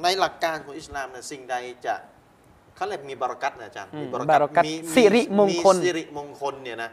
[0.04, 1.94] ในหลักการของอิสลามเนี่ยสิ่งใดจะ
[2.76, 6.90] เขาเรียกมีบารักัตนะอาจารย์อืมมีบารักัตมีสิริมงคลมีสิริมงคลเนี่ยนะ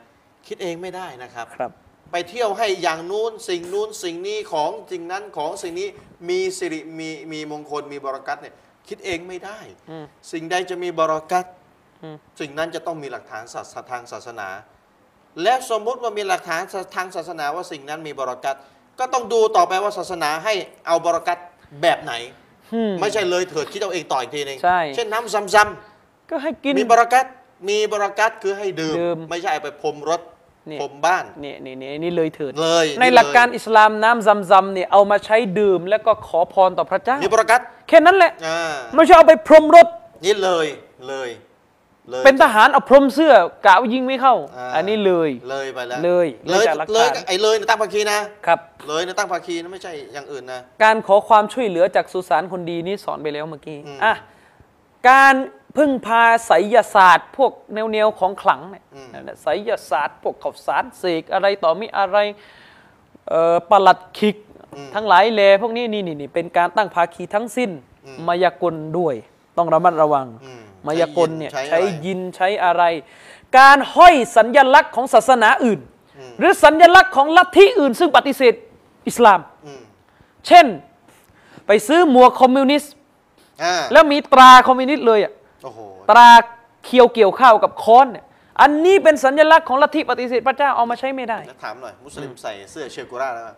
[0.46, 1.70] คิดเองไม่ได้นะครับครับ
[2.12, 5.88] ไปเที่ยวให้อย่างนู้นสิ่งนู้นสิ่งนี้ของสิ่งนั้นของสิ่งนี้
[6.28, 8.54] มีสิริมีมีมงคลมีบารักัตเนี่ย
[8.88, 9.58] คิดเองไม่ได้
[9.90, 11.46] อืม สิ่งใดจะมีบารักัต
[12.02, 14.48] อืม สิ่งนั้นจะต้องมีหลักฐานศาสทางศาสนา
[15.42, 16.60] และสมมุติว่ามีหลักฐาน
[16.96, 18.56] ทางศาสนาว่าสิ่งนั้นมีบารักัต
[18.98, 20.54] ก็ต้องดูต่อไปว่าศาสนาให้
[20.86, 21.38] เอาบารักัต
[21.82, 22.12] แบบไหน
[22.74, 27.26] อืม ไม่ใช่เลยเถิดคิดเอาเองต่ออีกทีหนึงใช่ เช่นน้ำซ้ำก็ให้กิน ๆมีบารักัต
[27.68, 30.20] มีบารักัตคือให้ดื่ม ดื่ม ไม่ใช่เอาไปพรมรถ
[30.70, 39.86] นี่พรมบ้านนี่นี่นี่นี่เลยเถิดเลยในนี่หลักการเลยอิสลามน้ำซำซำเนี่ยเอามาใช้ดื่มแล้วก็ขอพรต่อพระเจ้ามีบารักัตแค่นั้นแหละอ่าไม่ใช่เอาไปพรมรถ
[40.24, 40.66] นี่เลย
[41.08, 41.30] เลย
[42.10, 43.34] เลยเป็นทหารเอาพรมเสื้อ
[43.66, 48.58] กะว่ายิงไม่เข้าอ่าอันนี้เลยเลยไปแล้วเลยเลยเลยจากหลักเลยฐานไอ้เลยเนี่ยตั้งภาคีนะครับ
[48.88, 54.14] เลยเนี่ยตั้งภาคีนะไม่ใช่อย่างอื่นนะ การขอความช่วยเหลือจากสุสานคนดีนี่สอนไปแล้วเมื่อกี้อืมอะ
[55.08, 55.34] การ
[55.76, 57.52] พึ่งพาไสยศาสตร์ พวก
[57.92, 62.16] แนวๆของขลังเนี่ยอืมนั่นแหละไสยศาสตร์พวกข่าวสารเสกอะไรต่อมีอะไร
[63.28, 64.36] เอ่อประหลัดขิก
[64.94, 67.70] ทั้งหลายแลพวกนี้นี่นี่นี่เป็นการตั้งภาคีทั้งสิ้น
[68.26, 69.14] มายากลด้วย
[69.58, 72.82] ต้องระมัดระวังอืมมายากลเนี่ยใช้ใช้อะไรยินใช้อะไร
[73.58, 75.80] การห้อยสัญญลักษณ์ของศาสนาอื่น
[76.38, 78.54] หรือสัญลักษณ์ของลัทธิอื่น ซึ่งปฏิเสธ
[79.08, 79.82] อิสลามอืม
[80.46, 80.66] เช่น
[81.66, 82.94] ไปซื้อหมวกคอมมิวนิสต์
[83.62, 85.42] อ่าแล้วมีตราคอมมิวนิสต์เลยอะโอ้โห
[86.10, 86.30] ตรา
[86.84, 88.24] เคียวเกี่ยวข้าวกับค้อนเนี่ย
[88.60, 93.56] อันนี้เป็นสัญลักษณ์ของลัทธิปฏิเสธพระเจ้าเอามาใช้ไม่ได้แล้วถามหน่อยมุสลิมใส่เสื้อเชกุราแล้วอะ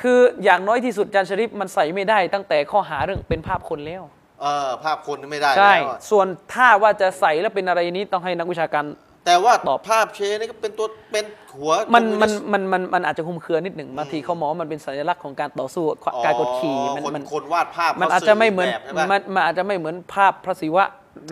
[0.00, 4.02] คืออย่างน้อยที่สุดจานชริปมันใส่ไม่ได้ ตั้งแต่ข้อหาเรื่องเป็นภาพคนแล้ว
[4.42, 8.84] เออภาพคนนี่ไม่ได้ใช่แล้วอะส่วนถ้าว่าจะใส่แล้วเป็นอะไรนี้ต้องให้นักวิชาการ
[9.26, 11.24] แต่ว่าตอบภาพเชนี่ก็เป็นตัวเป็น
[11.56, 20.84] หัวมันคอมันสต์มันมันมันอาจจะคลุมเครือนิดหนึ่งบางทีเขามองว่ามันเป็นสัญลักษณ์ของการต่อสู้อ๋อการกดขี่มันคนมันคนวาดภาพมันขอาจจะไม่เหมือนสื่แบบใช่ปะมันมันอาจจะไม่เหมือนภาพพระศิวะ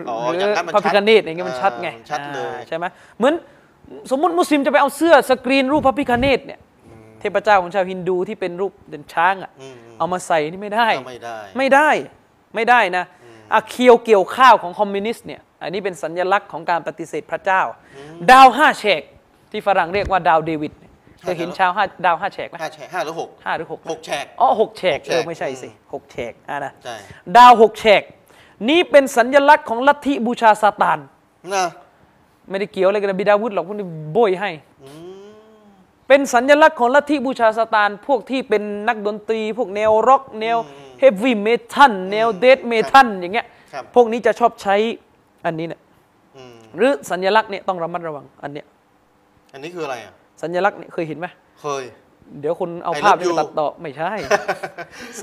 [0.09, 2.85] อ๋อหรืออย่างนั้นมันพระพิชัดฆเนศอย่างเงี้ยมันชัดไงเออชัดเลยอ่าใช่ไหม
[3.17, 3.33] เหมือน
[4.11, 6.59] สมมุติมุสลิมจะไปเอาเสื้อสกรีนรูปพระพิฆเนศเนี่ย
[7.19, 11.89] เทพเจ้าของชาวฮินดูที่เป็นรูปเป็นช้างอะอืมเอามาใส่นี่ไม่ได้ก็ไม่ได้ ไม่ได้
[12.55, 13.05] ไม่ได้นะ
[13.53, 17.61] อะเคียวเกี่ยวข้าวของคอมมิวนิสต์เนี่ยอันนี้เป็นสัญลักษณ์ของการปฏิเสธพระเจ้า
[18.31, 19.01] ดาวห้าแฉก
[19.51, 26.95] ที่ฝรั่งเรียกว่าดาวเดวิดเนี่ยเคยเห็นชาวห้าดาวห้าแฉกไหมห้าแฉกห้าหรือหกห้าหรือหกหกแฉกอ๋อหกแฉกหกแฉเอกอไม่ใช่สิอืมหกแฉกอะนะใช่
[27.37, 28.01] ดาวหกแฉก
[28.69, 30.99] นี้เป็นสัญลักษณ์ของลัทธิบูชาซาตาน
[31.53, 31.65] นะ
[32.49, 34.49] ไม่ได้เกี่ยวอะไรกับนบีดาวุฒหรอกพวกนี้โบยให้
[34.83, 34.89] อื
[35.23, 35.25] ม
[36.07, 40.57] เป็นสัญลักษณ์ของลัทธิบูชาซาตานพวกที่เป็นนักดนตรี พวกแนวร็อกแนว
[40.99, 44.75] เฮฟวี่เมทัลแนวเดธเมทัลอย่างเงี้ยครับพวกนี้จะชอบใช้
[45.45, 45.81] อันนี้เนี่ย
[46.37, 48.65] อืมหรือสัญลักษณ์เนี่ยต้องระมัดระวังอันเนี้ย
[49.53, 51.27] อันนี้คืออะไรอะสัญลักษณ์เนี่ยเคยเห็นไหม
[51.61, 51.83] เคย
[52.39, 54.11] เดี๋ยวคุณเอา I ภาพ love นี้ you ไปตัดต่อไม่ใช่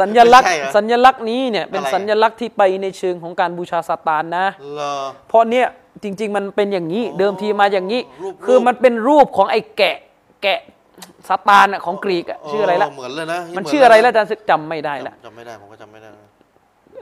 [0.00, 4.94] สัญลักษณ์ไม่ใช่เหรอสัญลักษณ์นี้เนี่ยเป็นอะไรอะสัญลักษณ์ที่ไปในเชิงของการบูชาซาตานนะเหรอ
[5.28, 5.66] เพราะเนี่ย
[6.02, 9.96] จริง ๆ มันเป็นอย่างนี้เดิมทีมาอย่างนี้รูปคือมันเป็นรูปของไอ้แกะ
[10.42, 10.58] แกะ
[11.28, 16.28] ซาตานอะของกรีกอะชื่ออะไรละเหมือนเลยนะมันเหชื่ออะไรเยละอาจารย์ซึกจำไม่ได้ละจำจำไม่ได้ผมก็จำไม่ได้นะ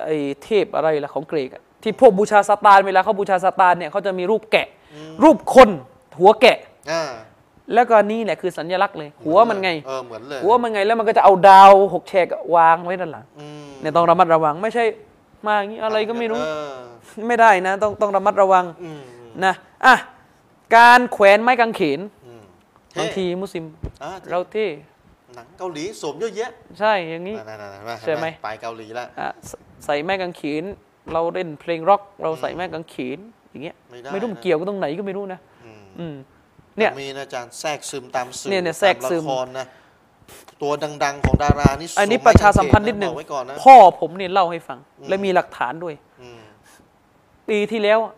[0.05, 4.67] ไอ้เทพอะไรล่ะของกรีกอะที่พวกบูชาซาตานเวลาเขาบูชาซาตานเนี่ยเขาจะมีรูปแกะ
[5.25, 5.71] รูปคน
[6.19, 6.59] หัวแกะ
[6.93, 7.03] อ่า
[7.75, 14.85] แล้วก็นี่แหละคือสัญลักษณ์เลย หัวมันไง เออเหมือนเลยหัวมันไงแล้วมันก็จะเอาดาวหกแฉกวางไว้ด้านหลังอืมเนี่ยต้องระมัดระวัง ไม่ใช่
[15.47, 16.77] มาอย่างนี้อะไรก็ไม่รู้ เออ
[17.29, 19.03] ไม่ได้นะ ต้องต้องระมัดระวังอืม
[19.45, 19.55] นะ
[19.87, 19.95] อะ
[20.77, 22.43] การแขวนไม้กางเขนอืม
[22.99, 23.65] บางทีมุสลิม
[24.03, 24.69] อ่าเราเท่
[25.37, 29.53] หนังเกาหลีสวมเยอะแยะใช่อย่างนี้ นั่นๆๆๆใช่ไหม ไปเกาหลีแล้วอะใส
[29.85, 30.65] ใส่ไม้กางเขน
[31.13, 33.19] เราเล่นเพลงร็อก เราใส่ไม้กางเขน
[33.51, 36.15] อย่างเงี้ยไม่ได้รู้มันนะเกี่ยวกับตรงไหนก็ไม่รู้นะ อืม อืม
[36.79, 39.67] เนี่ยมีนะอาจารย์แทรกซึมตามสื่อเนี่ยเนี่ยแทรกซึม ตาละครนะ
[40.63, 40.73] ตัว
[41.05, 46.41] ดัง ๆ ของดารานี่อันนี้สวมประชาสัมพันธ์นิดหนึ่ง บอกไว้ก่อนนะ พ่อผมเนี่ยเล่าให้ฟังและมีหลักฐานด้วยอืม
[47.49, 48.15] ปีที่แล้วอะ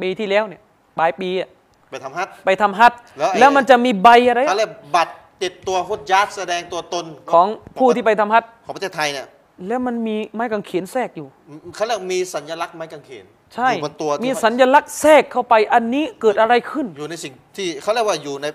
[0.00, 0.62] ปีที่แล้วเนี่ย
[0.98, 1.48] ปลายปีอะ
[1.90, 5.12] ไปทำฮัท ไปทำฮัทแล้วไอ้ แล้วมันจะมีใบอะไรเขาเรียกบัตร
[5.42, 7.46] ติดตัวฮุดยัดแสดงตัวตนของ
[7.78, 9.26] ผู้ที่ไปทำฮัทของประเทศไทยเนี่ย
[9.66, 11.28] แล้วมันมีไม้กางเขนแทรกอยู่
[11.74, 18.46] เขาเรียกมีสัญลักษณ์ไม้กางเขนใช่อยู่บนตัวที่มีสัญลักษณ์แทรกเข้าไปอันนี้เกิดอะไรขึ้น อยู่ในสิ่งที่เขาเรียกว่าอยู่ใน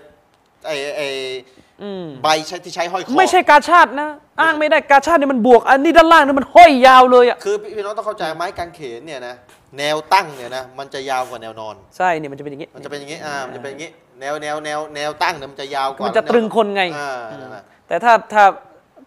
[0.66, 1.02] ไอไอ
[1.82, 4.08] อืมใบใช้ที่ใช้ห้อยคอไม่ใช่กาชาตินะ
[4.40, 9.34] อ้างไม่ได้กาชาติเนี่ยมันบวก อันนี้ด้านล่างเนี่ยมันห้อยยาวเลยอะคือพี่น้องต้องเข้าใจไม้กางเขนเนี่ยนะ
[9.78, 13.90] แนวตั้งเนี่ยนะมันจะยาวกว่าแนวนอน ใช่เนี่ยมันจะเป็นอย่างนี้มันจะเป็นอย่างนี้อ่ามันจะเป็นอย่างนี้
[14.20, 18.44] แนวแนวแนวแนวตั้งเนี่ยมันจะยาวกว่ามันจะตรึงคนไงอ่านั่นน่ะแต่ถ้าถ้า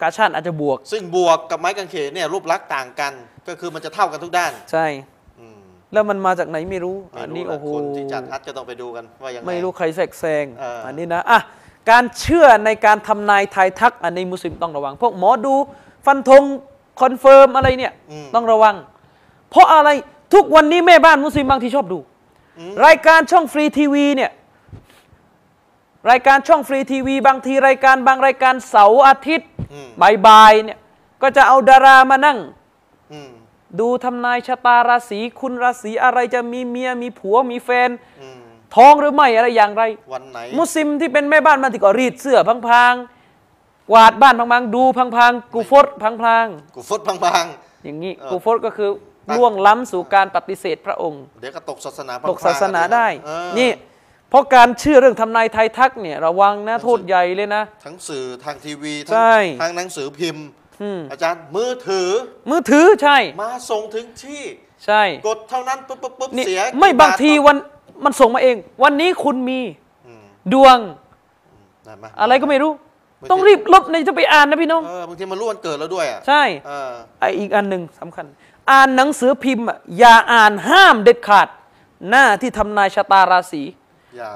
[0.01, 3.13] กาชาติอาจจะบวก ซึ่งบวกกับไม้กางเขนเนี่ยรูปลักษณ์ต่างกัน
[3.47, 4.85] ก็คือมันจะเท่ากันทุกด้านใช่
[5.39, 5.57] อืม
[5.93, 11.39] แล้วมันมาจากไหนไม่รู้ไม่อันรู้นี้ละโอ้โหคนที่จัดฮัทก็ต้องไปดูกันว่ายังไงไม่รู้ใครแทรกแซงเอออัอันนี้นะอะ
[11.91, 15.53] การเชื่อในการทำนายทายทัก อันนี้มุสลิมต้องระวัง พวกหมอดู
[16.05, 16.43] ฟันธง
[17.01, 17.93] คอนเฟิร์มอะไรเนี่ย
[18.35, 18.75] ต้องระวัง
[19.49, 19.89] เพราะอะไร
[20.33, 21.99] ทุกวันนี้แม่บ้านมุสลิมบางทีชอบดู
[22.85, 24.31] รายการช่องฟรีทีวีเนี่ย
[26.09, 29.49] รายการช่องฟรีทีวี บางทีรายการบางรายการเสาร์อาทิตย์
[30.27, 30.77] บ่ายๆเนี่ย
[31.21, 32.39] ก็จะเอาดารามานั่ง
[33.13, 33.31] อืม
[33.79, 37.89] ดูทำนายชะตาราศีคุณราศีอะไรจะมีเมียมีผัวมีแฟน
[38.21, 38.39] อืม
[38.75, 39.83] ท้องหรือไม่อะไรอย่างไร
[40.13, 46.13] วันไหน มุสลิมที่เป็นแม่บ้านมาติก็รีดเสื้อพังๆกวาดบ้านพังๆดูพังๆกูฟดพัง
[46.75, 48.89] กูฟุตบางๆอย่างนี้เออกูฟดก็คือ
[49.35, 53.69] ล่วงล้ำสู่การปฏิเสธพระองค์ๆเดี๋ยวก็ตกศาสนาตกศาสนาได้เออนี่
[54.31, 60.45] เพราะการเชื่อเรื่องทำนายไทายทักเนี่ยระวังนะโทษใหญ่เลยนะ ทั้งสื่อทางทีวีใช่ทั้งทางหนังสือพิมพ์
[60.81, 62.09] อืมอาจารย์มือถือ
[62.49, 64.43] มือถือใช่ มาส่งถึงที่
[64.85, 67.57] ใช่ กดเท่านั้นปุ๊บปุ๊บปุ๊บนี่เสีย ไม่กี่บางทีต่อวัน
[68.03, 69.59] มันส่งมาเอง วันนี้คุณมี
[70.07, 70.23] อืม
[70.53, 70.77] ดวง
[71.87, 72.71] นั่นหมอะไรก็ไม่รู้
[73.21, 78.25] บางทีต้องรีบลบในจะไปอ่านนะพี่น้องเออบางทีมันร่วนเกิดแล้วด้วยอะใช่เออไออีกอันหนึ่งสำคัญ
[78.71, 81.47] อ่านหนังสือพิมพ์อะอย่าอ่านห้ามเด็ดขาด
[82.09, 83.80] หน้าที่ทำนายชะตาราศีอย่า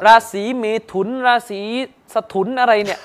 [0.05, 1.61] ราศีเมถุน ราศี
[2.13, 2.99] สถุนอะไรเนี่ย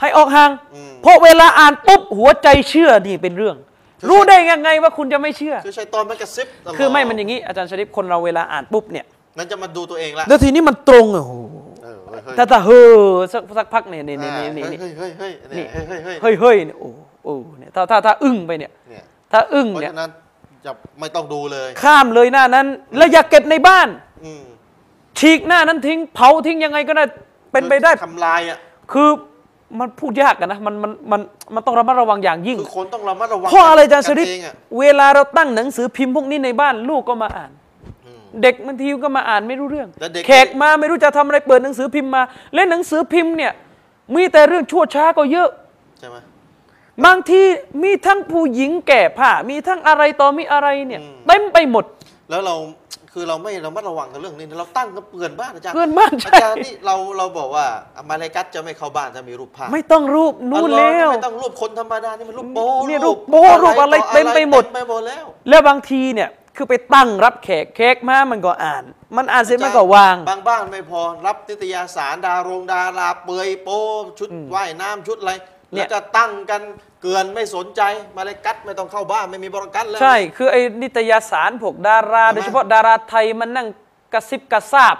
[0.00, 3.56] ให้ออกห่างอืมเพราะเวลาอ่านปุ๊บหัวใจเชื่อนี่เป็นเรื่อง
[4.00, 9.06] คือรู้ได้ยังไงว่าคุณจะไม่เชื่อ คือใช้ตอนมันกระซิบตลดคือไม่มันอย่างนี้อาจารย์ชริปคนเราเวลาอ่านปุ๊บเนี่ย
[9.38, 11.34] มันจะมาดูตัวเองละแล้วทีนี้มันตรงอะโอ้โห
[11.84, 12.92] เออเฮ้ยเฮ้ยถ้าถ้าเฮ้อ
[13.32, 16.88] สักสักพักเนี่ยนี่นี่อ่านี่นี่เฮ้ยเฮ้ยเฮ้ยเฮ้ยนี่เฮ้ยเฮ้ยเฮ้ยเฮ้ยเฮ้ยเนี่ยโอ้
[17.24, 20.10] โอ้เนี่ยถ้าถ้าถ้าอึ้งไปเนี่ยเนี่ยถ้าอึ้งเพราะเนี่ยฉะนั้น
[20.66, 22.66] จะไม่ต้องดูเลย ข้ามเลยหน้านั้น
[22.96, 23.88] แล้วอย่าเก็บในบ้าน
[24.24, 24.42] อืม
[25.18, 27.04] ฉีกหน้านั้นทิ้ง เผาทิ้งยังไงก็ได้
[27.52, 28.58] เป็นไปได้ทำลายอะ
[28.92, 29.08] คือ
[29.78, 31.20] มันพูดยากกันนะมันมันมัน
[31.54, 37.50] มันต้องระมัดระวังอย่างยิ่งคือคนต้องระมัดระวังเพราะอะไรอาจารย์ชริปกันเองอะเวลาเราตั้งหนังสือพิมพ์พวกนี้ในบ้านลูกก็มาอ่าน
[38.06, 42.22] อืมเด็กบางทีก็มาอ่านไม่รู้เรื่องแล้วเด็กแขกมาไม่รู้จะทำอะไรเปิดหนังสือพิมพ์มา
[42.54, 43.52] เล่นหนังสือพิมพ์เนี่ย
[44.14, 45.48] มีแต่เรื่องชั่วช้าก็เยอะ
[45.98, 46.16] ใช่ไหม
[47.04, 47.42] บางที
[47.82, 51.84] มีทั้งผู้หญิงแก่ผ้ามีทั้งอะไรต่อมีอะไรเนี่ยอืมเต็มไปหมด
[52.30, 52.54] แล้วเรา
[53.12, 57.66] คือเราไม่ระมัดระวังกับเรื่องนี้เราตั้งกับเปือนบ้านอาจารย์เพื่อนบ้านอาใช่จารย์นี่เราเราบอกว่า
[58.10, 68.84] มาเลกัตจะไม่เข้าบ้านถ้ามีรูปภาพไม่ต้องรูปนู่นอัลลอฮ์แล้วไม่ต้องรูปคนธรรมดานี่มันรูปโป๊เนี่ยรูปโป๊รูปอะไรต่เต็มไปหมดเต็มไปหมดแล้ว แล้วบางทีเนี่ยคือไปตั้งรับแขกแขกมามันก็อ่าน
[69.16, 73.80] มันอ่านเสร็จมันก็วาง บางบ้านไม่พอรับนิตยสารดารงดาราเปลือยโป๊
[74.18, 75.32] ชุดว่ายน้ำชุดอะไร
[75.72, 76.62] เนี่แล้ยวก็ตั้งกัน
[77.00, 77.82] เกลือนไม่สนใจ
[78.16, 83.66] มาเลกัตไม่ต้องเข้าบ้านไม่มีบริกัตแล้วใช่ คือไอ้นิตยสารพวกดาราใช่ไหมโดยเฉพาะดาราไทยมันนั่ง
[84.12, 84.96] กระซิบกระซาบ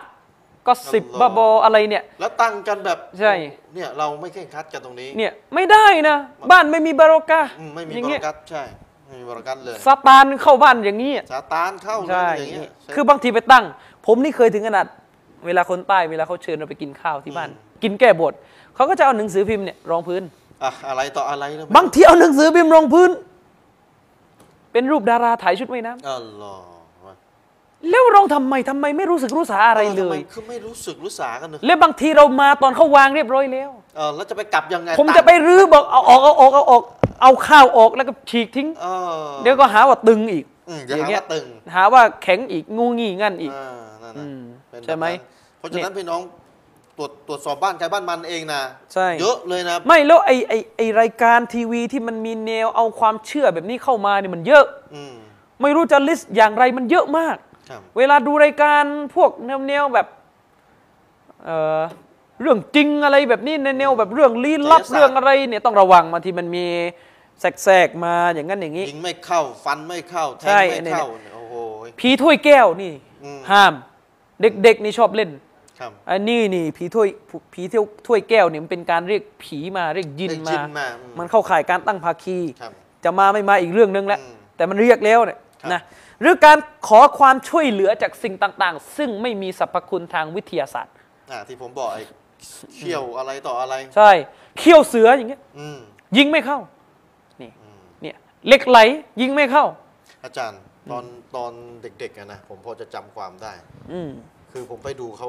[0.66, 3.32] ก็สิบอัลลอฮ์บ้าบออะไรเนี่ย แล้วตั้งกันแบบใช่
[3.74, 6.16] เนี่ยเราไม่เคร่งครัดกันตรงนี้เนี่ยไม่ได้นะ
[6.50, 8.62] บ้านไม่มีบารอกาอืมไม่มีอย่างบเงี้ริยกัตใช่
[9.06, 13.64] ไม่มีบริกัตเลยซาตานเข้าบ้านอย่างนี้ซาตานเข้าเลยใช่อย่างเงี้ยคือบางทีไปตั้ง
[14.06, 14.86] ผมนี่เคยถึงขนาด
[15.46, 17.50] เวลาคนใต้เวลาเขาเชิญเราไปกินข้าวที่บ้าน
[17.82, 18.32] กินแก้บท
[18.74, 20.22] เขาก็จะเอาหนังสือพิมพ์เนี่ยรองพื้น
[20.62, 23.10] อะอะไรต่ออะไรแล้วบางทีเอาหนังสือพิมพ์รองพื้น
[24.72, 26.70] เป็นรูปดาราถ่ายชุดว่ายน้ำอัลลอฮ์
[27.90, 36.82] แล้วรองทำไมทำไมไม่รู้สึกรู้สาอะไรเลทำไมย คือไม่รู้สึกรู้สากันเนอะแล้วบางทีเรามาตอนเขาวางเรียบร้อยแล้ว เออแล้วจะไปกลับยังไงผมจะไปรื้อบอกเอาออกเอาออกเอาออก
[37.22, 38.86] เอาข้าวออกแล้วก็ฉีกทิ้ง เอ
[39.22, 43.68] อเดี๋ยวก็หาว่าตึงอีก อืมเดี๋ยวหาว่าตึงหาว่าแข็งอีกงูงี้งั้นอีก อ่า
[44.02, 44.40] นั่นอืน่ะม
[44.70, 45.20] เป็นแบบใช่ไหมนั้น
[45.58, 46.39] เพราะฉะนั้นพี่น้องต
[47.00, 55.14] รวจตรวจสอบบ้านใครบ้านมันเองนะใช่เยอะเลยนะไม่แล้วไอไอไอรายการทีวีที่มันมีแนวเอาความเชื่อแบบนี้เข้ามาเนี่ยมันเยอะอืม
[55.62, 57.36] ไม่รู้จะลิสต์อย่างไรมันเยอะมาก
[57.70, 58.84] ครับเวลาดูรายการ
[59.14, 60.06] พวกแนวแนวแบบ
[61.44, 61.80] เอ่อ
[62.40, 66.66] เรื่องจริงอะไรแบบนี้ในแนวแบบเรื่องลี้ลับเรื่องอะไรเนี่ยต้องระวังบางทีมันมี
[67.40, 71.54] แทรกๆมาอย่างนั้นอย่างนี้ยิงไม่เข้าฟันไม่เข้าแทใช่งไม่เนี่ยเข้าโอ้โห
[72.00, 72.92] ผีถ้วยแก้วนี่
[73.24, 73.72] อืมห้าม
[74.42, 75.49] เด็กๆนี่ชอบเล่นครับ
[76.10, 77.08] อันนี้นี่ผีถ้วย
[77.52, 82.72] ผีเที่ยวถ้วยแก้วเนี่ยมันเป็นการเรียกผีมาเรียกยินเรียกมายินมาอืมมันเข้าข่ายการตั้งภาคีครับ
[83.04, 85.80] จะมาไม่มาอีกเรื่องนึงแล้วอืมแต่มันเรียกแล้วเนี่ยครับนะ
[86.20, 86.58] หรือการ
[86.88, 90.94] ขอความช่วยเหลือจากสิ่งต่าง ๆ ซึ่งไม่มีสรรพคุณทางวิทยาศาสตร์
[91.30, 92.02] อ่าที่ผมบอกไอ้
[92.74, 94.10] เขี้ยวอะไรต่ออะไร ใช่
[94.58, 95.78] เขี้ยวเสืออย่างเงี้ยอืม
[96.16, 96.58] ยิงไม่เข้า
[97.40, 97.50] นี่
[98.02, 98.16] เนี่ย
[98.46, 98.78] เหล็กไหล
[99.20, 99.64] ยิงไม่เข้า
[100.24, 100.60] อาจารย์
[100.90, 101.04] ตอน
[101.36, 101.52] ตอน
[101.82, 103.52] เด็กๆอะนะผมพอจะจำความได้
[103.92, 104.10] อืม
[104.52, 105.28] คือผมไปดูเขา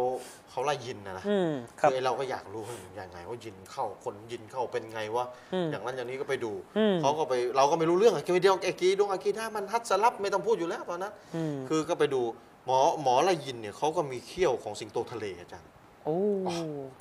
[0.52, 12.22] เขาไล่ยินนะนะอืมครับ คือไอ้เราก็อยากรู้ว่าอย่างไง ว่ายินเข้าคนยินเข้าเป็นไงวะอืมอย่างนั้นอย่างนี้ก็ไปดูอืม เขาก็ไปเราก็ไม่รู้เรื่องอะกีเดียวไอ้กีดงอากีด้ามันฮัดสลับไม่ต้องพูดอยู่แล้วตอนนั้นอืมคือก็ไปดู
[12.66, 15.70] หมอหมอไล่ยินเนี่ยเขาก็มีเขี้ยวของสิงโตทะเลอาจารย์
[16.04, 16.18] โอ้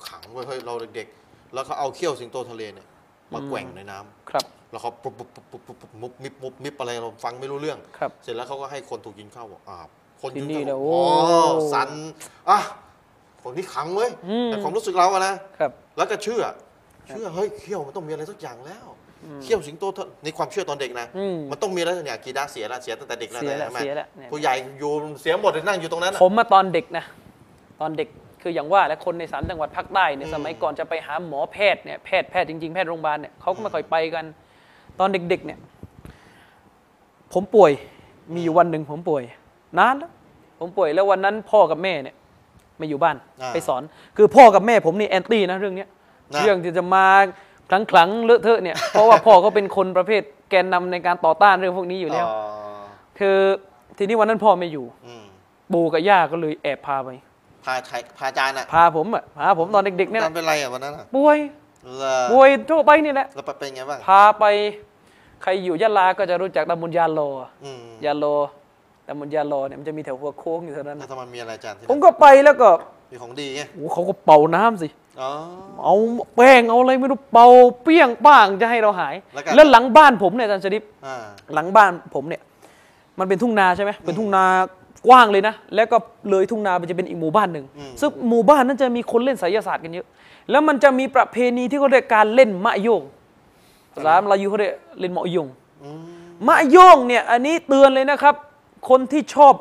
[0.07, 2.87] ขังไว้เฮ้ยเราเด็กๆ แล้วเขาเอาเขี้ยวสิงโตทะเลเนี่ย
[3.33, 9.77] มาแกว่งในน้ำครับแล้วเขาปุ๊บปุ๊บปุ๊บปุ๊บปุ๊บปุ๊บมุบมิบมุบมิบอะไรเราฟังไม่รู้เรื่อง ครับ เสร็จแล้วเขาก็ให้คนถูกยิงเข้าบอกอ่า
[10.21, 10.95] คนที่ยิงนี่เข้านะโอ้
[11.27, 11.39] โอ้
[11.73, 11.89] สัน
[12.49, 12.59] อะ
[13.43, 16.43] คนที่ขังเว้ยอืมแต่ความรู้สึกเราอะนะครับแล้วก็เชื่อ
[17.07, 18.85] เชื่อเฮ้ยเขี้ยวมันต้องมีอะไรสักอย่างแล้ว
[19.43, 24.91] เขี้ยวสิงโตทะในความเชื่อตอนเด็กนะอืมมันต้องมีอะไรสักอย่างกีดาเสียละเสียตั้งแต่เด็กแล้วเสียละใช่ไหมเสียละเนี่ยผู้ใหญ่อยู่
[25.21, 27.05] เสียหมดเลยนั่งอยู่ตรงนั้นอะผมมาตอนเด็กนะ
[27.81, 28.09] ตอนเด็ก
[28.41, 34.25] คืออย่างว่าและคนในสามจังหวัดภาคใต้เนี่ยอืมสมัยก่อนจะไปหาหมอแพทย์เนี่ยแพทย์แพทย์จริงๆ แพทย์โรงพยาบาลเนี่ยเขาก็ไม่ค่อยไปกัน
[34.99, 35.59] ตอนเด็กๆเนี่ย
[37.33, 37.71] ผมป่วย
[38.33, 39.23] มีอยู่วันหนึ่งผมป่วย
[39.79, 40.11] นานแล้ว
[40.59, 42.15] ผมป่วยแล้ววันนั้นพ่อกับแม่เนี่ย
[42.77, 43.81] ไม่อยู่บ้านอ่าไปสอน
[44.17, 45.89] คือพ่อกับแม่ผมนี่แอนตี้นะเรื่องเนี้ย
[46.33, 47.05] นะเรื่องที่จะมา
[47.69, 52.41] คลังคลังๆเลอะเทอะเนี่ยเพราะว่าพ่อเขาเป็นคนประเภทแกนนำในการต่อต้านเรื่องพวกนี้อยู่แล้วอ๋อ
[53.19, 53.37] คือ
[53.97, 55.23] ทีนี้วันนั้นพ่อไม่อยู่อืม
[55.73, 57.09] ปู่กับย่าก็เลยแอบพาไป
[57.65, 61.37] พาใครพาอาจารย์อะพาผมอะพาผมตอนเด็กๆเนี่ยอาจารย์เป็นไรอะวันนั้นอะป่วย
[61.97, 64.45] เหรอป่วยทั่วไปนี่แหละแล้วเป็นไงบ้างพาไป
[65.43, 67.19] ใครอยู่ยะลาก็จะรู้จักตำบลยาโล
[67.63, 68.25] อืมยาโล
[69.11, 72.69] ตำบลยาโลเนี่ยมันจะมีแถวหัวโค้งอยู่เท่านั้นแล้วทำไมมีอะไรอาจารย์ที่ผมก็ไปแล้วก็
[73.11, 74.87] มีของดีไงโอ้เขาก็เป่าน้ำสิ
[75.21, 75.31] อ๋อ
[75.83, 75.95] เอา
[76.35, 77.47] แป้งเอาอะไรไม่รู้เป่า
[77.83, 81.15] เปี้ยงป้างจะให้เราหาย แล้วก็ แล้วหลังบ้านผมเนี่ยอาจารย์ชริป อ่า
[81.53, 82.41] หลังบ้านผมเนี่ย
[83.19, 84.43] มันเป็นทุ่งนาใช่ไหมเป็นทุ่งนา
[85.07, 85.97] กว้างเลยนะ แล้วก็
[86.29, 90.07] เลยทุ่งนาไปจะเป็นอีกหมู่บ้านหนึ่งอืม ซึ่งหมู่บ้านนั้นจะมีคนเล่นไสยศาสตร์กันเยอะ
[90.51, 93.03] แล้วมันจะมีประเพณีที่เขาเรียกการเล่นมะโยง
[93.93, 95.47] ภาษาลายูเขาเรียกเล่นมะโยง
[95.83, 96.01] อืม
[96.47, 98.35] มะโยงเนี่ยอันนี้เตือนเลยนะครับ
[98.89, 99.53] คนที่ชอบ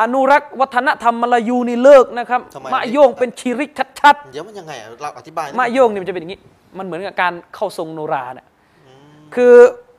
[0.00, 3.70] อนุรักษ์วัฒนธรรมมาลายูนี่เลิกนะครับทำไม มะโยงเป็นชีริก
[4.00, 6.40] ชัดเดี๋ยวมันยังไงอะเราอธิบายหน่อยๆมะโยงนี่มันจะเป็นอย่างนี้
[6.78, 8.46] มันเหมือนกับการเข้าทรงโนราเนี่ย
[9.34, 9.54] คือ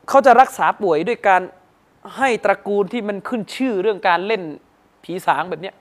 [0.10, 1.42] เขาจะรักษาป่วยด้วยการ
[2.18, 4.42] ให้ตระกูลที่มันขึ้นชื่อเรื่องการเล่น
[5.04, 5.76] ผีสางแบบเนี้ย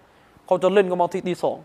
[0.47, 1.57] เขาจะเล่นกันมาทีตีสอง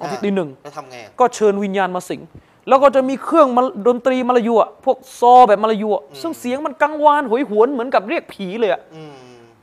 [0.00, 2.20] มาทีตีหนึ่ง แล้วทำไงอะ ก็เชิญวิญญาณมาสิง
[2.68, 9.14] แล้วก็จะมีเครื่องมาดนตรีมาลายูอะพวกซอแบบมาลายูอะซึ่งเสียงมันกังวานโหยหวนเหมือนกับเรียกผีเลยอะอืม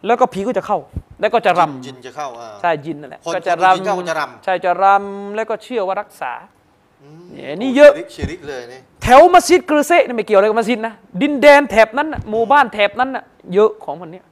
[0.05, 0.79] แล้วก็ผีก็จะเข้า
[1.21, 6.33] แล้วก็จะรำจินจะเข้าอ่าใช่ยินนั่นแหละคนก็จะคนที่เข้าก็จะรำใช่จะรำแล้วก็เชื่อว่ารักษา
[7.01, 13.23] อืมเนี่ยนี่เยอะชิริกชิริกเลยนี่แถวมัสยิดกรือเซะนี่ไม่เกี่ยวอะไรกับมัสยิดนะดินแดนแถบนั้นน่ะหมู่บ้านแถบนั้นน่ะ
[13.53, 14.25] เยอะของมันเนี้ย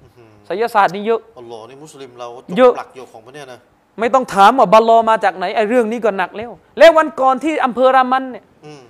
[0.46, 3.60] ไสยศาสตร์นี่เยอะอัลลอฮ์นี่มุสลิมเราจเยอะบหลักโยกของพวกเนี้ยนะ
[4.00, 8.82] ไม่ต้องถามว่าบัลลอมาจากไหนไอ้เรื่องนี้ก็หนักแล้ว แล้ววันก่อนที่อำเภอรามันเนี่ยอืม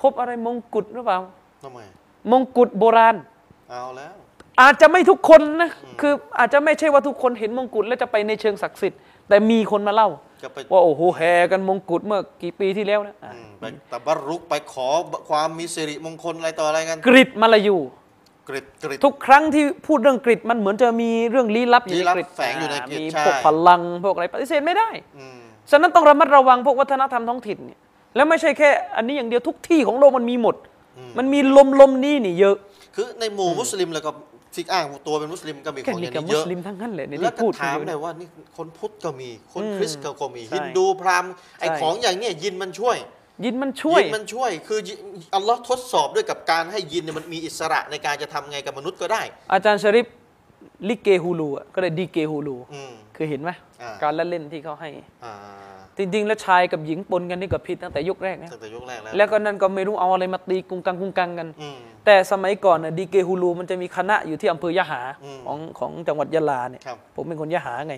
[0.00, 1.18] พบอะไรมงกุฎหรือเปล่า
[1.64, 1.78] ทำไม
[2.30, 3.16] มงกุฎโบราณ
[3.70, 4.14] เอาแล้ว
[4.60, 5.70] อาจจะไม่ทุกคนนะ
[6.00, 10.08] คืออาจจะไม่ใช่ว่าทุกคนเห็นมงกุฎแล้วจะไปในเชิงศักดิ์สิทธิ์แต่มีคนมาเล่า
[10.44, 14.88] จะไปว่าโอ้โหแห่กันมงกุฎเมื่อกี่ปีที่แล้วนะอะอืมไปตะบัรุกไปขอ
[15.28, 17.78] ความมีสิริมงคลอะไรต่ออะไรกัน กริดมาลายู
[18.48, 25.38] กริดกริดทุกครั้งที่พูดเรื่องกริดมันเหมือนจะมีเรื่องลี้ลับอยู่ลี้ในลับกริดแฝงอยู่ในกริดมีใช่พวกพลังพวกอะไรปฏิเสธไม่ได้อืม
[25.70, 27.80] ฉะนั้นต้องระมัดระวังพวกวัฒนธรรมท้องถิ่นเนี่ย
[28.16, 30.56] แล้วไม่ใช่แค่ อันนี้อย่างเดียวทุกที่ของโลกมันมีหมด
[31.18, 32.56] มันมีลมลมๆนี่นี่เยอะ
[32.94, 34.10] คือในหมู่มุสลิมแล้วก็
[34.54, 42.96] ที่อ้างตัวเป็นมุสลิมก็มีขแค่องอนี้ย่างกับนี้มุเยสอะลิมทั้งนั้นเลยในแล้วที่ก็พูดถามเยอะเลยว่านี่คนพุทธก็มี คนอืมคริสต์ก็มีใช่ฮินดูพราหมณ์ไอ้ใช่ของอย่างเนี้ยยินมันช่วย
[43.44, 44.94] ยินมันช่วยยินมันช่วย คือยิ
[45.34, 49.22] อัลลอฮ์ทดสอบด้วยกับการให้ยินเนี่ยมันมีอิสระในการจะทำไงกับมนุษย์ก็ได้
[49.52, 50.06] อาจารย์ชริป
[50.88, 53.50] ลิเกฮูลูอะก็เลยดีเกฮูลูอืมคือเห็นไหม
[53.82, 54.90] อ่าการละเล่นที่เขาให้
[55.24, 55.34] อ่า
[55.98, 67.96] จริงๆ แล้วชายกับหญิงปนกันนี่ก็ผิดตั้งแต่ยุคแรกนะตั้งแต่ยุคแรกแล้วแล้วก็นั่นก็ไม่รู้เอาอะไรมาตีกุงกังกุงกังกันอืมแต่สมัยก่อนน่ะดีเกฮูลูมันจะมีคณะอยู่ที่อำเภอยะหาอืมของของจังหวัดยะลาเนี่ยครับผมเป็นคนยะหาไง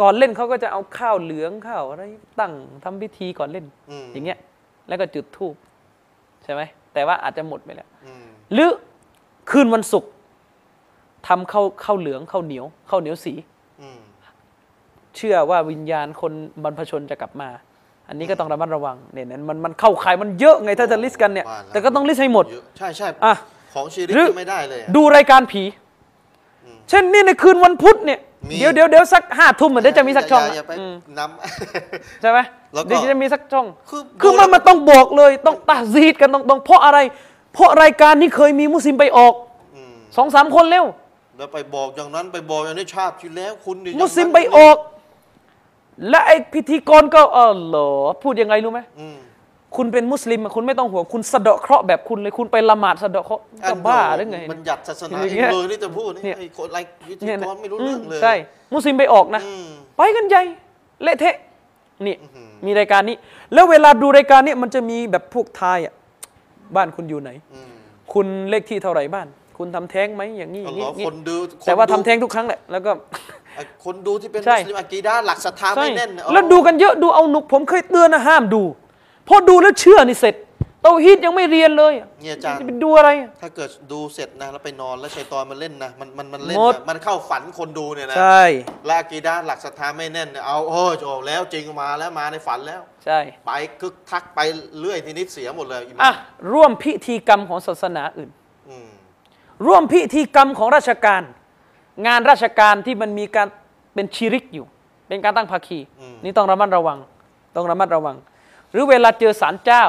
[0.00, 2.02] ก่อนเล่นเขาก็จะเอาข้าวเหลืองข้าวอะไร
[2.40, 2.52] ตั้ง
[2.84, 4.38] ทำพิธีก่อนเล่นอืมอย่างเงี้ย
[4.88, 5.54] แล้วก็จุดธูป
[6.44, 6.62] ใช่ไหม
[6.94, 8.70] แต่ว่าอาจจะหมดไปแล้วอืมหรือ
[9.50, 10.10] คืนวันศุกร์
[11.28, 13.57] ทำข้าวข้าวเหลืองข้าวเหนียวข้าวเหนียวสีอืม
[15.18, 16.32] เชื่อว่าวิญญาณคน
[16.62, 17.48] บรรพชนจะกลับมา
[18.08, 23.34] อันนี้ก็ต้องระมัดระวังเนี่ยนั้นมันมันเข้าข่ายมันเยอะไงถ้าจะลิสต์กันเนี่ยว่าแล้วแต่ก็ต้องลิสต์ให้หมดเยอะใช่ใช่อะ
[23.74, 25.62] ของชีริกหรือก็ไม่ได้เลยอะดูรายการผี
[26.88, 31.20] เช่นนี่ในคืนวันพุธเนี่ยมีเดี๋ยวเดี๋ยวเดี๋ยวสักห้าทุ่มเดี๋ยวจะมีสักช่องย่าอย่าไปอืมน
[32.20, 32.38] ใช่ไหม
[32.74, 36.98] แล้วก็เดี๋ยวจะมีสักช่อง คือคือดูมันแล้วมันต้องบอกเลย ต้องตาซีดกันต้องต้องเพราะอะไร
[37.54, 40.84] เพราะรายการนี้เคยมีมุสลิมไปออกำอืมสองสามคนเร็ว
[41.36, 44.76] แล้วไปบอกอย่างนั้นไปบอกอย่างนี้ชาติที่แล้วคุณนี่มุสลิมอย่างนั้นไปออก
[46.10, 47.90] และไอพิธีกรก็เออเหรอ
[48.22, 49.18] พูดยังไงรู้ไหมอืม
[49.76, 58.34] คุณเป็นมุสลิมอะคุณไม่ต้องห่วงคุณสะเดาะเคราะห์แบบคุณเลยคุณไปละหมาดสะเดาะเคราะห์จะบ้าหรือไงมันหยัดศาสนาอย่างเอเงี้งยเลยนี่จะพูดนี่เนี่ยไอ้คนอะไรวิธีเนี่ยกรไม่รู้เรื่องเลยใช่
[58.74, 60.42] มุสลิมไปออกนะอืมไปกันใหญ่
[61.02, 61.36] เละเทะ
[62.06, 62.16] นี่
[62.66, 63.16] มีรายการนี้
[63.54, 65.94] แล้วเวลาดูรายการนี้มันจะมีแบบพวกทายอะ
[66.76, 67.70] บ้านคุณอยู่ไหนอืม
[68.12, 69.26] คุณเลขที่เท่าไหร่บ้าน
[69.58, 72.90] คุณทำแท้งไหมอย่างนี้อเอาย่างเหรนี้อคนดูคนแต่ว่าทำดูแท้งทุกครั้งแหละแล้วก็
[73.47, 73.47] ไอ้
[73.84, 78.62] คนดูที่เป็นใช่ มุสลิมอากีดาหลักศรัทธาใช่ไม่แน่นเอาแล้วดูกันเยอะดูเอาหนุกผมเคยเตือนนะห้ามดู
[79.26, 80.36] เพราะดูแล้วเชื่อนี่เสร็จ
[80.82, 88.44] เตาฮีดยังไม่เรียนเลยอะเนี่ยอาจารย์ จะไปดูอะไรอะถ้าเกิดดูเสร็จนะแล้วไปนอนแล้วชัยตอนมันเล่นนะมันมันมันเล่นหมด นะมันเข้าฝันคนดูเนี่ยนะใช่
[88.86, 94.40] และอากีดาหลักศรัทธาไม่แน่นเนี่ยเอาโอ้ยโอ้แล้วจริงมาแล้วมาในฝันแล้ว ใช่ ไปคึกทักไป
[94.80, 96.14] เรื่อยทีนี้เสียหมดเลยอิหอะมาม
[96.52, 98.30] ร่วมพิธีกรรมของศาสนาอื่น
[98.68, 98.88] อืม
[99.66, 101.22] ร่วมพิธีกรรมของราชการ
[102.06, 103.48] งานราชการที่มันมีการ
[103.94, 104.66] เป็นชิริกอยู่
[105.08, 105.78] เป็นการตั้งภาคี
[106.24, 106.98] นี่ต้องระมัดระวัง
[107.56, 108.16] ต้องระมัดระวัง
[108.72, 109.84] หรือเวลาเจอศาลเจ้า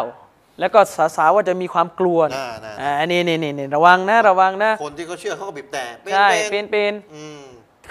[0.59, 7.41] แล้วก็สาสาวว่าจะมีความกลัวน่าน่าอ่านี่นี่นี่นี่ระวังนะระวังนะ คนที่เขาเชื่อเขาก็บีบแต่เป็นใช่เป็เป็นนเป็นอืม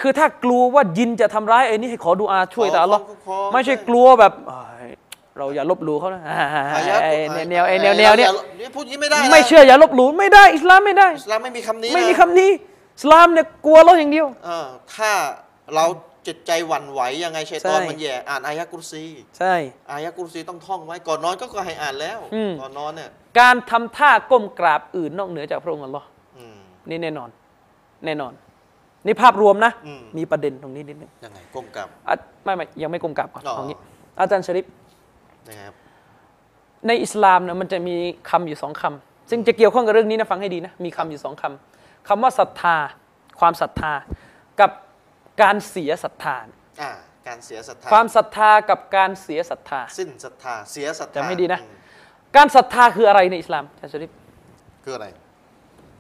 [0.01, 4.91] คือถ้ากลัวว่ายินจะทำร้ายไอ้นี่ให้ขอดูอาช่วยขอแต่อัลลอฮ์ขอขอไม่ใช่กลัวแบบเอ้ย
[5.37, 6.39] เราอย่าลบหลู่เขานะอ่า
[6.77, 8.31] อายะไอ้อ่าแนวไอ้แนวแนวเนี้ย
[8.61, 15.11] นี่พูดอยางนี้ไม่ได้นะไม่เชื่ออย่าลบหลู่ไม่ได้ อิสลามไม่ได้ อิสลามไม่มีคำนี้ ไม่มีนะคำนี้อิ สลามเนี่ยกลัวเราอย่างเดียวเออถ้า
[15.75, 15.87] เรา
[16.27, 19.05] จิตใจหวั่นไหวยังไงชัยตอนใช่มันแย่อ่านอายะกุรซี
[19.39, 19.55] ใช่
[19.91, 26.07] อายะกุรซีต้องท่องไว้ก่อนนอนก็ก็ให้อ่านแล้วอืมก่อนนอนเนี่ยการทำท่าก้มกราบอื่นนอกเหนือจากพระองค์อัลลอฮ์
[26.39, 26.57] อืม
[26.91, 27.29] นี่แน่นอน
[28.05, 28.33] แน่นอน
[29.07, 32.15] นี่ภาพรวมนะอืมมีประเด็นตรงนี้นิดนึงยังไงก้มกลับอะ
[32.45, 33.79] ไม่ไม่ยังไม่ก้มกราบก่อนอ๋อเอางี้
[34.19, 34.67] อาจารย์ชริป
[35.49, 35.73] นะครับ
[36.87, 37.95] ในอิสลามเนี่ยมันจะมี
[38.31, 41.78] คำอยู่สองคำซึ่งจะเกี่ยวข้องกับเรื่องนี้นะฟังให้ดีนะมีคำอยู่สองคำ
[42.09, 42.77] คำว่าศรัทธา
[43.41, 43.93] ความศรัทธา
[44.61, 44.71] กับ
[45.43, 46.37] การเสียศรัทธา
[46.83, 46.91] อ่า
[47.29, 51.77] การเสียศรัทธา ความศรัทธากับการเสียศรัทธา สิ้นศรัทธา เสียศรัทธาจำให้ดีนะอืม
[52.37, 54.11] การศรัทธาคืออะไรในอิสลามอาจารย์ชริป
[54.85, 55.07] คืออะไร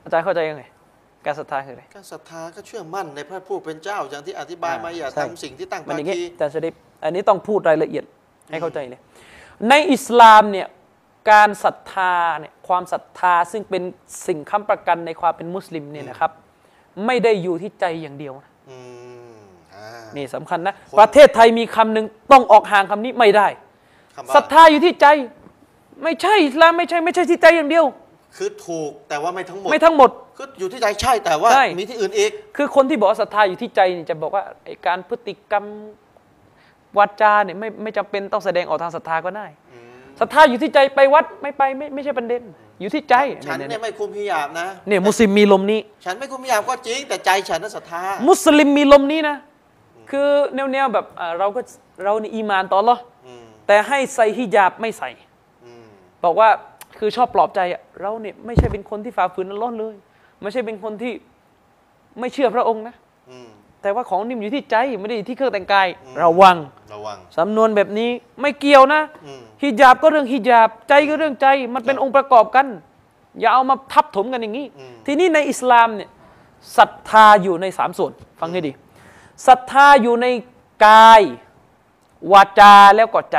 [0.04, 0.62] อาจารย์เข้าใจยังไง
[1.26, 6.74] การศรัทธาคืออะไรก็ศรัทธาก็เชื่อมั่นในพระผู้เป็นเจ้าอย่างที่อธิบายมาอย่าใช่ทำสิ่งที่ตั้งมันภาอย่างงี้คีอาจารย์ชริป
[7.04, 8.04] อันนี้ต้องพูดรายละเอียด
[8.50, 9.00] ให้เข้าใจเลย
[9.68, 10.66] ในอิสลามเนี่ย
[11.30, 13.82] การศรัทธาเนี่ย ความศรัทธาซึ่งเป็น
[14.26, 16.30] สิ่งค้ำประกันในความเป็นมุสลิมเนี่ยนะครับ
[17.06, 18.78] ไม่ได้อยู่ที่ใจอย่างเดียวนะอื
[19.34, 19.38] ม
[19.74, 19.86] อ่า
[20.16, 23.48] นี่สำคัญนะคนประเทศไทยมีคำหนึ่งต้องออกห่างคำนี้ไม่ได้
[24.16, 25.06] คำว่าศรัทธาอยู่ที่ใจ
[26.02, 27.84] ไม่ใช่อิสลามไม่ใช่ไม่ใช่ที่ใจอย่างเดียว
[28.36, 35.64] คือถูกแต่ว่าไม่ทั้งหมด ไม่ทั้งหมดคืออยู่ที่ใจใช่แต่ว่าใช่มีที่อื่นอีก คือคนที่บอกว่าศรัทธาอยู่ที่ใจนี่จะบอกว่าไอ้การพฤติกรรม
[36.98, 39.46] วาจาเนี่ยไม่ไม่จำเป็นต้องแสดงออกทางศรัทธาก็ได้
[40.20, 42.42] ศรัทธาอยู่ที่ใจไปวัดไม่ไปไม่ไม่ใช่ประเด็น
[42.80, 43.14] อยู่ที่ใจ
[43.46, 49.36] ฉันเนี่ยเนี่ยไม่คุมพิยาบนะเนี่ยมุสลิมมีลมนี้ ฉันไม่คุมพิยาบก็จริงแต่ใจฉันน่ะศรัทธามุสลิมมีลมนี้นะ
[50.10, 50.28] คือ
[50.72, 51.60] แนวๆแบบอ่าเราก็
[52.04, 55.10] เรานี่อีมานต่ออัลเลอฮ์อืมแต่ให้ใส่ฮิญาบไม่ใส่
[55.64, 55.86] อืม
[56.24, 56.48] บอกว่า
[56.98, 59.94] คือชอบปลอบใจอะเราเนี่ยไม่ใช่เป็นคนที่ฝ่าฝืนอัลเลอฮ์เลย
[60.42, 61.12] ไม่ใช่เป็นคนที่
[62.20, 62.94] ไม่เชื่อพระองค์นะ
[63.30, 63.48] อืม
[63.82, 65.88] แต่ว่าของนี่มันอยู่ที่ใจไม่ได้อยู่ที่เครื่องแต่งกาย
[66.22, 66.56] ระวัง
[66.94, 68.10] ระวังสำนวนแบบนี้
[68.40, 72.66] ไม่เกี่ยวนะอืมฮิญาบก็เรื่องฮิญาบใจก็เรื่องใจ มันเป็นองค์ประกอบกัน
[73.40, 74.66] อย่าเอามาทับถมกันอย่างนี้
[75.06, 76.10] ทีนี้ในอิสลามเนี่ย
[76.76, 78.72] ศรัทธาอยู่ในสามส่วน ฟังให้ดี
[79.46, 80.26] ศรัทธาอยู่ใน
[80.86, 81.22] กาย
[82.32, 83.38] วาจาแล้วก็ใจ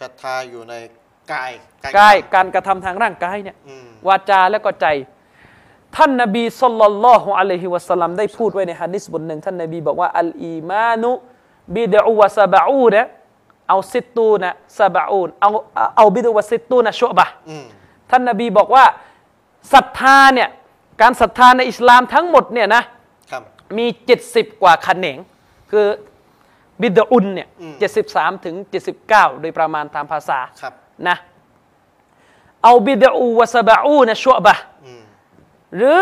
[0.00, 0.74] ศรัทธาอยู่ใน
[1.32, 1.50] กาย
[1.98, 4.86] กายการกระทำทางร่างกายเนี่ยอืมวาจาแล้วก็ใจ
[5.96, 11.10] ท่านนบีสุลลัลลอฮุอะลัยฮิวะสัลลัมได้พูดไว้ในฮะดิษบทหนึ่งท่านนบีบอกว่าอัลอีมานุ
[11.76, 13.02] บิดอุวะซาบะอูนะ
[13.68, 15.50] เอาซิตตูนะซาบะอูนเอา
[15.96, 17.64] เอาบิดอุวะซิตตูนะชุบะห์อืม
[18.10, 18.84] ท่านนบีบอกว่า
[19.72, 20.48] ศรัทธาเนี่ย
[21.00, 22.82] การศรัทธาในอิสลามทั้งหมดเนี่ยนะ
[23.30, 23.42] ครับ
[23.78, 23.86] มี
[24.24, 25.18] 70กว่าแขนง
[25.70, 25.86] คือ
[26.80, 30.72] บิดอุนเนี่ยอืมเจ็ดสิบสามถึงเจ็ดสิบเก้าโดยประมาณตามภาษาครับ
[31.08, 31.16] นะ
[32.64, 34.54] เอาบิดอูวะซาบะอูนะชุบะ
[35.70, 35.96] ห์อืมหรือ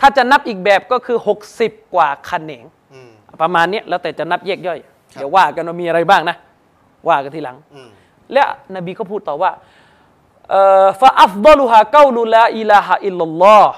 [0.00, 1.18] ถ้าจะนับอีกแบบก็คือ
[1.56, 2.64] 60 กว่าแขนง
[2.94, 3.10] อืม
[3.42, 4.78] ประมาณเนี้ยแล้วแต่จะนับแยกย่อย
[5.14, 6.36] ครับเดี๋ยวว่ากันว่ามีอะไรบ้างนะ
[7.08, 7.88] ว่ากันทีหลังอืม
[8.32, 8.42] และ
[8.76, 9.50] นบีก็พูดต่อว่า
[11.00, 13.74] فأفضلها قول لا إله إلا الله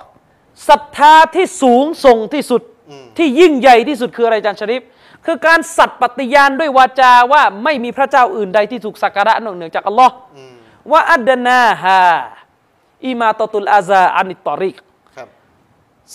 [0.68, 4.82] ศรัทธาที่สูงส่งที่สุดอืมที่ยิ่งใหญ่ที่สุดคืออะไรอาจารย์ชริฟ
[5.26, 10.54] คือการสัตย์ปฏิญาณด้วยวาจาว่าไม่มีพระเจ้าอื่นใดที่ถูกสักการะนอกเหนือจากอัลลอฮ์อืม
[10.92, 14.87] وأدناها إماطة الأذى عن الطريق ครับ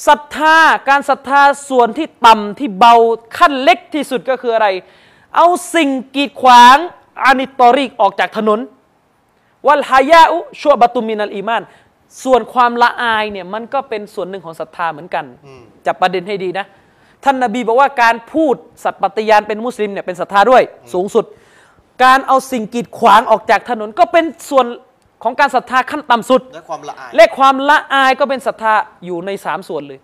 [0.08, 0.58] ศรัทธา
[0.90, 2.96] การศรัทธาส่วนที่ต่ำที่เบา
[3.38, 4.68] ขั้นเล็กที่สุดก็คืออะไร
[5.36, 6.78] เอาสิ่งกีดขวาง
[7.26, 8.60] عن الطريق ออกจากถนน
[9.68, 11.64] والحياء شعبة من الإيمان
[12.24, 16.66] ส่วนความละอายเนี่ยมันก็เป็นส่วนหนึ่งของศรัทธาเหมือนกันอืมจับประเด็นให้ดีนะ
[17.24, 20.64] ท่านนาบีบอกว่าการพูดสัตย์ปฏิญาณเป็นมุสลิมเนี่ยเป็นศรัทธาด้วย
[20.94, 21.26] สูงสุด
[22.04, 24.66] การเอาสิ่งกีดขวางออกจากถนนก็เป็นส่วน
[25.24, 28.74] ของการศรัทธาขั้นต่ำสุด และความละอายและความละอายก็เป็นศรัทธา
[29.06, 30.00] อยู่ในสามส่วนเลย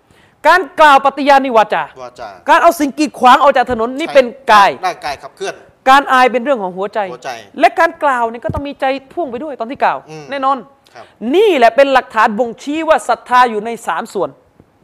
[0.47, 5.53] การกล่าวปฏิญาณนิวาจา วาจาการเอาสิ่งกีดขวางออกจากถนนนี่เป็นกาย ร่างกายขับเคลื่อน
[5.89, 10.57] การอายเป็นเรื่องของหัวใจ หัวใจและการกล่าวเนี่ยก็ต้องมีใจพ่วงไปด้วยตอนที่กล่าว อืม แน่นอน
[10.95, 11.05] ครับ
[11.35, 14.29] นี่แหละเป็นหลักฐานบ่งชี้ว่าศรัทธาอยู่ในสามส่วน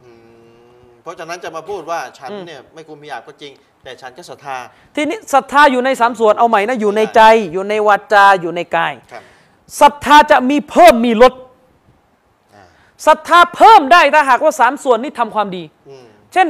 [0.04, 0.10] อื
[0.80, 3.52] มเพราะฉะนั้นจะมาพูดว่าฉันเนี่ยไม่คุมพิยาบก็จริง
[3.84, 4.56] แต่ฉันก็ศรัทธา
[4.96, 7.22] ทีนี้ศรัทธาอยู่ในสามส่วนเอาใหม่นะอยู่ในใจ
[7.52, 9.24] อยู่ในวาจาอยู่ในกาย ครับ
[9.80, 11.32] ศรัทธาจะมีเพิ่มมีลด
[12.54, 12.64] อ่า
[13.06, 16.48] ศรัทธาเพิ่มได้ถ้าหากว่าสามส่วนนี้ทำความดีอืมเช่น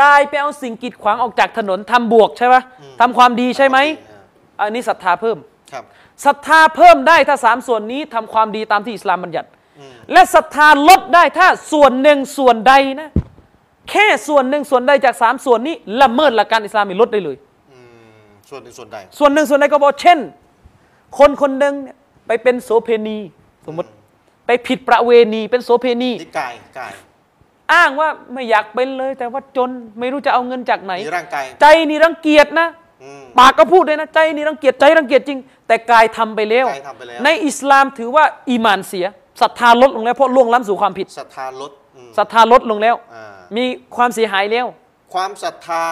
[0.00, 2.56] กายไปเอาสิ่งกีดขวางออกจากถนนทำบวกใช่ไหม
[3.00, 3.78] ทำความดีใช่ไหม
[4.10, 4.20] อ่า
[4.60, 5.36] อันนี้ศรัทธาเพิ่ม
[5.72, 5.84] ครับ
[6.24, 9.48] ศรัทธาเพิ่มได้ถ้าสามส่วนนี้ทำความดีตามที่อิสลามบัญญัติ
[9.78, 13.10] อืมและศรัทธาลดได้ถ้าส่วนหนึ่งส่วนใดนะ
[13.90, 17.36] แค่ส่วนหนึ่งส่วนใดจากสามส่วนนี้ละเมิดหลักการอิสลามมีลดได้เลย
[17.72, 17.78] อื
[18.18, 18.20] ม
[18.50, 20.18] ส่วนหนึ่งส่วนใด ส่วนหนึ่งส่วนใดก็บอกเช่น
[21.18, 21.96] คนคนหนึ่งเนี่ย
[22.28, 23.18] ไปเป็นโสเพณี
[23.66, 23.88] สมมติ
[24.46, 26.92] ไปผิดประเวณีเป็นโสเพณีนี่กายกาย
[27.72, 32.68] อ้างว่าไม่อยากเป็นเลย แต่ว่าจนไม่รู้จะเอาเงินจากไหนมีร่างกายใจนี่รังเกียจนะ
[33.02, 39.06] อืม ปากก็พูดเลยนะ ใจนี่รังเกียจใจรังเกียจจริง แต่กายทำไปแล้ว กายทำไปแล้ว ในอิสลามถือว่าอีหมานเสีย
[39.40, 43.24] ศรัทธาลดลงแล้วเพราะล่วงล้ำสู่ความผิดศรัทธาลดอืมศรัทธาลดลงแล้ว อ่า
[43.56, 43.64] มี
[43.96, 44.66] ความเสียหายแล้ว
[45.14, 45.82] ความศรัทธา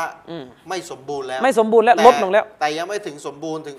[0.68, 3.76] ไม่สมบูรณ์แล้วไม่สมบูรณ์และต่ลดลงแล้ว แต่ยังไม่ถึงสมบูรณ์ถึง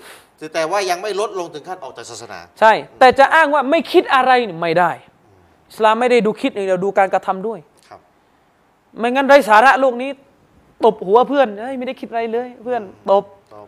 [0.54, 4.90] แต่ว่ายังไม่ลดลงถึงขั้นออกจากศาสนา ใช่ แต่จะอ้างว่าไม่คิดอะไรนี่ไม่ได้
[5.70, 7.58] อิสลามไม่ได้ดูคิดอย่างเดียวดูการกระทำด้วย
[7.88, 8.00] ครับ
[8.98, 10.10] ไม่งั้นไร้สาระโลกนี้
[10.84, 13.24] ตบหัวเพื่อนเฮ้ยไม่ได้คิดอะไรเลย เพื่อนตบ
[13.54, 13.66] ตอบ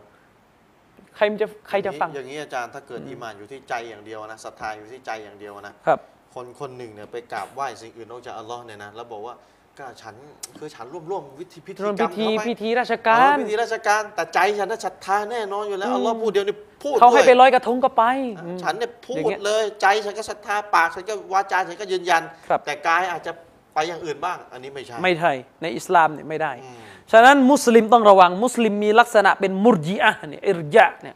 [1.15, 5.99] ใครมันจะใครจะฟัง อย่างนี้อาจารย์ถ้าเกิดอีหมานอยู่ที่ใจอย่างเดียวนะศรัทธาอยู่ที่ใจอย่างเดียวนะครับ
[6.35, 9.35] คนคนหนึ่งเนี่ยไปกราบไหว้สิ่งอื่นนอกจากอัลลอฮ์เนี่ยนะแล้วบอกว่า
[9.79, 10.15] ก็ฉัน
[10.59, 18.03] คือฉันร่วมร่วมวิธีพิธีร่วมกรพิรมธีเข้าไปพิธีราชเอการอพิธีราชการแต่ใจฉันน่ะศรัทธาแน่นอนอยู่แล้วอัลลอฮ์พูดเดียวนี่พูดเขาให้ด้วยไปลอยกระทงก็ไป
[18.43, 23.31] อืม ฉันเนี่ยพูอย่าดงเงี้ยเลย ใจฉันก็ศรัทธาปากฉันก็วาจาฉันก็ยืนยัน ครับ แต่กายอาจจะ
[23.73, 25.31] ไปอย่างอื่นบ้าง อันนี้ไม่ใช่ ไม่ใช่
[25.61, 26.81] ในอิสลามเนี่ยไม่ได้อืม
[27.11, 31.15] ฉะนั้นมุสลิมต้องระวังมุสลิมมีลักษณะเป็นมุรจิอะห์เนี่ยอิรยะห์เนี่ย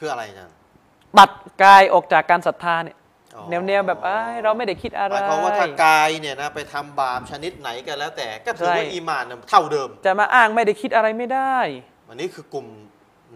[0.00, 0.54] คืออะไรอาจารย์
[1.18, 1.30] ตัด
[1.62, 3.01] กายออกจากการศรัทธาเนี่ยอ๋อ
[3.50, 11.56] แนวแนวๆแบบเอ้ยเราไม่ได้คิดอะหไรมายความว่าถ้ากายเนี่ยนะไปทำบาปชนิดไหนก็แล้วแต่ก็ถือว่าใช่อีหมานเนี่ยเท่าเดิม จะมาอ้างไม่ได้คิดอะไรไม่ได้
[12.08, 12.66] อันนี้คือกลุ่ม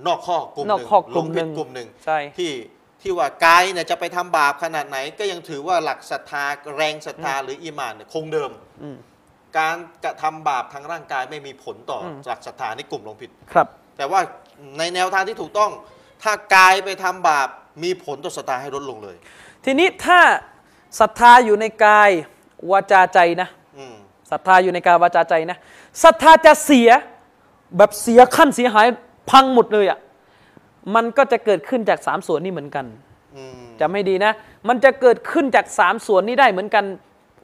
[0.07, 2.53] นอกข้อกลุ่มหนอกนึ่งข้อกลุ่มลงหนึ่ผิดงกลุ่มหนึ่งใช่ที่
[3.03, 6.45] ที่ว่ากายเนี่ยจะไปทำบาปขนาดไหน ก็ยังถือว่าหลักศรัทธา
[6.77, 8.51] แรงศรัทธาหรืออีหมานเนี่ยคงเดิม
[8.83, 8.97] อืม
[9.59, 13.67] การกระทำบาปทางร่างกายไม่มีผลต่ออมหลักศรัทธานี่กลุ่มลงผิดครับ
[13.97, 14.21] แต่ว่า
[14.79, 15.71] ในแนวทางที่ถูกต้อง
[16.23, 17.49] ถ้ากายไปทำบาป
[17.85, 19.17] มีผลต่อศรัทธาให้ลดลงเลย
[19.67, 20.21] ทีนี้ถ้า
[21.01, 22.11] ศรัทธาอยู่ในกาย
[22.71, 23.49] วาจาใจนะ
[23.79, 23.95] อืม
[24.31, 25.59] ศรัทธาอยู่ในกายวาจาใจนะ
[26.03, 26.89] ศรัทธาจะเสีย
[27.77, 28.87] แบบเสียขั้นเสียหาย
[29.31, 29.99] พังหมดเลยอะ่ะ
[30.95, 32.87] มันก็จะเกิดขึ้นจากสามส่วนนี้เหมือนกัน
[33.37, 34.33] อืมจำให้ดีนะ
[34.69, 36.85] มันจะเกิดขึ้นจากสามส่วนนี้ได้เหมือนกัน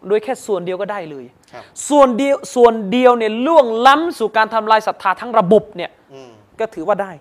[0.08, 6.30] โดยแค่ส่วนเดียวก็ได้เลยครับส่วนเดียวส่วนเดียวเนี่ยล่วงล้ำสู่การทำลายศรัทธาทั้งระบบเนี่ยอืม
[6.60, 7.12] ก็ถือว่าได้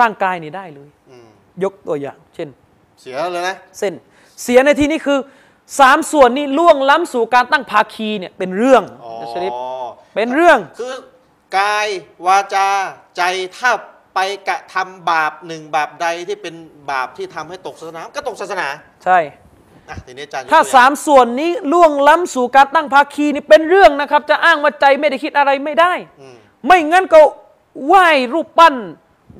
[0.00, 1.26] ร่างกายนี่ได้เลยอืม
[1.64, 2.48] ยกตัวอย่าง เช่น
[3.00, 3.94] เสียเลยนะเส้น
[4.42, 5.18] เสียในที่นี้คือ
[5.80, 9.52] สามส่วนนี้ล่วงล้ำสู่การตั้งภาคีเนี่ยเป็นเรื่องอ๋อนะชริฟ
[10.14, 10.94] เป็นเรื่องคือ
[11.58, 11.88] กาย
[12.26, 12.68] วาจา
[13.16, 13.22] ใจ
[13.56, 13.70] ถ้า
[14.14, 16.54] ไปกระทำบาปหนึ่งบาปใดที่เป็น
[16.90, 18.68] บาปที่ทำให้ตกศาสนาก็ตกศาสนา
[19.04, 19.18] ใช่
[19.88, 26.36] อะทีนี้อาจารย์ยกถ้าตัวอย่งสามส่วนนี้ล่วงล้ำสู่การตั้งภาคีนี่เป็นเรื่องนะครับ จะอ้างว่าใจไม่ได้คิดอะไรไม่ได้อืม
[26.66, 27.20] ไม่งั้นก็
[27.86, 28.74] ไหว้รูปปั้น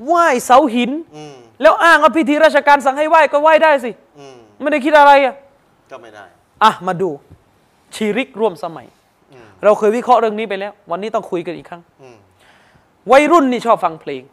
[0.05, 4.04] ไหว้เสาหินอืมแล้วอ้างว่าพิธีราชการสั่งให้ไหว้ก็ไหว้ได้สิอืม
[4.61, 5.35] ไม่ได้คิดอะไรอะ
[5.91, 6.25] ก็ไม่ได้
[6.63, 7.09] อะมาดู
[7.95, 8.87] ชีริกร่วมสมัย
[9.33, 12.17] อืมเราเคยวิเคราะห์เรื่องนี้ไปแล้ว วันนี้ต้องคุยกันอีกครั้ง อืม
[13.11, 14.23] วัยรุ่นนี่ชอบฟังเพลง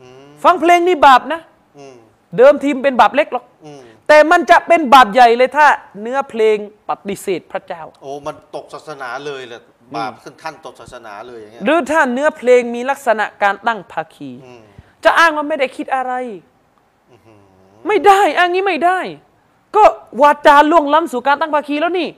[0.00, 1.40] อืมฟังเพลงนี่บาปนะ
[1.78, 1.96] อืม
[2.36, 5.66] เดิมทีมเป็นบาปเล็กหรอก อืมแต่มันจะเป็นบาปใหญ่เลยถ้า
[6.02, 6.56] เนื้อเพลง
[6.88, 9.60] ปฏิเสธพระเจ้า โอ้มันตกศาสนาเลยแหละ
[9.96, 14.62] บาปขึ้นขั้นตกศาสนาเลยอย่างเงี้ยหรือถ้าเนื้อเพลงมีลักษณะการตั้งภาคีอืม
[15.04, 16.12] จะอ้างว่าไม่ได้คิดอะไร
[17.88, 19.00] ไม่ได้อ้างนี้ไม่ได้
[19.76, 19.84] ก็
[20.22, 22.08] วาจาล่วงล้ำสู่การตั้งภาคีแล้วนี่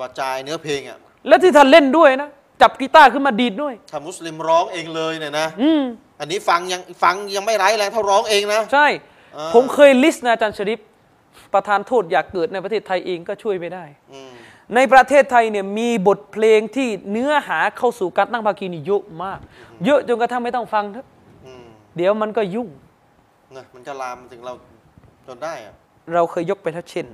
[0.00, 2.28] วาจายเนื้อเพลงอะ แล้วที่ท่านเล่นด้วยนะ
[2.62, 5.82] จับกีตาร์ขึ้นมาดีดด้วยถ้ามุสลิมร้องเองเลยเนี่ยนะอืม
[6.20, 8.86] อันนี้ฟังยังฟังยังไม่ร้ายแรงเท่าร้องเองนะ ใช่
[9.36, 10.80] อ่า ผมเคยลิสต์นะอาจารย์ชริป
[11.54, 14.32] ประธานโทษอยากเกิดในประเทศไทยเองก็ช่วยไม่ได้ อืม
[14.74, 19.38] ในประเทศไทยเนี่ยมีบทเพลงที่เนื้อหาเข้าสู่การตั้งภาคีนี่เยอะมาก
[19.84, 21.06] เยอะจนกระทั่งไม่ต้องฟังเถอะ
[21.46, 21.64] อืม
[21.96, 22.68] เดี๋ยวมันก็ยุ่ง
[23.56, 24.52] นะมันจะลามมาถึงเรา
[25.26, 25.74] จนได้อะ
[26.14, 27.06] เราเคยยกไปแล้วเช่น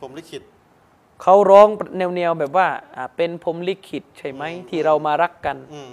[0.00, 0.42] ผมลิขิต
[1.22, 1.68] เขาร้อง
[2.16, 2.66] แนวๆแบบว่า
[2.96, 5.86] อ่าเป็นผมลิขิตใช่ไหมที่เรามารักกัน อืม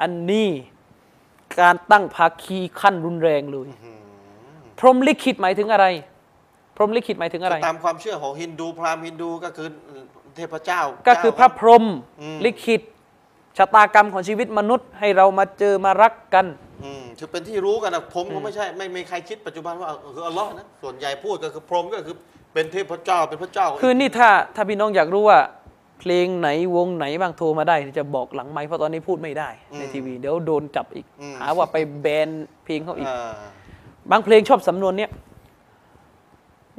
[0.00, 0.48] อันนี้
[1.60, 4.00] การตั้งภาคีขั้นรุนแรงเลย อืม
[4.78, 5.86] พรหมลิขิตหมายถึงอะไร
[6.76, 9.68] พรหมลิขิตหมายถึงอะไร ตามความเชื่อของฮินดูพราหมณ์ฮินดูก็คือ
[10.36, 11.84] เทพเจ้าก็คือพระพรหม
[12.20, 12.82] อืม ลิขิต
[13.58, 16.46] ชะตากรรมของชีวิตมนุษย์ ให้เรามาเจอมารักกัน
[16.84, 22.16] อืมถือเป็นที่รู้กันนะผมก็ไม่ใช่ ไม่มีใครคิดปัจจุบันว่าคืออัลลอฮ์นะส่วนใหญ่พูดก็คือพรหมก็คือ
[22.54, 25.38] เป็นเทพเจ้าเป็นพระเจ้า คือนี่ถ้าถ้าพี่น้องอยากรู้ว่า
[26.00, 29.48] เพลงไหนวงไหนบ้างโทรมาได้จะบอกหลังไมค์เพราะตอนนี้พูดไม่ได้
[29.78, 31.06] ในทีวีเดี๋ยวโดนจับอีก
[31.40, 32.28] หาว่าไปแบน
[32.64, 33.32] เพลงเขาอีก อ่า
[34.10, 35.10] บางเพลงชอบสำนวนเนี้ย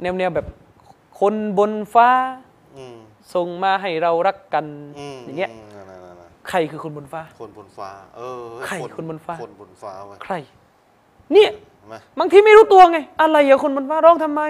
[0.02, 0.46] แนวแนวแบบ
[1.20, 2.08] คนบนฟ้า
[2.76, 2.96] อืม
[3.34, 4.64] ส่งมาให้เรารักกัน
[4.98, 5.69] อืมอย่างเงี้ยนั่นๆๆ
[6.50, 10.34] ใครคือคนบนฟ้าๆคนบนฟ้า เออใครคนบนฟ้า คนบนฟ้าเว้ยใคร
[11.32, 14.42] เนี่ยเห็นไหมบางทีไม่รู้ตัวไง อะไรอะคนบนฟ้าร้องทำไม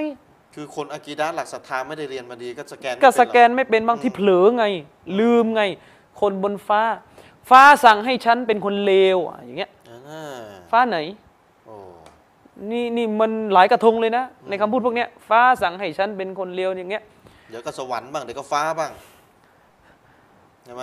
[0.55, 4.65] คือคนอากีดะห์หลักศรัทธาไม่ได้เรียนมาดีก็สแกนไม่ก็เป็สหรอแกนไม่เป็นบางทีเผลอไง
[5.21, 5.63] ลืมไง
[6.21, 6.83] คนบนฟ้า
[7.51, 9.71] ฟ้าสั่งให้ฉันเป็นคนเลวอะอย่างเงี้ย
[10.09, 10.39] อ่า
[10.71, 10.99] ฟ้าไหน
[11.67, 11.75] โอ้
[12.71, 17.03] นี่นี่มันหลายกระทงเลยนะ ในคำพูดพวกเนี้ยฟ้าสั่งให้ฉันเป็นคนเลวอย่างเงี้ย
[17.51, 18.91] เดี๋ยวก็สวรรค์บ้างเดี๋ยวก็ฟ้าบ้าง
[20.65, 20.83] ใช่ไหม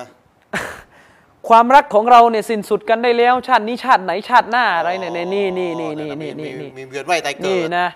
[1.48, 7.88] ความรักของเราเนี่ยสิ้นสุดกันได้แล้ว ชาตินี้ชาติไหนชาติหน้าอะไรเนี่ยเนี่ยนี่นี่นี่นี่นี่นี่มีนี่มีเวียนว่ายตายเกินี่ดนะ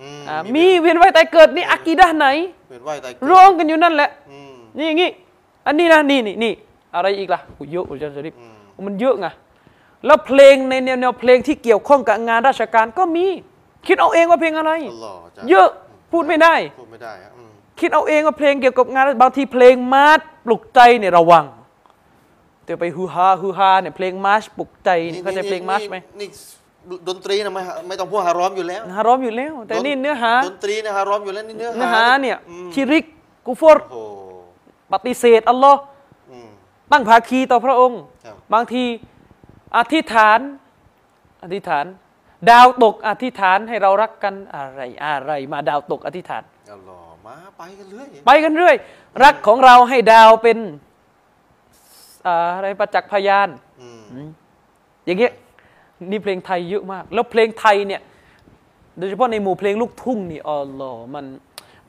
[0.00, 2.26] อืมอ่ามีเวียนว่ายตายเกิดนี่อากีดะห์ไหน
[2.68, 5.10] เวียนว่ายตายเกิดร้องกันอยู่นั่นแหละอืมนี่อย่างงี้
[5.66, 6.52] อันนี้นะนี่นี่นี่
[6.94, 8.54] อะไรอีกล่ะโอ้เยอะอุจจาริบอืม
[8.86, 9.26] มันเยอะไง
[10.06, 13.26] แล้วเพลงในแนวแนวเพลงที่เกี่ยวข้องกับงานราชการก็มี
[13.86, 15.68] คิดเอาเองว่าเพลงอะไรอัลลอฮ์จ้ะเยอะ
[16.12, 17.50] พูดไม่ได้พูดไม่ได้อะอืม
[17.80, 21.44] คิดเอาเองว่าเพลงเกี่ยวกับงานบางทีเพลงมาร์ชปลุกใจเนี่ยระวัง
[22.68, 26.28] แต่ไปฮือฮาฮือฮาเนี่ยเพลงมาร์ชปลุกใจนี่เข้าใจเพลงมาร์ชไหมนี่
[27.08, 33.04] ดนตรีนะไม่ไม่ต้องพูดฮารอมอยู่แล้วฮารอมอยู่แล้ว แต่นี่เนื้อหาดนตรีนะฮารอมอยู่แล้วนี่เนื้อเนื้อหาเนี่ยอืมชิริก
[33.46, 34.30] กุฟรโอ้โห
[34.92, 35.80] ปฏิเสธอัลลอฮ์
[36.30, 36.48] อืม
[36.92, 38.84] ตั้งภาคีต่อพระองค์ครับบางที
[39.76, 40.40] อธิษฐาน
[41.42, 41.84] อธิษฐาน
[42.50, 46.42] ดาวตกอธิษฐานให้เรารักกันอะไรอะไร มาดาวตกอธิษฐาน
[46.72, 48.76] อัลลอฮ์มาไปกันเรื่อยไปกันเรื่อย
[49.24, 50.58] รักของเราให้ดาวเป็น
[52.26, 53.48] อ่าอะไรประจักษ์พยาน
[53.80, 54.28] อืม
[55.06, 55.32] อย่างเงี้ย
[56.10, 58.00] นี่เพลงไทยเยอะมาก แล้วเพลงไทยเนี่ย
[58.98, 61.26] โดยเฉพาะในหมู่เพลงลูกทุ่งนี่อ๋อเหรอมัน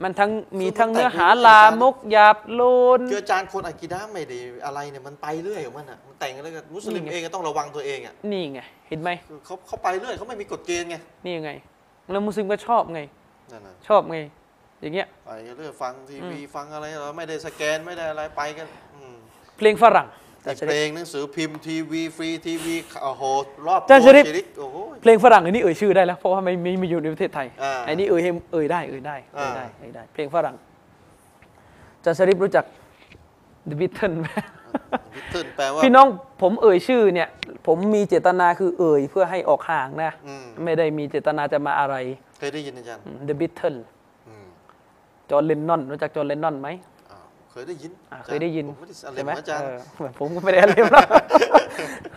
[0.03, 2.61] มันทั้งมีทั้งเนื้อหาลามกหยาบโล
[2.99, 10.95] นคืออาจารย์คนอากีดะห์ไม่ได้อะไรเนี่ยมันไปเรื่อยของมันอะมันแต่งแล้วก็มุสลิมนี่ไงเองก็ต้องระวังตัวเองอะนี่ไงเห็นไหมคือเขาเขาไปเรื่อยเขาไม่มีกฎเกณฑ์ไง
[11.25, 11.51] นี่ไง
[12.11, 13.01] แล้วมุสลิมก็ชอบไง
[13.51, 14.17] นั่นน่ะชอบไง
[14.81, 19.08] อย่างเงี้ยไปเรื่อยฟังทีวีฟังอะไรเราไม่ได้สแกนไม่ได้อะไรไปกันอืม
[19.59, 20.07] เพลงฝรั่ง
[20.43, 23.23] แต่เพลงหนังสือพิมพ์ทีวีฟรีทีวีโอ้โห
[23.67, 30.55] รอบอาจารย์ชริฟชีริกโอ้โหเพลงฝรั่งอันนี้เอ่ยชื่อได้แล้วเพราะว่าไม่ไม่ไม่อยู่ในประเทศไทยอ่าอันนี้เอ่ยให้เอ่ยได้เอ่ยได้เอ่ยอ่าได้เอ่ยได้ เพลงฝรั่ง
[31.97, 32.65] อาจารย์ชริปรู้จัก
[33.69, 34.27] The Beatles ไหม
[35.15, 36.07] วิทเทิลแปลว่าพี่น้อง
[36.41, 37.29] ผมเอ่ยชื่อเนี่ย
[37.67, 41.95] ผมมีเจตนาคือเอ่ยเพื่อให้ออกห่างนะอืมไม่ได้มีเจตนาจะมาอะไร
[42.39, 43.79] เคยได้ยินอาจารย์อืม The Beatles
[44.27, 44.45] อืม
[45.29, 46.98] จอห์นเลนนอนรู้จักจอห์นเลนนอนไหมอ้าวเค
[47.61, 49.63] ยได้ยินอ่าอาจารเคยได้ยินผมไม่ได้อะไรใช่ไหมอาจารย์
[49.97, 51.07] เออผมก็ไม่ได้อะไรมาก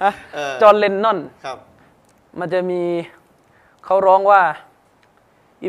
[0.02, 1.58] ฮะเออ จอห์นเลนนอน ครับ
[2.38, 2.80] มันจะมี
[3.84, 4.42] เขาร้องว่า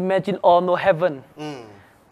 [0.01, 1.59] Imagine all no heaven อืม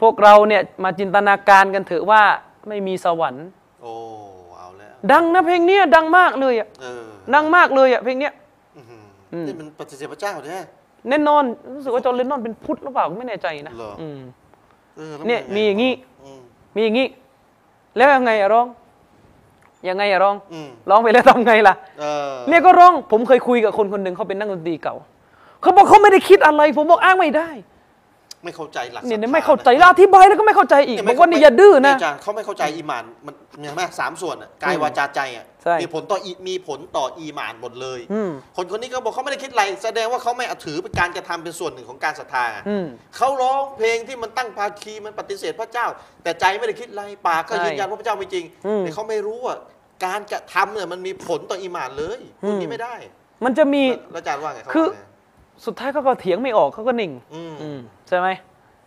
[0.02, 2.22] พวกเราเนี่ยมาจินตนาการกันเถอะว่า
[2.68, 3.48] ไม่มีสวรรค์
[3.82, 3.92] โอ้
[4.58, 8.34] เอาแล้วดังนะเพลงเนี้ยดังมากเลยอะเออดังมากเลยอะเพลงเนี้ย
[8.78, 10.58] อื้อหืออืมนี่มันปฏิเสธพระเจ้าแท้
[11.10, 11.44] แน่นอน
[11.76, 14.22] รู้สึกว่าจอห์นเลนนอนเป็นพุทธหรือเปล่าไม่แน่ใจนะเหรออื ม
[14.98, 15.94] เออแล้วเนี่ยไมีอย่างงี้
[16.24, 16.40] อืม
[16.76, 17.08] มีอย่างงี้
[17.98, 18.68] แล้วยังไงอะร้อง
[19.90, 24.96] ยังไงอะร้องอืมร้องไปแล้วทำไงล่ะ เออเนี่ยก็ร้อง ผมเคยคุยกับคนคนหนึ่งเขาเป็นนักดนตรีเก่า
[25.62, 27.50] เขาบอกเขาไม่ได้คิดอะไร ผมบอกอ้างไม่ได้
[28.44, 42.86] ไม่เข้าใจหลักเนี่ยศรัทธาไม่เข้าใจนะแล้วอธิบายแล้วก็ไม่เข้าใจอีกเนี่ยบอกว่าไม่นี่อย่าดื้อนะอาจารย์เขาไม่เข้าใจอีหมานมันเห็นไหมสามส่วนอะกายอืมวาจาใจอะใช่มีผลต่ออีมีผลต่ออีหมานหมดเลยอืมคนคนนี้ก็บอกเขาไม่ได้คิดอะไร แสดงว่าเขาไม่ถือเป็นการกระทำเป็นส่วนหนึ่งของการศรัทธาอืม
[43.18, 45.88] เขาร้องเพลงที่มันตั้งภาคีมันปฏิเสธพระเจ้า
[46.24, 49.56] แต่ใจไม่ได้คิดอะไรปากก็ใช่ยืนยันว่าพระเจ้าไม่จริงอืมแต่เขาไม่รู้ว่า
[50.06, 52.96] การกระทำเนี่ยมันมีผลต่ออีหมานเลยพวกนี้ไม่ได้
[53.46, 55.02] มันจะมีแล้วอาจารย์ว่าไงเขาคือว่าไง
[55.66, 58.28] สุดท้ายเขาก็เถียงไม่ออกเขาก็นิ่ง อืมอืมใช่ไหม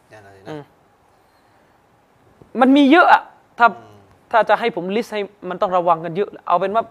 [0.09, 0.63] เนี่ยอะไรอืนะม
[2.61, 3.23] มันมีเยอะอะ
[3.59, 3.97] ถ้า อืม
[4.31, 6.85] ถ้าจะให้ผมลิสต์ให้มันต้องระวังกันเยอะ เอาเป็นว่า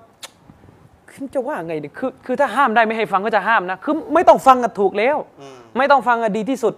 [1.11, 6.73] คือจะว่าไงเนี่ยคือคือถ้าห้ามได้ไม่ให้ฟังก็จะห้ามนะ คือไม่ต้องฟังกันถูกแล้ว อืมไม่ต้องฟังกันดีที่สุด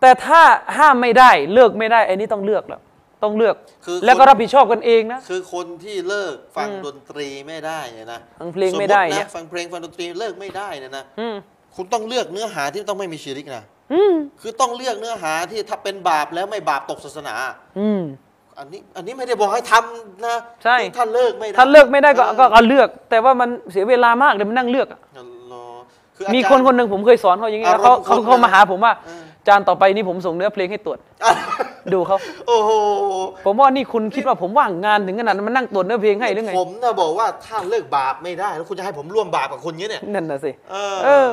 [0.00, 0.40] แต่ถ้า
[0.78, 2.80] ห้ามไม่ได้เลิกไม่ได้ไอ้นี่ต้องเลือกแล้ว
[3.22, 11.36] ต้องเลือก คือแล้วก็คนรับผิดชอบกันเองนะ คือคนที่เลิกฟังดนตรีไม่ได้เนี่ยนะฟังเพลงไม่ได้สติเนี่ย นะฟังเพลงฟังดนตรีเลิกไม่ได้เนี่ยนะอืม
[11.76, 17.34] คุณต้องเลือกเนื้อหาที่ต้องไม่มีชีริกนะอืมคือต้องเลือกเนื้อหาที่ถ้าเป็นบาปแล้วไม่บาปตกศาสนา
[17.78, 18.02] อืม
[18.58, 25.80] อันนี้อันนี้ไม่ได้บอกให้ทำนะใช่ถ้าเลิกไม่ได้ถ้าเลือกไม่ได้ก็ออก็ก็เลือก แต่ว่ามันเสียเวลามากเลยมันนั่งเลือกอะอัลลอฮ์
[26.16, 30.98] คืออามีจารย์คนคนหนึ่งผมเคยสอนเขาอย่างนี้แล้วเขาอารมณ์เขาคนเขานะมาหาผมว่าเออจานต่อไปนี้ผมส่งเนื้อเพลงให้ตรวจ
[31.92, 32.16] ดูเขา
[32.46, 32.70] โอ้โห
[33.44, 41.28] ผมว่านี่คุณคิดว่าผมว่างงานถึงขนาดนั้นมานั่งตรวจเนื้อเพลงให้หรือไงผมนะบอกว่าถ้าเลิกบาปไม่ได้ แล้วคุณจะให้ผมร่วมบาปกับคนนี้เนี่ยนั่นน่ะสิเออเออ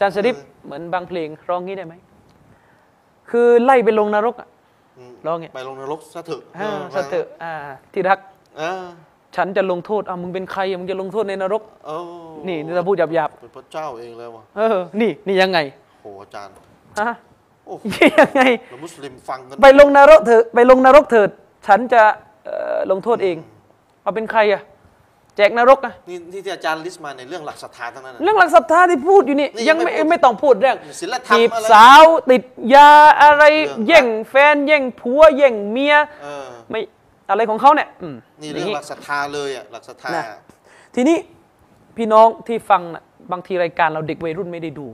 [0.00, 1.94] จานสริปเออเหมือนบางเพลงร้องงี้ได้ไหม
[3.30, 4.48] คือไล่ไปลงนรกอะ
[5.10, 7.52] มร้องไงไปลงนรกซะเถอะอ่าเออสะเถอะอ่า
[7.92, 8.18] ที่รัก
[8.58, 8.84] เออ
[9.36, 11.96] ฉันจะลงโทษอะมึงเป็นใครอะมึงจะลงโทษในนรกโอ้
[12.48, 15.58] นี่นี่เราพูดหยาบเป็นพระเจ้าเองแล้ววะๆเออ นี่นี่ยังไง
[16.02, 16.54] โหอาจารย์
[17.00, 17.10] ฮะ
[17.66, 17.74] โอ้
[18.20, 21.30] ยังไงแล้วมุสลิมฟังกันไปลงนรกเถอะไปลงนรกเถิด
[21.66, 22.02] ฉันจะ
[22.44, 23.36] เอ่อลงโทษเอง
[24.02, 24.62] เอาเป็นใครอะ
[25.36, 32.42] แจกนรกอะนี่นี่ที่อาจารย์ลิสต์มาในเรื่องหลักศรัทธาทั้งนั้นนะเรื่องหลักศรัทธาที่พูดอยู่นี่นี่ยัยังงไม่ไม่พูดไม่ต้องพูดเรื่องศีลธรรมจีบอะไรสาวติด
[32.74, 32.90] ยา
[33.22, 36.80] อะไรเรื่องแย่งแฟน แย่งผัว แย่งเมียเออไม่
[37.30, 40.24] อะไรของเขาเนี่ยอืมนี่อเรื่อย่างนี้หลักศรัทธาเลยอะหลักศรัทธานะ
[40.94, 41.16] ทีนี้
[41.96, 43.02] พี่น้องที่ฟังนะ
[43.32, 44.86] บางทีรายการเราเด็กวัยรุ่นไม่ได้ดู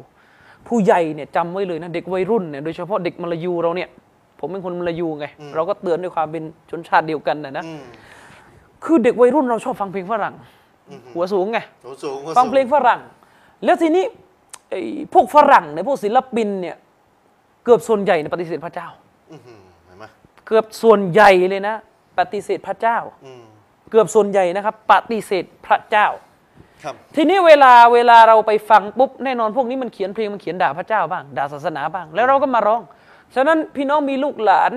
[0.69, 3.89] ผู้ใหญ่เนี่ยจำไว้เลยนะเด็กวัยรุ่นเนี่ยโดยเฉพาะเด็กมลายูเราเนี่ย
[4.41, 7.83] ผมเป็นคนมลายูไง เราก็เตือนด้วยความเป็นชนชาติเดียวกันนะนะอืม
[8.85, 10.35] คือเด็กวัยรุ่นเราชอบฟังเพลงฝรั่ง
[11.15, 13.01] หัวสูงไงโหสูงโหฟังเพลงสูฝรั่ง
[13.65, 14.05] แล้วทีนี้
[14.71, 14.83] ไอ้
[15.13, 16.77] พวกฝรั่งเนี่ยพวกศิลปินเนี่ย
[17.65, 18.89] เกือบส่วนใหญ่เนี่ยปฏิเสธพระเจ้า
[19.31, 20.05] อื้อหือเห็นไหม
[20.47, 21.75] เกือบส่วนใหญ่เลยนะ
[22.19, 23.43] ปฏิเสธพระเจ้าอืม
[23.91, 26.07] เกือบส่วนใหญ่นะครับ ปฏิเสธพระเจ้า
[26.85, 32.83] ครับทีนี้เวลาเวลาเราไปฟังปุ๊บแน่นอนพวกนี้มันเขียนเพลงมันเขียนด่าพระเจ้าบ้างด่าศาสนาบ้าง แล้วเราก็มาร้อง
[33.35, 34.73] ฉะนั้นพี่น้องมีลูกหลาน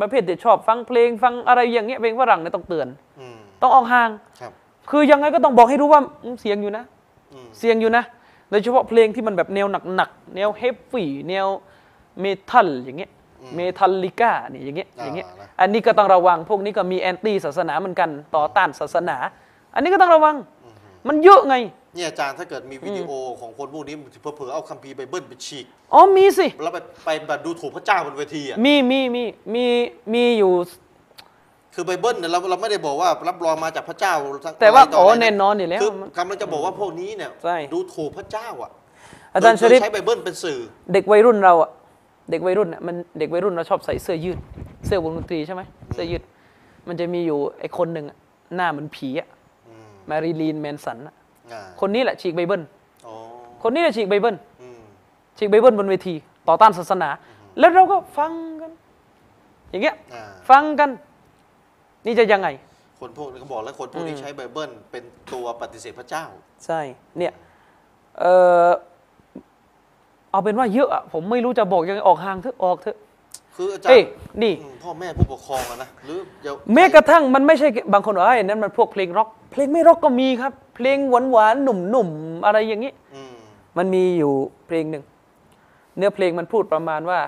[0.00, 2.88] ประเภทที่ชอบฟังเพลงฟังอะไรอย่างเงี้ยเพลงฝรั่งเนี่ยต้องเตือน
[3.20, 4.10] อืมต้องออกห่าง
[4.40, 4.52] ครับ
[4.90, 6.84] คือยังไงก็ต้องบอกให้รู้ว่าอืมเสียงอยู่นะ
[7.32, 8.04] อืมเสียงอยู่นะ
[8.50, 9.66] โดยเฉพาะเพลงที่มันแบบแนว
[9.96, 11.46] หนักๆแนวเฮฟวี่แนว
[12.20, 13.10] เมทัลอย่างเงี้ย
[13.54, 19.16] เมทัลลิก้าเนี่ยอย่างเงี้ยอย่างเงี้ยอ่านะอันนี้ก็ต้องระวังพวกนี้ก็มีแอนตี้ศาสนาเหมือนกันต่อต้านศาสนา
[19.74, 20.36] อันนี้ก็ต้องระวัง
[21.08, 21.56] มันเยอะไง
[21.94, 23.10] เนี่ยอาจารย์ถ้าเกิดมีวิดีโอ
[23.40, 25.64] ของคนพวกนี้เผลอๆเอาคัมภีร์ไบเบิลไปฉีก
[25.94, 29.22] อ๋อมีสิ แล้วไปไปแบบดูถูกพระเจ้าบนเวทีอะ มีมีมี
[29.54, 29.64] มี
[30.14, 30.52] มีอยู่
[31.74, 34.14] คือไบเบิลเนี่ยเราเราไม่ได้บอกว่ารับรองมาจากพระเจ้า
[34.44, 38.70] ทั้งแต่ว่าะไรโอ้ะไรแน่นอนอยู่แล้วคือกำลังจะบอกว่าพวกนี้เนี่ยใช่ ดูถูกพระเจ้าอะ
[39.34, 40.58] อาจารย์โดชริปใช้ไบเบิลเป็นสื่อ
[40.92, 41.70] เด็กวัยรุ่นเราอะ
[42.30, 44.38] เด็กวัยรุ่นอะมันเด็กวัยรุ่นเราชอบใส่เสื้อยืด
[44.86, 45.62] เสื้อวงดนตรีใช่ไหม
[45.94, 46.22] เสื้อยืด
[46.88, 48.16] มันจะมีอยู่ไอ้คนหนึ่งอะ
[48.56, 49.39] หน้าเหมือนผีอะอื
[50.08, 51.14] ม Marilyn Manson อะ
[51.52, 52.62] อ่าคนนี้แหละฉีกไบเบิล
[53.06, 53.14] อ๋อ
[53.62, 54.80] คนนี้แหละฉีกไบเบิลอืม
[55.38, 56.14] ฉีกไบเบิลบนเวที
[56.48, 57.08] ต่อต้านศาสนา
[57.58, 58.70] แล้วเราก็ฟังกัน
[59.70, 60.90] อย่างเงี้ยอ่าฟังกัน
[62.06, 62.48] นี่จะยังไง
[63.00, 66.24] คนพวกนี้เขาบอกแล้วคนพวกนี้ใช้ไบเบิลเป็นตัวปฏิเสธพระเจ้า
[66.64, 66.80] ใช่
[67.18, 67.32] เนี่ย
[68.20, 68.24] เอ
[68.66, 68.68] อ
[70.30, 72.96] เอาเป็นว่าเยอะอะผมไม่รู้จะบอกยังไงออกห่างเถอะออกเถอะ
[73.60, 74.08] คืออาจารเอ้ยย์
[74.42, 83.34] นี่อืมพ่อแม่ผู้ปกครองอะนะหรือเดี๋ยวแม้กระทั่งมันไม่ใช่บางคนว่าไอ้นั้นมันพวกเพลงร็อก เพลงไม่ร็อกก็มีครับ เพลงหวานหวานๆหนุ่มหนุ่มๆอะไรอย่างนี้อืม
[83.78, 84.32] มันมีอยู่
[84.66, 85.04] เพลงหนึ่ง
[85.96, 87.20] เนื้อเพลงมันพูดประมาณว่า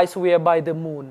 [0.00, 1.06] I swear by the moon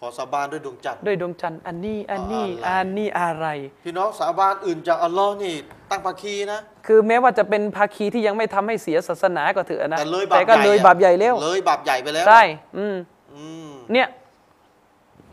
[0.00, 3.46] ขอสาบานด้วยดวงจันทร์ด้วยดวงจันทร์อันนี้อันนี้อะไรอันนี้อะไร
[3.84, 5.54] พี่น้องสาบานอื่นจากอัลลอฮ์นี่
[5.90, 12.42] ตั้งภาคีนะ คือแม้ว่าจะเป็นภาคีที่ยังไม่ทำให้เสียศาสนาก็เถอะนะแต่เลยบาปแต่ก็ใหญ่เลยอะบาปใหญ่แล้วเลยบาปใหญ่ไปแล้วใช่
[12.78, 12.96] อืมอืม
[13.92, 14.08] เนี่ย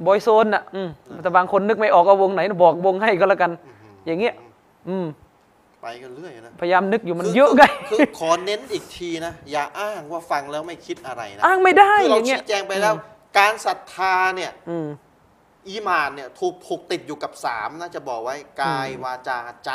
[0.05, 0.89] บอยโซนอะอืม
[1.23, 3.51] แต่บางคนนึกไม่ออกว่าวงไหน บอกวงให้ก็แล้วกัน
[4.05, 4.33] อย่างเงี้ย
[4.89, 5.05] อืม
[5.81, 12.93] ไปกันเรื่อยนะพยายามนึกอยู่มันคืเยอะไงคือขอเน้นอีกทีนะ อย่าอ้างว่าฟังแล้วไม่คิดอะไรนะอ้างไม่ได้คืออเราย่างเงี้ชี้ยแจงไปแล้ว
[13.37, 14.87] การศรัทธาเนี่ยอืม
[15.69, 19.71] อีหมานเนี่ย ถูกผูกติดอยู่กับสามนะจะบอกไว้ กายวาจาใจ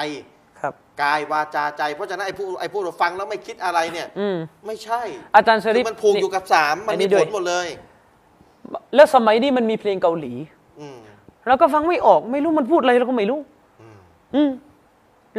[0.61, 4.37] ครับกายวาจาใจ เพราะฉะนั้นไอ้ผู้ไอ้ผู้เราฟังแล้วไม่คิดอะไรเนี่ยอืม
[4.67, 5.03] ไม่ใช่
[5.37, 7.69] อาจารย์ชคืริปอมันผูกอยู่กับสามมันอันนี้มีด้ผวยลหมดเลย
[8.95, 10.33] แล้วสมัยนี้มันมีเพลงเกาหลี
[10.81, 10.97] อืม
[11.47, 13.41] เราก็ฟังไม่ออก ไม่รู้มันพูดอะไรเราก็ไม่รู้
[13.81, 13.97] อืม
[14.35, 14.51] อืม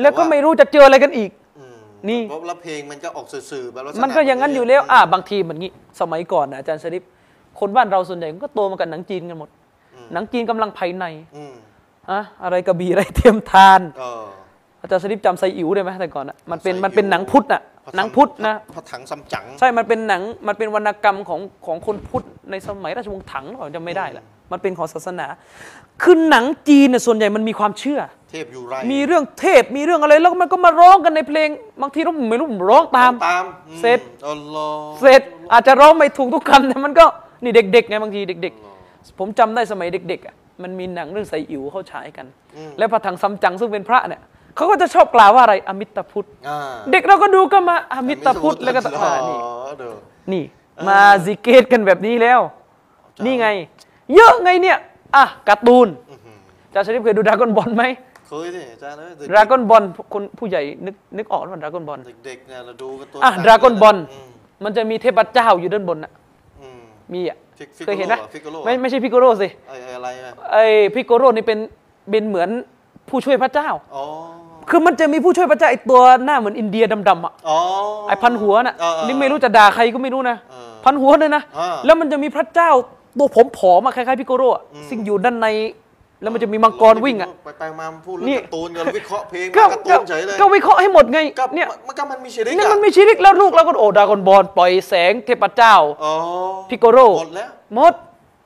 [0.02, 1.78] แล้วก็แต่ว่าไม่รู้จะเจออะไรกันอีกอืม
[2.10, 5.72] นี่เพราะแล้วเพลงมันก็ออกสื่อๆแบบลัษณะมันก็อย่างนั้นอยู่แล้ว อ่า บางทีมันงี้
[6.02, 7.04] สมัยก่อนนะอาจารย์ชริป
[7.60, 9.50] คนบ้านเราส่วนใหญ่ก็โตมากับหนังจีนกันหมด
[10.14, 11.06] หนังจีนกำลังภายใน
[11.38, 11.54] อืม
[12.12, 14.24] อะอะไรกระบี่อะไรเทียมทานเออ
[14.82, 25.28] อาจารย์ชริปจำไซอิ๋วได้ไหมแต่ก่อนอะมันเป็นไซอิ๋วมันเป็นหนังพุทธน่ะพระ หนังพุทธนะพระถังซัมจั๋งใช่มันเป็นหนังมันเป็นวรรณกรรมของของคนพุทธในสมัยราชวงศ์ถังผมจำไม่ได้ละมันเป็นของศาสนา
[26.02, 28.00] คือหนังจีนเนี่ยส่วนใหญ่มันมีความเชื่อ
[28.32, 31.50] เทพอยู่ไรมีเรื่องเทพมีเรื่องอะไรแล้วมันก็มาร้องกันในเพลง
[31.82, 35.22] บางทีเราไม่รู้ร้องตามตามอืมเสร็จอัลลอฮ์เสร็จ
[35.54, 37.06] อาจจะร้องไม่ถูกทุกคำแต่มันก็
[37.44, 38.54] นี่เด็กๆไงบางทีเด็ก
[38.86, 42.26] ๆ ผมจำได้สมัยเด็กๆอะมันมีหนังเรื่องไซอิ๋วเขาฉายกัน
[42.78, 44.22] แล้วพระถังซัมจั๋งซึ่งเป็นพระเนี่ย
[44.56, 46.58] เขาก็จะชอบกล่าวว่าอะไรอมิตรพุทธ อ่า
[46.92, 49.40] เด็กเราก็ดูก็มาอมิตรพุทธแล้วก็อ๋อ่าอนี่
[49.78, 49.96] เด้อ
[50.34, 50.44] นี่
[50.88, 52.40] มาซิกเกตกันแบบนี้แล้ว
[53.26, 53.48] นี่ไง
[54.16, 54.78] เยอะไงเนี่ย
[55.16, 56.38] อะการ์ตูนอื้อหือ
[56.74, 57.84] จาชริฟเคยดูดราก้อนบอลไหม
[58.28, 64.30] เคยดิอาจารย์เอ้ยดราก้อนบอลคนผู้ใหญ่นึกนึกออกว่าดราก้อนบอล เด็กๆเนี่ยเราดูกันตัวอะตั้งดราก้อนบอลอืม
[64.64, 66.12] มันจะมีเทพเจ้าอยู่ด้านบนอะ
[66.62, 66.82] อืม
[67.14, 70.66] มีอะฟิกฟิกเคยเห็นไหมฟิกโกโร่ ไม่ไม่ใช่พิโกโรสิไอ้ไอ้อะไรอะไอ้
[70.96, 71.60] พิโกโรนี่เป็น
[72.10, 72.50] เป็นเหมือน
[73.10, 74.04] ผู้ช่วยพระเจ้า อ๋อ
[74.70, 77.58] คือมันจะมีผู้ช่วยพระเจ้าไอ้ตัวหน้าเหมือนอินเดียดำๆอะอ๋อ
[78.08, 82.70] ไอ้พันหัวน่ะเออเออนี่ไม่รู้จะด่าใครก็ไม่รู้นะเออพันหัวเลยนะอ่าแล้วมันจะมีพระเจ้า
[83.18, 85.48] ตัวผมผอมๆอะคล้ายๆพิโกโรอะซึ่งอยู่ด้านใน
[86.22, 96.14] แล้วมันจะมีมังกรวิ่งอะไปไปมาพูดเรื่นี่องการ์ตูนกันวิเคราะห์เพลงก็การ์ตูก็นเฉยเลยก็วิเคราะห์ให้หมดไงก็เนี่ยมันก็มันมีชีริกนี่อะมันมีชีริกแล้วลูกแล้วก็โอ้ดรากอนบอลปล่อยแสงเทพเจ้าอ๋อ
[96.70, 97.94] พิโกโรหมดแล้วหมด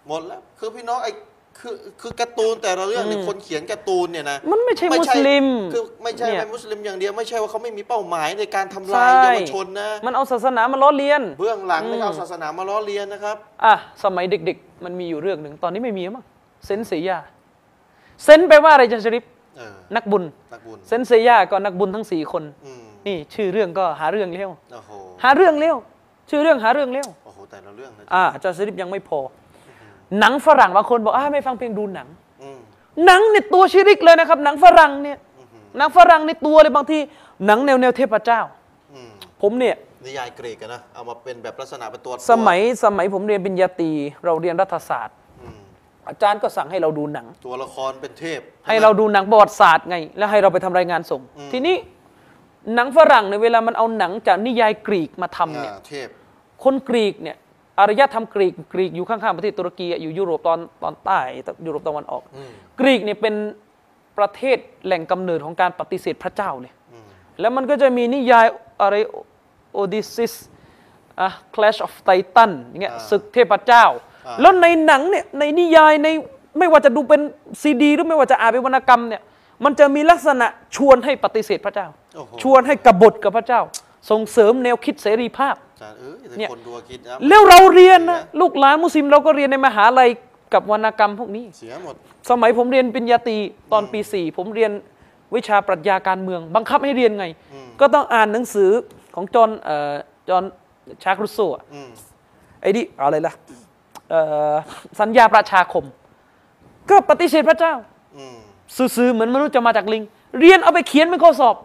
[0.09, 1.11] หมดแล้วคือพี่น้องไอ้
[1.59, 16.25] คือคือการ์ตูนแต่ละเรื่องเนี่ยคนเขียนการ์ตูนเนี่ยนะมันไม่ใช่มุสลิมคือไม่ใช่เนี่ยไม่มุสลิมอย่างเดียวไม่ใช่ว่าเขาไม่มีเป้าหมายในการทำลายใช่เยาวชนนะมันเอาศาสนามาล้อเลียน เบื้องหลังไม่เอาศาสนามาล้อเลียนนะครับอะสมัยเด็ก ๆ มันมีอยู่เรื่องหนึ่งตอนนี้ไม่มีแล้วมั้ง
[16.65, 17.17] เซนต์เซย่า
[18.23, 19.23] Saint แปลว่าอะไรอาจารย์ชริป
[19.57, 20.23] เออนักบุญ
[20.53, 24.91] นักบุญเซนต์เซย่าก็นักบุญทั้งสี่คนอืมนี่ชื่อเรื่องก็หาเรื่องเร็วโอ้โห
[25.23, 25.75] หาเรื่องเร็ว
[26.29, 29.19] ชื่อเรื่องหาเรื่องเร็วโอ้โหแต่ละเรื่องนะอ่าอาจารย์ชริปยังไม่พอ
[30.19, 32.07] หนังฝรั่งบางคนบอกอ่าไม่ฟังเพลงดูหนัง
[32.41, 32.59] อืม
[33.05, 35.17] หนังเนี่ยตัวชิริกเลยนะครับ หนังฝรั่งเนี่ย
[35.77, 36.99] หนังฝรั่งในตัวเลยบางที
[37.45, 38.41] หนังแนวแนวเทพเจ้า
[38.93, 39.09] อืม
[39.41, 39.75] ผมเนี่ย
[40.05, 43.91] นิยายกรีกอะนะเอามาเป็นแบบลักษณะเป็นตัวสมัยสมัยผมเรียนปริญญาตรี
[44.25, 45.59] เราเรียนรัฐศาสตร์อืม
[46.09, 51.21] อาจารย์ก็สั่งให้เราดูหนัง ตัวละครเป็นเทพ ให้เราดูหนังประวัติศาสตร์ไง แล้วให้เราไปทำรายงานส่ง
[51.51, 51.75] ทีนี้
[52.75, 56.07] หนังฝรั่งในยเวลามันเอาหนังจากนิยายกรีกมาทำเนี่ยอ่าเทพ
[56.63, 57.37] คนกรีกเนี่ย
[57.79, 61.19] อารยธรรมกรีกกรีกอยู่ข้างๆประเทศตุรกีอะอยู่ยุโรปตอนตอนใต้
[61.65, 63.35] ยุโรปตะวันออกอืมกรีกเนี่ยเป็น
[64.17, 67.05] ประเทศแหล่งกำเนิดของการปฏิเสธพระเจ้าเนี่ยอืม
[67.39, 68.45] แล้วมันก็จะมีนิยาย
[68.81, 68.95] อะไร
[69.73, 70.33] โอดิซิส
[71.21, 73.85] อะ Clash of Titan อย่างเงี้ยอ่าศึกเทพเจ้า
[74.27, 76.07] อ่าแล้วในหนังเนี่ยในนิยายใน
[76.57, 77.21] ไม่ว่าจะดูเป็น
[77.61, 79.21] ซีดี หรือไม่ว่าจะอ่านเป็นวรรณกรรมเนี่ย
[79.63, 83.61] มันจะมีลักษณะชวนให้ปฏิเสธพระเจ้าโอ้โหชวนให้กบฏกับพระเจ้า
[84.09, 85.66] ส่งเสริมแนวคิดเสรีภาพอาจารย์
[85.99, 90.09] เอ้ยแต่เนี่ยคนดูคิดนะแล้วเราเรียนนะลูกหลานมุสลิมเราก็เรียนในมหาลัย
[90.53, 91.95] กับวรรณกรรมพวกนี้เสียหมด
[92.29, 93.37] สมัยผมเรียนปริญญาตรี
[93.71, 94.71] ตอนปีสี่ผมเรียน
[95.35, 97.25] วิชาปรัชญาการเมือง บังคับให้เรียนไง
[97.79, 98.71] ก็ต้องอ่านหนังสือ
[99.15, 99.93] ของจอห์นเอ่อ
[100.29, 100.43] จอห์น
[101.03, 101.89] ชาร์กรุสโซอะอืม
[102.61, 103.33] ไอ้นี่อะไรล่ะ
[104.09, 104.19] เอ่
[104.51, 104.55] อ
[104.99, 105.85] สัญญาประชาคม
[106.89, 107.73] ก็ปฏิเสธพระเจ้า
[108.17, 108.37] อืม
[108.95, 110.03] ซื่อๆเหมือนมนุษย์จะมาจากลิง
[110.39, 111.55] เรียนเอาไปเขียนเป็นข้อสอบ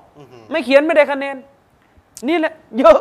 [0.50, 1.36] ไม่เขียนไม่ได้คะแนน
[2.28, 2.98] นี่แหละ เยอะ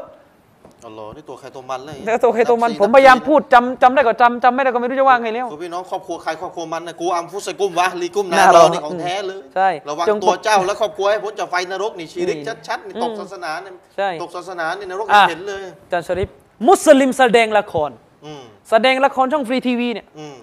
[0.84, 16.30] อ๋อเหรอนี่ตัวใครตัวมันเลยแต่ตัวใครตัวมันผมพยายามพูดจำจำได้ก็จำจำไม่ได้ก็ไม่รู้จะว่าไงแล้วคือพี่น้องครอบครัวใครครอบครัวมันนะกูอัมฟุสกุมวะลีกุมน่านาลรอองนี่ของแท้เลยใช่ระวังจงตัวเจ้าและครอบครัวให้พ้นจากไฟนรกนี่ชีริกนี่ชัดๆนี่ตกศาสนาเนี่ยใช่ตกศาสนานี่นรกอะเห็นเลยอาจารย์ชริป
[16.68, 17.92] มุสลิมแสดงละคร
[18.26, 20.36] อืมแสดงละครช่องฟรีทีวีเนี่ยอืม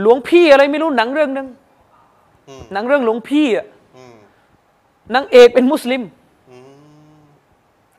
[0.00, 1.46] หลวงพี่อะไรไม่รู้หนังเรื่องหนึง
[2.48, 3.66] อืมหนังเรื่องหลวงพี่อะ
[3.96, 4.14] อืม
[5.14, 6.10] นางเอกเป็นมุสลิมอืม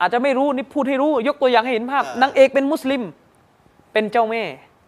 [0.03, 3.01] อาจจะไม่รู้นี่พูดให้รู้ ยกตัวอย่างให้เห็นภาพอ่านางเอกเป็นมุสลิม
[3.93, 4.43] เป็นเจ้าแม่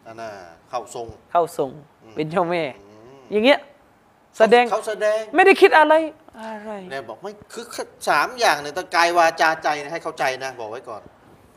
[0.07, 0.29] อันน่ะ
[0.69, 1.71] เข้าทรงเข้าทรง
[2.15, 2.61] เป็นเจ้าแม่
[3.31, 3.59] อย่างเงี้ย
[4.37, 5.93] แสดงเขาแสดงไม่ได้คิดอะไร
[6.39, 7.63] อะไรเนี่ยบอกไม่คือ
[8.09, 11.01] สามอย่างเนี่ยตะกายวาจาใจนะให้เข้าใจนะ บอกไว้ก่อน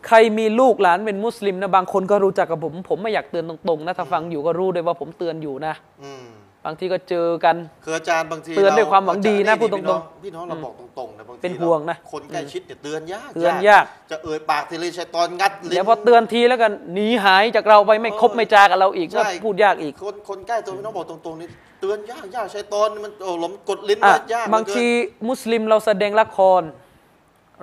[0.07, 5.75] ใครมีลูกหลานเป็นมุสลิมนะบางคนก็รู้จักกับผม ผมไม่อยากเตือนตรงๆนะถ้าฟังอยู่ก็รู้ด้วยว่าผมเตือนอยู่นะ
[6.05, 21.49] อืมบางทีก็เจอกัน คืออาจารย์บางทีเตือนด้วยความหวังดีนะเพูดตรงๆพี่น้อพี่น้องเราบอกตรงๆนะบางทีเป็นห่วงนะเราคนใกล้ชิดเนี่ยเตือนยากเตือนยากจะเอ่ยปากทีไรชัยตอนงัดลิ้นเดี๋ยวพอเตือนทีแล้วกันหนีหายจากเราไปไม่คบไม่จากับเราอีกก็ใช่พูดยากอีก คนคนใกล้ตัวพี่น้องบอกตรงๆนี่
[21.81, 24.87] เตือนยากยากชัยตอนมันโอ้หลมกดลิ้นอะไว้ยากเหลือเกินบางที
[25.29, 26.63] มุสลิมเราแสดงละคร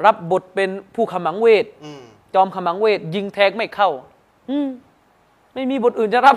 [0.05, 2.01] รับบทเป็นผู้ขมังเวทอืม
[2.35, 3.89] จอมขมังเวทยิงแทงไม่เข้า
[4.49, 4.67] อืม
[5.53, 6.35] ไม่มีบทอื่นจะรับ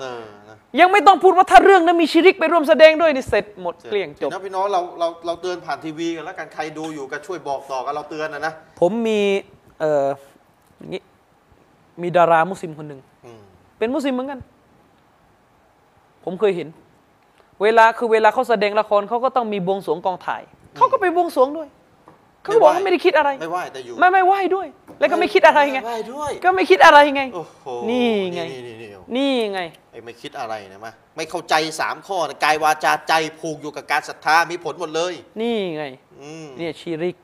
[0.00, 0.39] เออนะ
[0.80, 9.20] ยังไม่ต้องพูดว่าถ้าเรื่องนั้นมีชิริกไปร่วมแสดงด้วยนี่เสร็จหมดเกลี้ยงจบพี่น้องพี่น้องเราเราเราเตือนผ่านทีวีกันแล้วกันใครดูอยู่ก็ช่วยบอกต่อกันเราเตือนนะนะผมมี
[9.80, 10.06] เอ่อ
[10.78, 11.02] อย่างงี้
[12.02, 13.40] มีดารามุสลิมคนหนึ่งอืม
[13.78, 14.40] เป็นมุสลิมเหมือนกัน
[16.24, 16.68] ผมเคยเห็น
[17.62, 20.42] เวลาคือเวลาเขาแสดงละครเขาก็ต้องมีบวงสรวงกองถ่าย
[20.76, 21.68] เขาก็ไปบวงสรวงด้วย
[22.42, 24.66] เขาก็บอกว่าไม่ได้คิดอะไร ไม่ไหวแต่อยู่ไม่ไม่ไหว้ด้วย
[25.00, 29.60] แล้วก็ไม่คิดอะไรไงม่ไหวด้วยก็ไม่คิดอะไรไง โอ้โหนี่ไง นี่นี่นี่ นี่ไง
[29.92, 35.84] ไอ้ไม่คิดอะไรนะมะไม่เข้าใจสามข้อนะกายวาจาใจผูกอยู่กับการศรัทธามีผลหมดเลย นี่ไง
[36.20, 37.16] อืมเนี่ยชีริก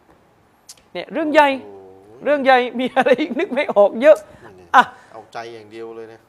[0.93, 4.17] เนี่ยเรื่องใหญ่ โอ้โหเรื่องใหญ่มีอะไรอีกนึกไม่ออกเยอะ
[4.59, 4.83] นี่อะ
[5.13, 6.21] เอาใจอย่างเดียวเลยนะ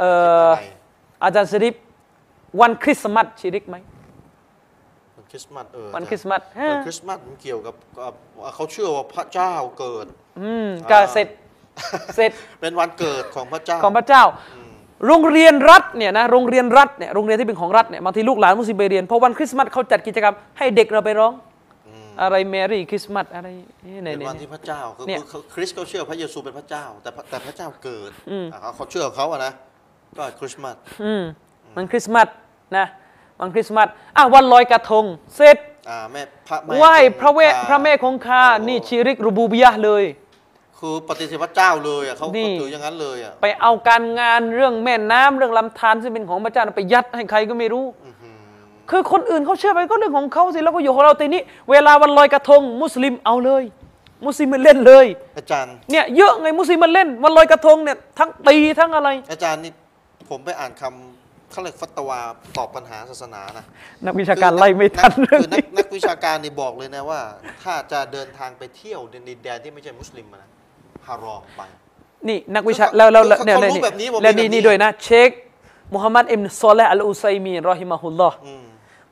[0.00, 0.64] เอ่คิดออะไร
[1.22, 1.74] อาจารย์สริป
[2.60, 3.76] วันคริสต์มาสชีริกไหม
[5.16, 8.14] วันคริสต์มาสเออวันคริสต์มาสวันฮะคริสต์มาสมันเกี่ยวกับกับ
[8.54, 10.06] เขาเชื่อว่าพระเจ้าเกิด
[10.40, 11.28] อืมก็เสร็จ
[12.16, 12.30] เสร็จ
[12.60, 14.24] เป็นวันเกิดของพระเจ้า ของพระเจ้า
[15.06, 21.32] โรงเรียนรัฐเนี่ยนะโรงเรียนรัฐเนี่ยโรงเรียนที่เป็นของรัฐเนี่ยบางทีลูกหลานมุสลิมไปเรียนพอวันคริสต์มาสเขาจัดกิจกรรมให้เด็กเราไปร้อง
[22.22, 23.48] อะไร Merry Christmas อะไร
[23.84, 28.10] นี่ไหนเป็นๆวันที่พระเจ้าคือเนี่ยคือคริสต์เขาเชื่อพระเยซูเป็นพระเจ้า แต่พระแต่พระเจ้าเกิด
[28.52, 29.52] อะเขาเขาเชื่อเขาอะนะ
[30.18, 31.22] ก็คริสต์มาสอืม
[31.76, 32.28] มันคริสต์มาส
[32.76, 32.86] นะ
[33.40, 35.04] วันคริสต์มาสอะวันลอยกระทง
[35.36, 35.56] เสร็จ
[35.88, 40.04] อ่าแม่พระแม่ไหว้พระเวทคงคาพระแม่คงคาโอ้นี่ชีริกรูบูบิยะห์เลย
[40.78, 47.86] คือปฏิเสธพระเจ้าเลยอะเขานี่เขาถืออย่างนั้นเลยอะไปเอาการงานเรื่องแม่น้ำเรื่องลำธารซึ่งเป็นของพระเจ้าไปยัดให้ใครก็ไม่รู้
[48.90, 53.64] คือคนอื่นเขาเชื่อไปก็เรื่องของเขาสิแล้วก็อยู่ของเราแต่นี้ เวลาวันลอยกระทง มุสลิมเอาเลย
[54.26, 55.06] มุสลิมมันเล่นเลย
[55.38, 59.72] อาจารย์ เนี่ยเยอะไงมุสลิมมันเล่น วันลอยกระทงเนี่ยทั้งตีทั้งอะไร อาจารย์นี่
[60.30, 62.20] ผมไปอ่านคำเขาเรียกฟัตวา
[62.56, 63.64] ตอบปัญหาศาสนานะ
[64.06, 67.20] นักวิชาการไล่ไม่ทันคือเรื่องนักนี้นักวิชาการนี่บอกเลยนะว่า
[67.62, 70.50] ถ้าจะเดินทางไปเที่ยวในดินแดนที่ไม่ใช่มุสลิมอะนะ
[71.06, 71.60] ฮารอมไป
[72.28, 75.30] นี่นักวิชาแล้วแล้วแล้วเขาเนี่ยเขารู้เนี่ยแบบนี้ผมและมีนี่แบบนี้ นี่ด้วยนะ เชค
[75.94, 78.66] มุฮัมมัดอิบนซอลและอัลอุซัยมีนรอฮิมะฮุลลอฮ์อืม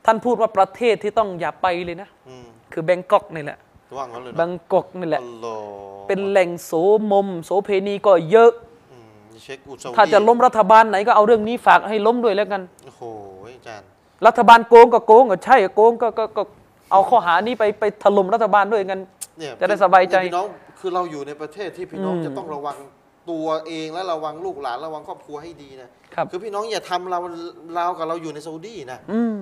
[0.05, 3.57] ท่านพูดว่าประเทศที่ต้องอย่าไปเลยนะ อืมคือแบงกอกนี่แหละ
[3.97, 6.71] ว่างนั้นเลยแบนะงกอกนี่แหละ อัลลอฮ์เป็นแหล่งโส
[7.11, 8.51] มม โสเพณีก็เยอะ
[8.91, 9.09] อืม
[9.43, 13.01] เช็คอุซาอุถ้าจะล้มรัฐบาลไหนก็เอาเรื่องนี้ฝากให้ล้มด้วยแล้วกัน โอ้โห
[13.55, 13.87] อาจารย์
[14.25, 16.41] รัฐบาลโกงก็โกงก็ใช่โกงก็ก็ก็
[16.91, 18.99] เอาข้อหานี้ไปไปถล่มรัฐบาลด้วยกัน
[19.39, 20.47] เนี่ยจะได้สบายใจ พี่น้อง
[20.85, 22.77] คือเราอยู่ในประเทศที่พี่น้องอืมจะต้องระวัง
[23.31, 27.19] ตัวเองและระวังลูกหลานระวังครอบครัวให้ดีนะครับ อพี่น้องอย่าทำเรา
[27.75, 29.37] เรากับเราอยู่ในซาอุดีนะอืม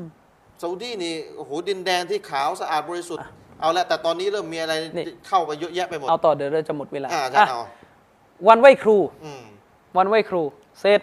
[0.62, 3.26] ซาอุดีนี่โอ้โหดินแดนที่ขาวสะอาดบริสุทธิ์
[3.62, 7.62] เอาละแต่ตอนนี้เริ่มมีอะไรนี่ เข้าไปเยอะแยะไปหมดเอาต่อเดี๋ยวเราจะหมดเวลาอ่าอาจารย์อะเอา
[8.48, 9.44] วันไหว้ครู อืม
[9.98, 10.42] วันไหว้ครู
[10.80, 11.02] เสร็จ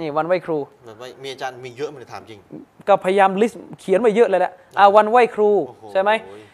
[0.00, 2.40] นี่วันไหว้ครู เหมือนว่ามีอาจารย์มีเยอะมันถามจริง
[2.88, 6.45] ก็พยายามลิสต์เขียนไว้เยอะเลยแหละอ่าวันไหว้ครูโอ้โหใช่ไหมเอ่อ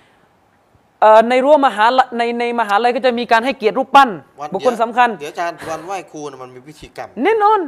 [1.29, 4.11] ในรั้วมหาลัยในในมหาลัยก็จะมีการให้เกียรติรูปปั้น
[4.41, 7.61] วันบุคคลสำคัญ เดี๋ยวอาจารย์วันไหว้ครูน่ะมันมีพิธีกรรมแน่นอน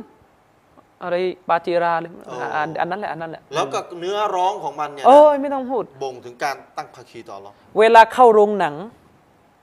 [1.02, 1.16] อะไร
[1.48, 8.74] ปาจิราเลยโอ้อ่าอันนั้นแหละอันนั้นแหละ แล้วก็เนื้อร้องของมันเนี่ยนะโอ้ยไม่ต้องพูด บ่งถึงการตั้งภาคีต่ออัลเลอเวลาเข้าโรงหนัง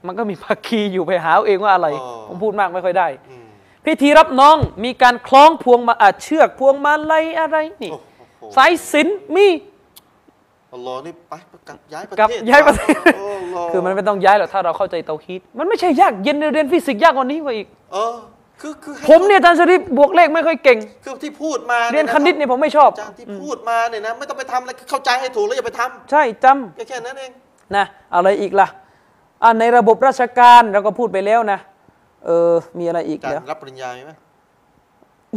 [0.07, 3.45] มันก็มีภาคีอยู่ไปหาเอาเองว่าอะไรอ๋อผมพูดมากไม่ค่อยได้อืม
[3.85, 9.48] พิธีรับน้องมีการคล้องพวงมาอาเชือกพวงมาลัยอะไรนี่โอ้โหสายสิญจนมี
[10.73, 11.34] อัลลอฮ์นี่ไป
[11.68, 13.40] กลับย้ายประกลับเทศย้ายประเทศโอ้อัลลอฮ์
[13.71, 18.15] คือมันไม่ต้องย้ายหรอกถ้าเราเข้าใจเตาฮีดมันไม่ใช่ยากเย็นเรียนฟิสิกส์ยากกว่านี้กว่าอีกเออ
[18.61, 27.31] คือคือให้ผมเนี่ยอาจารย์ชริปบวกเลขไม่ค่อยเก่ง คือที่พูดมาเรียนคณิตเนี่ยผมไม่ชอบอาจารย์ที่พูดมาเนี่ยนะไม่ต้องไปทำอะไรเข้าใจให้ถูกแล้วอย่าไปทใช่จำำแค่แค่นั้นเอง
[27.75, 28.67] นะอะไรอีกล่ะ
[29.43, 31.59] อ่าในระบบราชการเราก็พูดไปแล้วนะ
[32.25, 34.11] เออมีอะไรอีกอาจารแล้วย์รับปริญญาไหม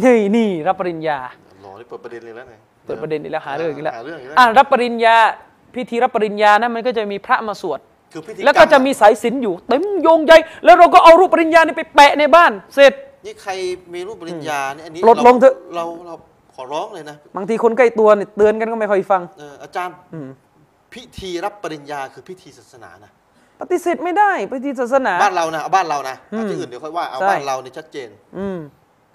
[0.05, 1.19] นี่นี่รับปริญญา
[1.51, 2.55] อัลลอฮ์นี่เปิดประเด็นเลยแล้วไง
[2.87, 5.17] เปิดประเด็นอีกแล้วหาเรื่องอีกแล้วหาเรื่องอีกแล้วอ่ารับปริญญา
[5.75, 7.81] พิธีรับปริญญานะมันก็จะมีพระมาสวด
[8.15, 10.33] คือพิธีแล้วก็จะมีสายสิญจนอยู่เต็มโยงใย
[10.65, 12.93] แล้วเราก็เอารูปปริญญานี่ไปแปะในบ้าน เสร็จ
[13.25, 13.53] นี่ใคร
[13.95, 16.15] มีรูปปริญญาเนี่ยอันนี้ปลดลงเถอะเราเรา
[16.55, 19.97] ขอร้องเลยนะบางทีคนใกล้ตัวเนี่ยเตือนกันก็ไม่ค่อยฟังเอออาจารย์
[20.95, 23.11] พิธีรับปริญญาคือพิธีศาสนานะ
[23.61, 28.09] ปฏิเสธไม่ได้พิธีศาสนาบ้านเรานะเอาบ้านเรานะเอาที่อื่นเดี๋ยวค่อยว่าเอาใช่บ้านเราเนี่ยชัดเจน
[28.39, 28.59] อืม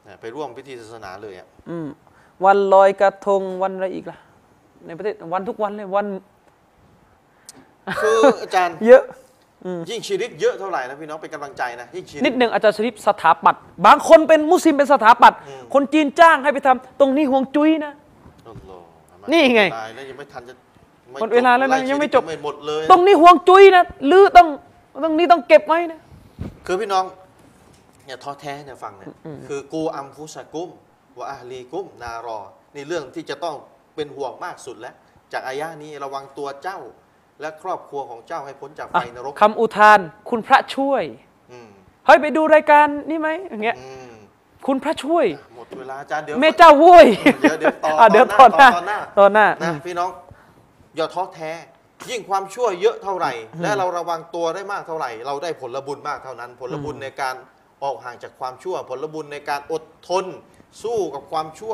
[0.07, 1.87] นะไปร่วมพิธีศาสนาเลยอะอืม
[2.45, 4.17] วันลอยกระทงวันอะไรอีกล่ะ
[4.85, 6.05] ในประเทศวันทุกวันเลยวัน
[8.01, 9.03] คืออาจารย์เยอะ
[9.89, 15.39] ยิ่งชีริกเยอะเท่าไหร่นะพี่น้องเป็นกำลังใจนะยิ่งชีรินิกดหนึ่งอาจารย์ชริปสถาปัตย์บางคนเป็นมุสลิมเป็นสถาปัตย์
[15.73, 17.93] คนจีนจ้างให้ไปทำตรงนี้ห่วงจุ้ยนะ
[18.47, 20.53] อัลลอฮ์นี่ไงตายแล้วยังไม่ทันจะ
[21.21, 24.47] หมดเวลาแล้วนะรยังไม่ชีริกจบไม่หมดเลยตรงนี้ห่วงจุ้ยนะลือต้อง
[25.03, 25.99] ตรงนี้ต้องเก็บไว้นะ
[26.65, 27.05] คือพี่น้อง
[28.07, 29.07] อย่าท้อแท้เนี่ยฟังเนี่ย
[29.47, 30.69] คือกูอัมฟุสกุม
[31.19, 32.39] วะอาฮลีกุมนารอ
[32.75, 33.55] นี่เรื่องที่จะต้อง
[33.95, 34.95] เป็นห่วงมากสุดแล้ว
[35.33, 36.79] จากอายะห์นี้ระวังตัวเจ้า
[37.41, 39.99] และครอบครัวของเจ้าให้พ้นจากไฟนรกคำอุทาน
[40.29, 41.03] คุณพระช่วย
[41.51, 41.69] อืม
[42.05, 44.13] เฮ้ยไปดูรายการนี่ไหมอย่างเงี้ยอืม
[44.67, 45.25] คุณพระช่วย
[45.55, 47.07] หมดเวลาอาจารย์เดี๋ยวแม่เจ้าโว้ย
[47.41, 50.09] เดี๋ยวเดี๋ยวต่ออะเดี๋ยวตต่ออนหหน้าน้าต่อหน้าตอนหน้านะพี่น้อง
[50.95, 51.51] อย่าท้อแท้
[52.09, 57.35] ยิ่งความชั่วเยอะเท่าไหร่ และเราระวังตัวได้มากเท่าไหร่ เราได้ผลบุญมากเท่านั้น ผลบุญในการ
[57.83, 60.25] ออกห่างจากความชั่ว ผลบุญในการอดทน
[60.83, 61.73] สู้กับความชั่ว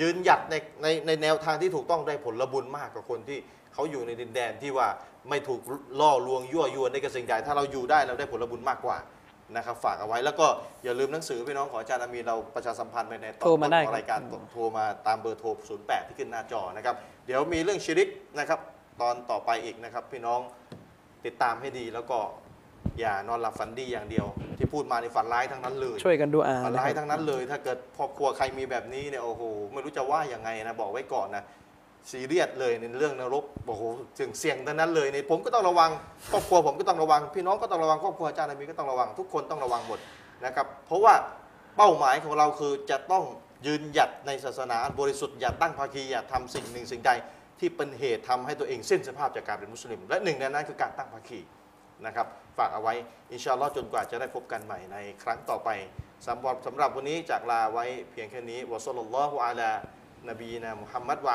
[0.00, 3.38] ยืนหยัดในในในแนวทางที่ถูกต้องได้ผลบุญมากกว่าคนที่
[3.74, 4.88] เขาอยู่ในดินแดนที่ว่า
[5.28, 5.60] ไม่ถูก
[6.00, 8.98] ล่อลวงยั่วยวนในกระสิ่งใดถ้าเราอยู่ได้เราได้ผลบุญมากกว่า
[9.56, 10.46] นะครับฝากเอาไว้แล้วก็
[10.84, 14.20] อย่าลืมหนังสือพี่น้องของอาจารย์อามีนเราประชาสัมพันธ์ไปในตอนโทรมาได้ต้นของรายการ
[14.52, 15.48] โทรมาตามเบอร์โทร
[15.80, 16.94] 08 ที่ขึ้นหน้าจอนะครับ
[17.26, 18.60] เดี๋ยวมีเรื่องชิริกนะครับ
[19.00, 20.40] ตอนต่อไปอีกนะครับพี่น้อง
[21.24, 22.18] ติดตามให้ดีแล้วก็
[23.00, 24.26] อย่านอนหลับฝันดีอย่างเดียว
[24.58, 29.42] ที่พูดมาในฝันร้ายทั้งนั้นเลย ช่วยกันดูอ่าฝันนะร้ายครับทั้งนั้นเลย ถ้าเกิดครอบครัวใครมีแบบนี้เนี่ยโอ้โห
[29.72, 31.44] ไม่รู้จะว่ายังไงนะบอกไว้ก่อนนะ
[32.10, 33.82] ซีเรียสเลยในเรื่องนรกโอ้โห
[34.14, 35.90] เสี่ยงเสี่ยงทั้งนั้นเลยในผมก็ต้องระวัง
[36.32, 39.98] ครอบครัวผมก็ต้องระวัง พี่น้องก็ต้องระวังครอบครัวอาจารย์อามีก็ต้องระวังทุกคนต้องระวังหมด
[40.44, 41.14] นะครับเพราะว่า
[41.76, 43.24] เป้าหมายของเราคือจะต้อง
[43.66, 47.12] ยืนหยัดในศาสนาบริสุทธิ์อย่าตั้งภาคีอย่าทำสิ่งหนึ่งสิ่งใด
[47.60, 51.40] ที่เป็นเหตุทำให้ตัวเองสิ้นสภาพจากการเป็นมุสลิม และหนึ่งในนั้นคือการตั้งภาคี
[52.06, 52.26] นะครับ
[52.58, 52.94] ฝากเอาไว้
[53.32, 55.68] อินชาอัลลอฮ์จนกว่าจะได้พบกันใหม่ในครั้งต่อไป
[56.26, 59.70] สำหรับสำหรับวันนี้จากลาไว้เพียงแค่นี้วะซัลลัลลอฮุอะลา
[60.28, 61.34] นบีนามุฮัมมัดวะ